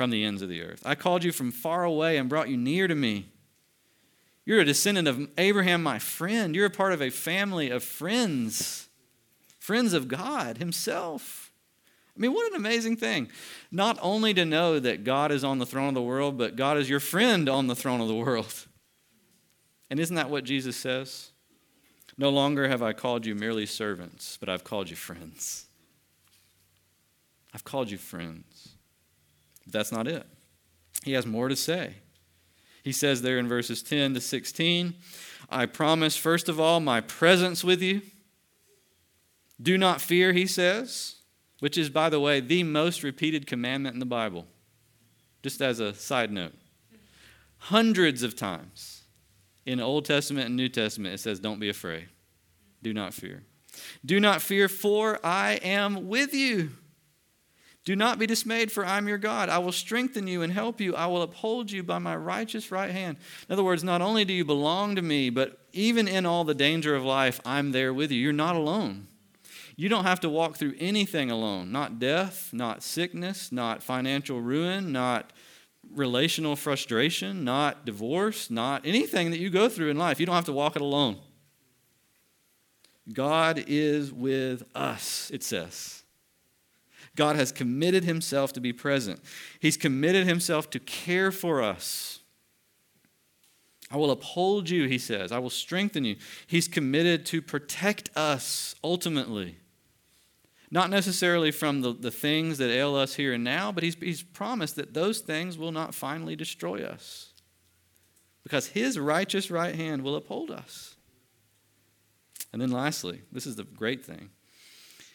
from 0.00 0.08
the 0.08 0.24
ends 0.24 0.40
of 0.40 0.48
the 0.48 0.62
earth. 0.62 0.80
I 0.82 0.94
called 0.94 1.24
you 1.24 1.30
from 1.30 1.52
far 1.52 1.84
away 1.84 2.16
and 2.16 2.26
brought 2.26 2.48
you 2.48 2.56
near 2.56 2.88
to 2.88 2.94
me. 2.94 3.26
You're 4.46 4.60
a 4.60 4.64
descendant 4.64 5.06
of 5.06 5.28
Abraham, 5.36 5.82
my 5.82 5.98
friend. 5.98 6.56
You're 6.56 6.64
a 6.64 6.70
part 6.70 6.94
of 6.94 7.02
a 7.02 7.10
family 7.10 7.68
of 7.68 7.84
friends, 7.84 8.88
friends 9.58 9.92
of 9.92 10.08
God 10.08 10.56
Himself. 10.56 11.52
I 12.16 12.18
mean, 12.18 12.32
what 12.32 12.50
an 12.50 12.56
amazing 12.56 12.96
thing. 12.96 13.28
Not 13.70 13.98
only 14.00 14.32
to 14.32 14.46
know 14.46 14.78
that 14.78 15.04
God 15.04 15.32
is 15.32 15.44
on 15.44 15.58
the 15.58 15.66
throne 15.66 15.88
of 15.88 15.94
the 15.94 16.00
world, 16.00 16.38
but 16.38 16.56
God 16.56 16.78
is 16.78 16.88
your 16.88 16.98
friend 16.98 17.46
on 17.46 17.66
the 17.66 17.76
throne 17.76 18.00
of 18.00 18.08
the 18.08 18.14
world. 18.14 18.54
And 19.90 20.00
isn't 20.00 20.16
that 20.16 20.30
what 20.30 20.44
Jesus 20.44 20.78
says? 20.78 21.28
No 22.16 22.30
longer 22.30 22.68
have 22.68 22.82
I 22.82 22.94
called 22.94 23.26
you 23.26 23.34
merely 23.34 23.66
servants, 23.66 24.38
but 24.40 24.48
I've 24.48 24.64
called 24.64 24.88
you 24.88 24.96
friends. 24.96 25.66
I've 27.52 27.64
called 27.64 27.90
you 27.90 27.98
friends. 27.98 28.69
But 29.64 29.72
that's 29.72 29.92
not 29.92 30.06
it. 30.06 30.26
He 31.04 31.12
has 31.12 31.26
more 31.26 31.48
to 31.48 31.56
say. 31.56 31.94
He 32.82 32.92
says 32.92 33.22
there 33.22 33.38
in 33.38 33.48
verses 33.48 33.82
10 33.82 34.14
to 34.14 34.20
16, 34.20 34.94
I 35.50 35.66
promise, 35.66 36.16
first 36.16 36.48
of 36.48 36.58
all, 36.58 36.80
my 36.80 37.00
presence 37.00 37.62
with 37.62 37.82
you. 37.82 38.02
Do 39.60 39.76
not 39.76 40.00
fear, 40.00 40.32
he 40.32 40.46
says 40.46 41.16
which 41.60 41.78
is, 41.78 41.88
by 41.88 42.08
the 42.08 42.18
way, 42.18 42.40
the 42.40 42.62
most 42.64 43.02
repeated 43.02 43.46
commandment 43.46 43.94
in 43.94 44.00
the 44.00 44.06
Bible, 44.06 44.46
just 45.42 45.60
as 45.60 45.78
a 45.78 45.94
side 45.94 46.32
note. 46.32 46.54
Hundreds 47.58 48.22
of 48.22 48.34
times 48.34 49.04
in 49.66 49.78
Old 49.78 50.06
Testament 50.06 50.46
and 50.46 50.56
New 50.56 50.70
Testament, 50.70 51.14
it 51.14 51.18
says, 51.18 51.38
Don't 51.38 51.60
be 51.60 51.68
afraid. 51.68 52.08
Do 52.82 52.94
not 52.94 53.12
fear. 53.14 53.42
Do 54.04 54.18
not 54.18 54.42
fear, 54.42 54.68
for 54.68 55.20
I 55.24 55.60
am 55.62 56.08
with 56.08 56.32
you. 56.32 56.70
Do 57.84 57.96
not 57.96 58.18
be 58.18 58.26
dismayed, 58.26 58.70
for 58.70 58.84
I'm 58.84 59.08
your 59.08 59.18
God. 59.18 59.48
I 59.48 59.58
will 59.58 59.72
strengthen 59.72 60.26
you 60.26 60.42
and 60.42 60.52
help 60.52 60.80
you. 60.80 60.94
I 60.94 61.06
will 61.06 61.22
uphold 61.22 61.70
you 61.70 61.82
by 61.82 61.98
my 61.98 62.14
righteous 62.14 62.70
right 62.70 62.90
hand. 62.90 63.16
In 63.48 63.52
other 63.52 63.64
words, 63.64 63.82
not 63.82 64.02
only 64.02 64.24
do 64.24 64.34
you 64.34 64.44
belong 64.44 64.96
to 64.96 65.02
me, 65.02 65.30
but 65.30 65.58
even 65.72 66.06
in 66.06 66.26
all 66.26 66.44
the 66.44 66.54
danger 66.54 66.94
of 66.94 67.04
life, 67.04 67.40
I'm 67.44 67.72
there 67.72 67.94
with 67.94 68.10
you. 68.10 68.20
You're 68.20 68.32
not 68.32 68.54
alone. 68.54 69.06
You 69.76 69.88
don't 69.88 70.04
have 70.04 70.20
to 70.20 70.28
walk 70.28 70.56
through 70.56 70.74
anything 70.78 71.30
alone 71.30 71.72
not 71.72 71.98
death, 71.98 72.50
not 72.52 72.82
sickness, 72.82 73.50
not 73.50 73.82
financial 73.82 74.40
ruin, 74.40 74.92
not 74.92 75.32
relational 75.90 76.54
frustration, 76.54 77.44
not 77.44 77.86
divorce, 77.86 78.50
not 78.50 78.84
anything 78.84 79.30
that 79.30 79.40
you 79.40 79.48
go 79.48 79.70
through 79.70 79.88
in 79.88 79.96
life. 79.96 80.20
You 80.20 80.26
don't 80.26 80.34
have 80.34 80.44
to 80.44 80.52
walk 80.52 80.76
it 80.76 80.82
alone. 80.82 81.18
God 83.10 83.64
is 83.66 84.12
with 84.12 84.64
us, 84.74 85.30
it 85.32 85.42
says. 85.42 85.99
God 87.16 87.36
has 87.36 87.52
committed 87.52 88.04
himself 88.04 88.52
to 88.54 88.60
be 88.60 88.72
present. 88.72 89.20
He's 89.58 89.76
committed 89.76 90.26
himself 90.26 90.70
to 90.70 90.78
care 90.78 91.32
for 91.32 91.62
us. 91.62 92.20
I 93.90 93.96
will 93.96 94.10
uphold 94.12 94.70
you, 94.70 94.86
he 94.86 94.98
says. 94.98 95.32
I 95.32 95.38
will 95.38 95.50
strengthen 95.50 96.04
you. 96.04 96.16
He's 96.46 96.68
committed 96.68 97.26
to 97.26 97.42
protect 97.42 98.16
us 98.16 98.76
ultimately. 98.84 99.56
Not 100.70 100.90
necessarily 100.90 101.50
from 101.50 101.80
the, 101.80 101.92
the 101.92 102.12
things 102.12 102.58
that 102.58 102.70
ail 102.70 102.94
us 102.94 103.14
here 103.14 103.32
and 103.32 103.42
now, 103.42 103.72
but 103.72 103.82
he's, 103.82 103.96
he's 103.96 104.22
promised 104.22 104.76
that 104.76 104.94
those 104.94 105.18
things 105.18 105.58
will 105.58 105.72
not 105.72 105.94
finally 105.94 106.36
destroy 106.36 106.84
us. 106.84 107.32
Because 108.44 108.68
his 108.68 108.96
righteous 108.96 109.50
right 109.50 109.74
hand 109.74 110.02
will 110.02 110.14
uphold 110.14 110.52
us. 110.52 110.94
And 112.52 112.62
then 112.62 112.70
lastly, 112.70 113.22
this 113.32 113.46
is 113.46 113.56
the 113.56 113.64
great 113.64 114.04
thing. 114.04 114.30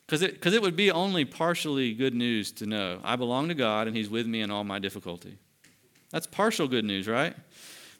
Because 0.05 0.21
it, 0.21 0.39
cause 0.39 0.53
it 0.53 0.61
would 0.61 0.75
be 0.75 0.91
only 0.91 1.25
partially 1.25 1.93
good 1.93 2.13
news 2.13 2.51
to 2.53 2.65
know 2.65 2.99
I 3.03 3.15
belong 3.15 3.47
to 3.47 3.55
God 3.55 3.87
and 3.87 3.95
He's 3.95 4.09
with 4.09 4.27
me 4.27 4.41
in 4.41 4.51
all 4.51 4.63
my 4.63 4.79
difficulty. 4.79 5.37
That's 6.11 6.27
partial 6.27 6.67
good 6.67 6.85
news, 6.85 7.07
right? 7.07 7.35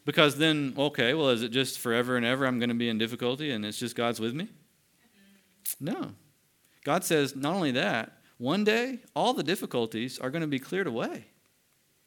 Because 0.05 0.37
then, 0.37 0.75
okay, 0.77 1.15
well, 1.15 1.29
is 1.29 1.41
it 1.41 1.49
just 1.49 1.79
forever 1.79 2.15
and 2.15 2.25
ever 2.25 2.45
I'm 2.45 2.59
going 2.59 2.69
to 2.69 2.75
be 2.75 2.89
in 2.89 2.99
difficulty 2.99 3.51
and 3.51 3.65
it's 3.65 3.79
just 3.79 3.95
God's 3.95 4.19
with 4.19 4.35
me? 4.35 4.45
Mm-hmm. 4.45 5.85
No. 5.85 6.11
God 6.83 7.03
says, 7.03 7.35
not 7.35 7.55
only 7.55 7.71
that, 7.71 8.11
one 8.37 8.63
day 8.63 8.99
all 9.15 9.33
the 9.33 9.43
difficulties 9.43 10.19
are 10.19 10.29
going 10.29 10.41
to 10.41 10.47
be 10.47 10.59
cleared 10.59 10.87
away. 10.87 11.25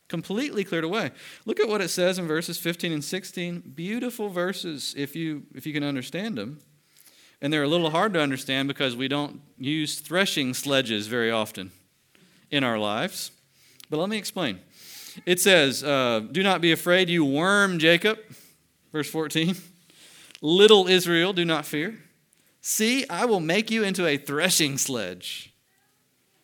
Completely 0.08 0.64
cleared 0.64 0.84
away. 0.84 1.10
Look 1.44 1.60
at 1.60 1.68
what 1.68 1.82
it 1.82 1.88
says 1.88 2.18
in 2.18 2.26
verses 2.26 2.56
15 2.56 2.92
and 2.92 3.04
16. 3.04 3.72
Beautiful 3.74 4.30
verses 4.30 4.94
if 4.96 5.14
you 5.14 5.42
if 5.54 5.66
you 5.66 5.74
can 5.74 5.84
understand 5.84 6.38
them. 6.38 6.60
And 7.40 7.52
they're 7.52 7.62
a 7.62 7.68
little 7.68 7.90
hard 7.90 8.14
to 8.14 8.20
understand 8.20 8.68
because 8.68 8.96
we 8.96 9.08
don't 9.08 9.40
use 9.58 10.00
threshing 10.00 10.54
sledges 10.54 11.06
very 11.06 11.30
often 11.30 11.70
in 12.50 12.64
our 12.64 12.78
lives. 12.78 13.30
But 13.90 13.98
let 13.98 14.08
me 14.08 14.18
explain. 14.18 14.60
It 15.24 15.40
says, 15.40 15.84
uh, 15.84 16.20
Do 16.32 16.42
not 16.42 16.60
be 16.60 16.72
afraid, 16.72 17.08
you 17.08 17.24
worm 17.24 17.78
Jacob. 17.78 18.18
Verse 18.92 19.10
14. 19.10 19.56
Little 20.40 20.86
Israel, 20.86 21.32
do 21.32 21.44
not 21.44 21.66
fear. 21.66 21.98
See, 22.60 23.08
I 23.08 23.24
will 23.24 23.40
make 23.40 23.70
you 23.70 23.82
into 23.82 24.06
a 24.06 24.16
threshing 24.16 24.78
sledge, 24.78 25.52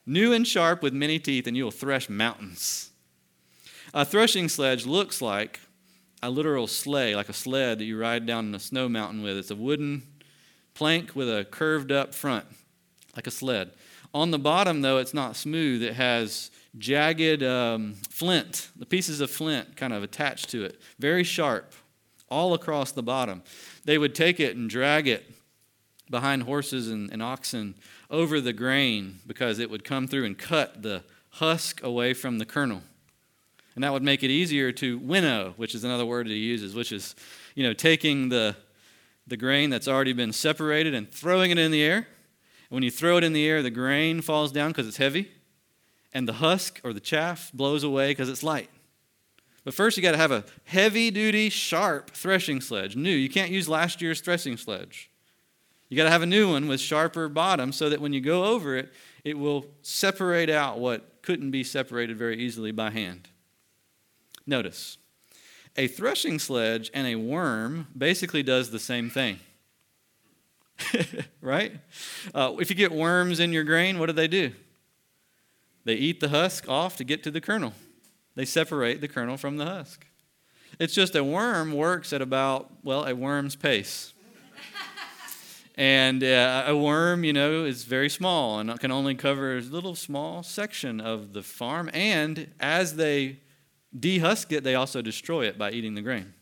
new 0.07 0.33
and 0.33 0.47
sharp 0.47 0.83
with 0.83 0.93
many 0.93 1.19
teeth, 1.19 1.47
and 1.47 1.57
you 1.57 1.65
will 1.65 1.71
thresh 1.71 2.09
mountains. 2.09 2.91
A 3.93 4.05
threshing 4.05 4.49
sledge 4.49 4.87
looks 4.87 5.21
like 5.23 5.61
a 6.23 6.31
literal 6.31 6.67
sleigh, 6.67 7.15
like 7.15 7.29
a 7.29 7.35
sled 7.35 7.79
that 7.79 7.85
you 7.85 7.99
ride 7.99 8.27
down 8.27 8.55
a 8.55 8.59
snow 8.59 8.89
mountain 8.89 9.23
with. 9.23 9.37
It's 9.37 9.51
a 9.51 9.57
wooden 9.57 10.03
plank 10.75 11.15
with 11.15 11.29
a 11.29 11.45
curved 11.45 11.91
up 11.91 12.15
front, 12.15 12.45
like 13.17 13.27
a 13.27 13.31
sled. 13.31 13.71
On 14.13 14.31
the 14.31 14.39
bottom, 14.39 14.83
though, 14.83 14.99
it's 14.99 15.15
not 15.15 15.37
smooth. 15.37 15.83
It 15.83 15.95
has 15.95 16.51
jagged 16.79 17.43
um, 17.43 17.95
flint, 18.11 18.69
the 18.77 18.87
pieces 18.87 19.21
of 19.21 19.31
flint 19.31 19.77
kind 19.77 19.93
of 19.93 20.03
attached 20.03 20.51
to 20.51 20.65
it, 20.65 20.81
very 20.99 21.25
sharp, 21.25 21.73
all 22.29 22.55
across 22.55 22.93
the 22.93 23.03
bottom. 23.03 23.43
They 23.85 23.99
would 23.99 24.15
take 24.15 24.41
it 24.41 24.57
and 24.57 24.69
drag 24.69 25.09
it 25.09 25.31
behind 26.11 26.45
horses 26.45 26.89
and, 26.91 27.11
and 27.13 27.23
oxen 27.23 27.75
over 28.11 28.41
the 28.41 28.53
grain 28.53 29.21
because 29.27 29.59
it 29.59 29.71
would 29.71 29.85
come 29.85 30.07
through 30.07 30.25
and 30.25 30.39
cut 30.39 30.83
the 30.83 31.03
husk 31.31 31.83
away 31.83 32.15
from 32.15 32.39
the 32.39 32.45
kernel. 32.45 32.83
And 33.75 33.83
that 33.83 33.93
would 33.93 34.03
make 34.03 34.23
it 34.23 34.31
easier 34.31 34.71
to 34.73 34.99
winnow, 34.99 35.55
which 35.57 35.75
is 35.75 35.83
another 35.83 36.07
word 36.07 36.29
he 36.29 36.35
uses, 36.35 36.75
which 36.75 36.93
is, 36.93 37.17
you 37.57 37.65
know, 37.65 37.73
taking 37.73 38.29
the, 38.29 38.55
the 39.27 39.37
grain 39.37 39.71
that's 39.71 39.89
already 39.89 40.13
been 40.13 40.33
separated 40.33 40.95
and 40.95 41.11
throwing 41.11 41.51
it 41.51 41.59
in 41.59 41.71
the 41.71 41.83
air. 41.83 41.97
And 41.97 42.71
when 42.71 42.83
you 42.83 42.91
throw 42.91 43.17
it 43.17 43.25
in 43.25 43.33
the 43.33 43.47
air, 43.47 43.63
the 43.63 43.71
grain 43.71 44.21
falls 44.21 44.53
down 44.53 44.71
because 44.71 44.87
it's 44.87 44.97
heavy, 44.97 45.31
and 46.13 46.29
the 46.29 46.35
husk 46.35 46.81
or 46.85 46.93
the 46.93 47.01
chaff 47.01 47.51
blows 47.53 47.85
away 47.85 48.11
because 48.11 48.29
it's 48.29 48.43
light. 48.43 48.71
But 49.65 49.75
first, 49.75 49.97
you 49.97 50.03
got 50.03 50.13
to 50.13 50.19
have 50.19 50.33
a 50.33 50.45
heavy 50.65 51.11
duty, 51.11 51.49
sharp 51.49 52.11
threshing 52.11 52.61
sledge. 52.61 52.97
New. 52.97 53.11
You 53.11 53.31
can't 53.31 53.51
use 53.51 53.69
last 53.69 54.03
year's 54.03 54.21
threshing 54.21 54.59
sledge. 54.59 55.11
You 55.89 55.97
got 55.97 56.05
to 56.05 56.11
have 56.11 56.23
a 56.23 56.27
new 56.27 56.51
one 56.51 56.69
with 56.69 56.81
sharper 56.81 57.29
bottom 57.29 57.73
so 57.73 57.89
that 57.89 58.01
when 58.01 58.13
you 58.13 58.21
go 58.21 58.45
over 58.45 58.77
it, 58.77 58.93
it 59.25 59.39
will 59.39 59.67
separate 59.83 60.51
out 60.51 60.79
what 60.79 61.23
couldn't 61.23 61.51
be 61.51 61.65
separated 61.65 62.19
very 62.19 62.39
easily 62.39 62.73
by 62.73 62.91
hand. 62.91 63.29
Notice, 64.47 64.99
a 65.77 65.89
threshing 65.89 66.39
sledge 66.39 66.91
and 66.95 67.07
a 67.07 67.17
worm 67.17 67.89
basically 67.97 68.43
does 68.43 68.71
the 68.71 68.79
same 68.79 69.11
thing. 69.11 69.39
right? 71.41 71.73
Uh, 72.35 72.55
if 72.59 72.71
you 72.71 72.77
get 72.77 72.93
worms 72.93 73.41
in 73.41 73.53
your 73.53 73.65
grain, 73.65 73.99
what 73.99 74.07
do 74.07 74.13
they 74.13 74.29
do? 74.29 74.53
They 75.85 75.95
eat 75.95 76.21
the 76.21 76.31
husk 76.31 76.69
off 76.69 76.97
to 76.97 77.05
get 77.05 77.23
to 77.25 77.31
the 77.31 77.41
kernel. 77.41 77.73
They 78.35 78.45
separate 78.45 79.01
the 79.01 79.09
kernel 79.09 79.37
from 79.37 79.59
the 79.59 79.67
husk. 79.67 80.07
It's 80.79 80.95
just 80.95 81.15
a 81.15 81.23
worm 81.23 81.73
works 81.73 82.13
at 82.13 82.21
about, 82.21 82.71
well, 82.83 83.07
a 83.07 83.15
worm's 83.15 83.55
pace. 83.55 84.13
and 85.77 86.25
uh, 86.25 86.65
a 86.67 86.77
worm, 86.77 87.23
you 87.23 87.33
know, 87.33 87.65
is 87.65 87.85
very 87.85 88.09
small 88.09 88.59
and 88.59 88.79
can 88.81 88.91
only 88.91 89.15
cover 89.15 89.59
a 89.59 89.61
little 89.61 89.95
small 89.95 90.43
section 90.43 91.01
of 91.01 91.33
the 91.33 91.43
farm. 91.43 91.91
And 91.93 92.49
as 92.59 92.97
they 92.97 93.39
dehusk 93.99 94.53
it, 94.53 94.65
they 94.65 94.75
also 94.75 95.03
destroy 95.03 95.47
it 95.47 95.59
by 95.59 95.71
eating 95.71 95.95
the 95.95 96.03
grain. 96.03 96.35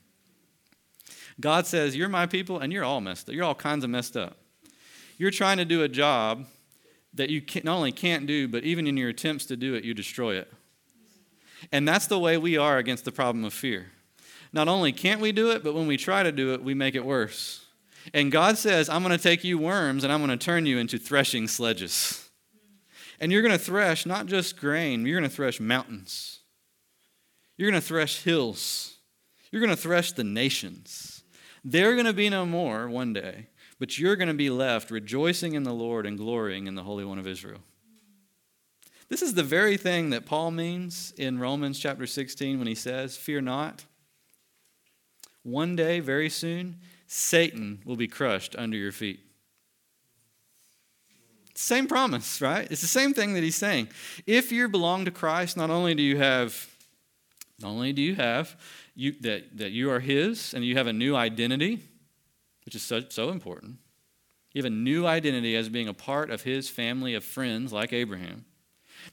God 1.41 1.67
says, 1.67 1.97
You're 1.97 2.09
my 2.09 2.27
people, 2.27 2.59
and 2.59 2.73
you're 2.73 2.85
all 2.85 3.01
messed 3.01 3.29
up. 3.29 3.35
You're 3.35 3.45
all 3.45 3.55
kinds 3.55 3.85
of 3.85 3.91
messed 3.91 4.17
up. 4.17 4.37
You're 5.19 5.31
trying 5.31 5.59
to 5.59 5.65
do 5.65 5.83
a 5.83 5.89
job 5.89 6.47
that 7.15 7.31
you 7.31 7.43
not 7.65 7.77
only 7.77 7.93
can't 7.93 8.27
do, 8.27 8.49
but 8.49 8.65
even 8.65 8.87
in 8.87 8.97
your 8.97 9.11
attempts 9.11 9.47
to 9.47 9.57
do 9.57 9.75
it, 9.75 9.85
you 9.85 9.95
destroy 9.95 10.37
it. 10.37 10.53
And 11.71 11.87
that's 11.87 12.07
the 12.07 12.19
way 12.19 12.39
we 12.39 12.57
are 12.57 12.79
against 12.79 13.05
the 13.05 13.13
problem 13.13 13.45
of 13.45 13.53
fear. 13.53 13.87
Not 14.53 14.69
only 14.69 14.93
can't 14.93 15.21
we 15.21 15.33
do 15.33 15.51
it, 15.51 15.63
but 15.63 15.75
when 15.75 15.87
we 15.87 15.97
try 15.97 16.23
to 16.23 16.33
do 16.33 16.53
it, 16.55 16.63
we 16.63 16.75
make 16.75 16.95
it 16.95 17.05
worse. 17.05 17.67
And 18.13 18.33
God 18.33 18.59
says, 18.59 18.89
I'm 18.89 19.03
going 19.03 19.17
to 19.17 19.23
take 19.23 19.45
you 19.45 19.59
worms 19.59 20.05
and 20.05 20.13
I'm 20.13 20.25
going 20.25 20.37
to 20.37 20.45
turn 20.45 20.67
you 20.67 20.79
into 20.79 20.99
threshing 20.99 21.47
sledges. 21.47 22.29
And 23.21 23.31
you're 23.31 23.43
going 23.43 23.53
to 23.53 23.59
thresh 23.59 24.05
not 24.05 24.27
just 24.27 24.59
grain, 24.59 25.07
you're 25.07 25.19
going 25.19 25.31
to 25.31 25.35
thresh 25.35 25.61
mountains. 25.61 26.41
You're 27.57 27.71
going 27.71 27.81
to 27.81 27.87
thresh 27.87 28.23
hills. 28.23 28.97
You're 29.51 29.61
going 29.61 29.75
to 29.75 29.81
thresh 29.81 30.13
the 30.13 30.25
nations. 30.25 31.23
They're 31.65 31.95
going 31.95 32.07
to 32.07 32.13
be 32.13 32.29
no 32.29 32.45
more 32.47 32.89
one 32.89 33.13
day, 33.13 33.49
but 33.79 33.99
you're 33.99 34.17
going 34.17 34.29
to 34.29 34.35
be 34.35 34.51
left 34.51 34.91
rejoicing 34.91 35.55
in 35.55 35.63
the 35.63 35.75
Lord 35.75 36.07
and 36.07 36.19
glorying 36.19 36.67
in 36.67 36.75
the 36.75 36.83
Holy 36.83 37.05
One 37.05 37.19
of 37.19 37.27
Israel. 37.27 37.61
This 39.09 39.23
is 39.23 39.35
the 39.35 39.43
very 39.43 39.77
thing 39.77 40.11
that 40.11 40.25
Paul 40.25 40.51
means 40.53 41.13
in 41.19 41.39
Romans 41.39 41.79
chapter 41.79 42.07
16 42.07 42.59
when 42.59 42.67
he 42.67 42.75
says, 42.75 43.17
Fear 43.17 43.43
not. 43.43 43.85
One 45.43 45.77
day, 45.77 46.01
very 46.01 46.31
soon, 46.31 46.79
Satan 47.07 47.83
will 47.85 47.97
be 47.97 48.09
crushed 48.09 48.57
under 48.57 48.77
your 48.77 48.93
feet. 48.93 49.21
Same 51.55 51.87
promise, 51.87 52.41
right? 52.41 52.67
It's 52.71 52.81
the 52.81 52.87
same 52.87 53.13
thing 53.13 53.35
that 53.35 53.43
he's 53.43 53.57
saying. 53.57 53.89
If 54.27 54.51
you 54.51 54.69
belong 54.69 55.05
to 55.05 55.11
Christ, 55.11 55.57
not 55.57 55.69
only 55.69 55.95
do 55.95 56.03
you 56.03 56.17
have, 56.17 56.72
not 57.63 57.71
only 57.71 57.93
do 57.93 58.03
you 58.03 58.15
have 58.15 58.57
you, 58.95 59.13
that, 59.21 59.57
that 59.57 59.73
you 59.73 59.91
are 59.91 60.01
his 60.01 60.55
and 60.55 60.65
you 60.65 60.77
have 60.77 60.87
a 60.87 60.93
new 60.93 61.17
identity, 61.17 61.81
which 62.65 62.75
is 62.75 62.83
so, 62.83 63.03
so 63.09 63.31
important. 63.31 63.77
You 64.53 64.63
have 64.63 64.71
a 64.71 64.75
new 64.75 65.07
identity 65.07 65.57
as 65.57 65.69
being 65.69 65.89
a 65.89 65.95
part 65.95 66.31
of 66.31 66.43
his 66.43 66.69
family 66.69 67.15
of 67.15 67.25
friends 67.25 67.73
like 67.73 67.93
Abraham. 67.93 68.45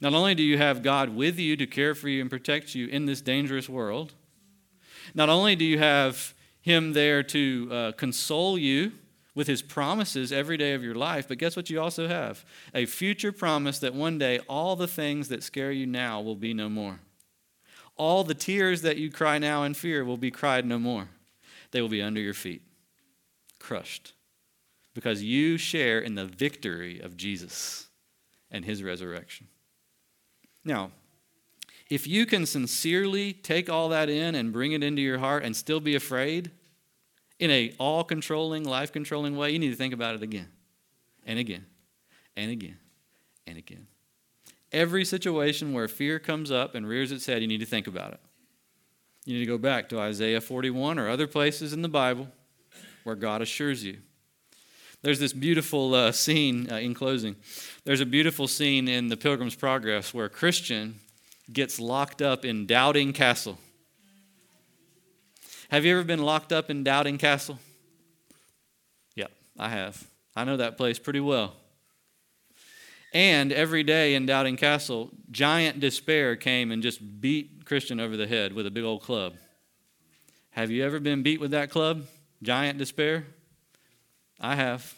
Not 0.01 0.13
only 0.13 0.35
do 0.35 0.43
you 0.43 0.57
have 0.57 0.83
God 0.83 1.09
with 1.09 1.39
you 1.39 1.55
to 1.57 1.65
care 1.65 1.95
for 1.95 2.09
you 2.09 2.21
and 2.21 2.29
protect 2.29 2.75
you 2.75 2.87
in 2.87 3.05
this 3.05 3.21
dangerous 3.21 3.67
world, 3.67 4.13
not 5.13 5.29
only 5.29 5.55
do 5.55 5.65
you 5.65 5.79
have 5.79 6.33
Him 6.61 6.93
there 6.93 7.23
to 7.23 7.69
uh, 7.71 7.91
console 7.93 8.57
you 8.57 8.91
with 9.35 9.47
His 9.47 9.61
promises 9.61 10.31
every 10.31 10.57
day 10.57 10.73
of 10.73 10.83
your 10.83 10.95
life, 10.95 11.27
but 11.27 11.37
guess 11.37 11.55
what 11.55 11.69
you 11.69 11.79
also 11.79 12.07
have? 12.07 12.45
A 12.73 12.85
future 12.85 13.31
promise 13.31 13.79
that 13.79 13.93
one 13.93 14.17
day 14.17 14.39
all 14.47 14.75
the 14.75 14.87
things 14.87 15.29
that 15.29 15.43
scare 15.43 15.71
you 15.71 15.85
now 15.85 16.21
will 16.21 16.35
be 16.35 16.53
no 16.53 16.69
more. 16.69 16.99
All 17.99 18.23
the 18.23 18.33
tears 18.33 18.81
that 18.83 18.95
you 18.95 19.11
cry 19.11 19.37
now 19.37 19.63
in 19.63 19.73
fear 19.73 20.05
will 20.05 20.17
be 20.17 20.31
cried 20.31 20.65
no 20.65 20.79
more. 20.79 21.09
They 21.71 21.81
will 21.81 21.89
be 21.89 22.01
under 22.01 22.21
your 22.21 22.33
feet, 22.33 22.61
crushed, 23.59 24.13
because 24.93 25.21
you 25.21 25.57
share 25.57 25.99
in 25.99 26.15
the 26.15 26.25
victory 26.25 27.01
of 27.01 27.17
Jesus 27.17 27.87
and 28.49 28.63
His 28.63 28.81
resurrection. 28.81 29.47
Now, 30.63 30.91
if 31.89 32.07
you 32.07 32.25
can 32.25 32.45
sincerely 32.45 33.33
take 33.33 33.69
all 33.69 33.89
that 33.89 34.09
in 34.09 34.33
and 34.33 34.53
bring 34.53 34.71
it 34.71 34.81
into 34.81 35.01
your 35.01 35.19
heart 35.19 35.43
and 35.43 35.53
still 35.53 35.81
be 35.81 35.95
afraid 35.95 36.51
in 37.37 37.51
a 37.51 37.73
all-controlling, 37.79 38.63
life-controlling 38.63 39.35
way, 39.35 39.51
you 39.51 39.59
need 39.59 39.71
to 39.71 39.75
think 39.75 39.93
about 39.93 40.15
it 40.15 40.23
again 40.23 40.47
and 41.25 41.37
again 41.37 41.65
and 42.37 42.49
again 42.49 42.77
and 43.45 43.57
again. 43.57 43.87
Every 44.71 45.03
situation 45.03 45.73
where 45.73 45.87
fear 45.87 46.19
comes 46.19 46.51
up 46.51 46.75
and 46.75 46.87
rears 46.87 47.11
its 47.11 47.25
head, 47.25 47.41
you 47.41 47.47
need 47.47 47.59
to 47.59 47.65
think 47.65 47.87
about 47.87 48.13
it. 48.13 48.19
You 49.25 49.33
need 49.33 49.45
to 49.45 49.51
go 49.51 49.57
back 49.57 49.89
to 49.89 49.99
Isaiah 49.99 50.41
41 50.41 50.99
or 50.99 51.09
other 51.09 51.27
places 51.27 51.73
in 51.73 51.81
the 51.81 51.89
Bible 51.89 52.27
where 53.03 53.15
God 53.15 53.41
assures 53.41 53.83
you 53.83 53.97
there's 55.01 55.19
this 55.19 55.31
beautiful 55.31 55.93
uh, 55.93 56.11
scene 56.11 56.69
uh, 56.69 56.75
in 56.75 56.93
closing. 56.93 57.35
There's 57.85 58.01
a 58.01 58.05
beautiful 58.05 58.47
scene 58.47 58.87
in 58.87 59.07
The 59.07 59.15
Pilgrim's 59.15 59.55
Progress 59.55 60.13
where 60.13 60.25
a 60.25 60.29
Christian 60.29 60.99
gets 61.51 61.79
locked 61.79 62.21
up 62.21 62.43
in 62.43 62.65
Doubting 62.65 63.13
Castle. 63.13 63.57
Have 65.69 65.85
you 65.85 65.93
ever 65.93 66.03
been 66.03 66.23
locked 66.23 66.51
up 66.51 66.69
in 66.69 66.83
Doubting 66.83 67.17
Castle? 67.17 67.59
Yeah, 69.15 69.27
I 69.57 69.69
have. 69.69 70.05
I 70.35 70.43
know 70.43 70.57
that 70.57 70.77
place 70.77 70.99
pretty 70.99 71.21
well. 71.21 71.55
And 73.11 73.51
every 73.51 73.83
day 73.83 74.13
in 74.13 74.25
Doubting 74.25 74.55
Castle, 74.55 75.09
giant 75.31 75.79
despair 75.79 76.35
came 76.35 76.71
and 76.71 76.83
just 76.83 77.21
beat 77.21 77.65
Christian 77.65 77.99
over 77.99 78.15
the 78.15 78.27
head 78.27 78.53
with 78.53 78.67
a 78.67 78.71
big 78.71 78.83
old 78.83 79.01
club. 79.01 79.33
Have 80.51 80.69
you 80.69 80.83
ever 80.83 80.99
been 80.99 81.23
beat 81.23 81.39
with 81.39 81.51
that 81.51 81.69
club? 81.69 82.05
Giant 82.43 82.77
despair? 82.77 83.25
I 84.39 84.55
have. 84.55 84.95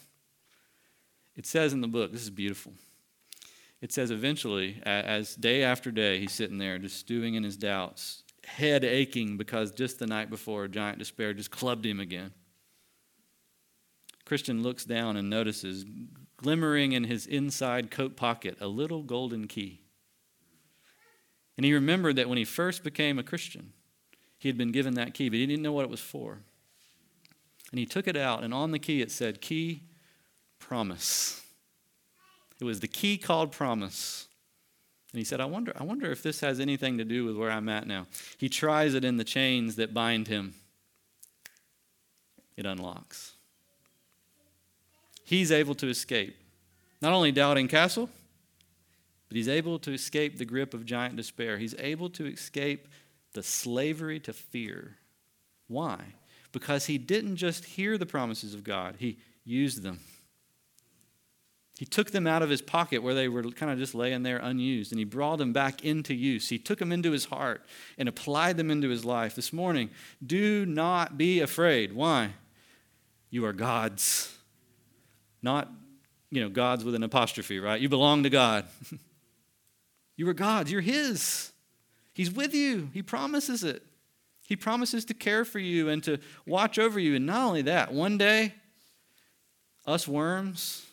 It 1.36 1.46
says 1.46 1.72
in 1.72 1.80
the 1.80 1.88
book, 1.88 2.12
this 2.12 2.22
is 2.22 2.30
beautiful. 2.30 2.72
It 3.80 3.92
says 3.92 4.10
eventually, 4.10 4.80
as 4.84 5.34
day 5.34 5.64
after 5.64 5.90
day, 5.90 6.18
he's 6.20 6.32
sitting 6.32 6.58
there 6.58 6.78
just 6.78 6.98
stewing 6.98 7.34
in 7.34 7.42
his 7.42 7.56
doubts, 7.56 8.22
head 8.44 8.84
aching 8.84 9.36
because 9.36 9.72
just 9.72 9.98
the 9.98 10.06
night 10.06 10.30
before, 10.30 10.68
giant 10.68 10.98
despair 10.98 11.32
just 11.32 11.50
clubbed 11.50 11.84
him 11.84 11.98
again. 11.98 12.32
Christian 14.24 14.62
looks 14.62 14.84
down 14.84 15.16
and 15.16 15.28
notices, 15.28 15.84
glimmering 16.42 16.92
in 16.92 17.04
his 17.04 17.26
inside 17.26 17.90
coat 17.90 18.16
pocket, 18.16 18.56
a 18.60 18.66
little 18.66 19.02
golden 19.02 19.46
key. 19.46 19.80
And 21.56 21.64
he 21.64 21.72
remembered 21.72 22.16
that 22.16 22.28
when 22.28 22.38
he 22.38 22.44
first 22.44 22.82
became 22.82 23.18
a 23.18 23.22
Christian, 23.22 23.72
he 24.38 24.48
had 24.48 24.58
been 24.58 24.72
given 24.72 24.94
that 24.94 25.14
key, 25.14 25.28
but 25.28 25.38
he 25.38 25.46
didn't 25.46 25.62
know 25.62 25.72
what 25.72 25.84
it 25.84 25.90
was 25.90 26.00
for. 26.00 26.40
And 27.70 27.78
he 27.78 27.86
took 27.86 28.06
it 28.06 28.16
out, 28.16 28.42
and 28.42 28.52
on 28.52 28.70
the 28.70 28.78
key 28.78 29.00
it 29.00 29.10
said, 29.10 29.40
Key 29.40 29.82
Promise. 30.58 31.42
It 32.60 32.64
was 32.64 32.80
the 32.80 32.88
key 32.88 33.18
called 33.18 33.50
Promise. 33.50 34.28
And 35.12 35.18
he 35.18 35.24
said, 35.24 35.40
I 35.40 35.44
wonder, 35.44 35.72
I 35.76 35.84
wonder 35.84 36.10
if 36.10 36.22
this 36.22 36.40
has 36.40 36.60
anything 36.60 36.98
to 36.98 37.04
do 37.04 37.24
with 37.24 37.36
where 37.36 37.50
I'm 37.50 37.68
at 37.68 37.86
now. 37.86 38.06
He 38.38 38.48
tries 38.48 38.94
it 38.94 39.04
in 39.04 39.16
the 39.16 39.24
chains 39.24 39.76
that 39.76 39.92
bind 39.92 40.28
him, 40.28 40.54
it 42.56 42.66
unlocks. 42.66 43.32
He's 45.32 45.50
able 45.50 45.74
to 45.76 45.88
escape. 45.88 46.36
Not 47.00 47.14
only 47.14 47.32
Doubting 47.32 47.66
Castle, 47.66 48.10
but 49.28 49.36
he's 49.38 49.48
able 49.48 49.78
to 49.78 49.94
escape 49.94 50.36
the 50.36 50.44
grip 50.44 50.74
of 50.74 50.84
giant 50.84 51.16
despair. 51.16 51.56
He's 51.56 51.74
able 51.78 52.10
to 52.10 52.26
escape 52.26 52.86
the 53.32 53.42
slavery 53.42 54.20
to 54.20 54.34
fear 54.34 54.98
Why? 55.68 56.00
Because 56.52 56.84
he 56.84 56.98
didn't 56.98 57.36
just 57.36 57.64
hear 57.64 57.96
the 57.96 58.04
promises 58.04 58.52
of 58.52 58.62
God, 58.62 58.96
he 58.98 59.16
used 59.42 59.82
them. 59.82 60.00
He 61.78 61.86
took 61.86 62.10
them 62.10 62.26
out 62.26 62.42
of 62.42 62.50
his 62.50 62.60
pocket 62.60 63.02
where 63.02 63.14
they 63.14 63.26
were 63.26 63.42
kind 63.42 63.72
of 63.72 63.78
just 63.78 63.94
laying 63.94 64.22
there 64.22 64.36
unused, 64.36 64.92
and 64.92 64.98
he 64.98 65.06
brought 65.06 65.38
them 65.38 65.54
back 65.54 65.82
into 65.82 66.12
use. 66.12 66.50
He 66.50 66.58
took 66.58 66.78
them 66.78 66.92
into 66.92 67.10
his 67.10 67.24
heart 67.24 67.64
and 67.96 68.06
applied 68.06 68.58
them 68.58 68.70
into 68.70 68.90
his 68.90 69.06
life. 69.06 69.34
This 69.34 69.50
morning, 69.50 69.88
do 70.24 70.66
not 70.66 71.16
be 71.16 71.40
afraid. 71.40 71.94
Why? 71.94 72.34
You 73.30 73.46
are 73.46 73.54
God's. 73.54 74.36
Not, 75.42 75.70
you 76.30 76.40
know, 76.40 76.48
God's 76.48 76.84
with 76.84 76.94
an 76.94 77.02
apostrophe, 77.02 77.58
right? 77.58 77.80
You 77.80 77.88
belong 77.88 78.22
to 78.22 78.30
God. 78.30 78.64
you 80.16 80.28
are 80.28 80.34
God's. 80.34 80.70
You're 80.70 80.80
His. 80.80 81.52
He's 82.14 82.30
with 82.30 82.54
you. 82.54 82.90
He 82.92 83.02
promises 83.02 83.64
it. 83.64 83.82
He 84.46 84.56
promises 84.56 85.04
to 85.06 85.14
care 85.14 85.44
for 85.44 85.58
you 85.58 85.88
and 85.88 86.02
to 86.04 86.18
watch 86.46 86.78
over 86.78 87.00
you. 87.00 87.14
And 87.14 87.26
not 87.26 87.46
only 87.46 87.62
that, 87.62 87.92
one 87.92 88.18
day, 88.18 88.54
us 89.86 90.06
worms, 90.06 90.84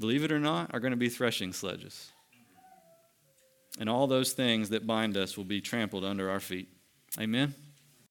believe 0.00 0.24
it 0.24 0.32
or 0.32 0.40
not, 0.40 0.72
are 0.72 0.80
going 0.80 0.92
to 0.92 0.96
be 0.96 1.08
threshing 1.08 1.52
sledges. 1.52 2.10
And 3.78 3.88
all 3.88 4.06
those 4.06 4.32
things 4.32 4.70
that 4.70 4.86
bind 4.86 5.16
us 5.16 5.36
will 5.36 5.44
be 5.44 5.60
trampled 5.60 6.04
under 6.04 6.30
our 6.30 6.40
feet. 6.40 6.68
Amen. 7.18 7.54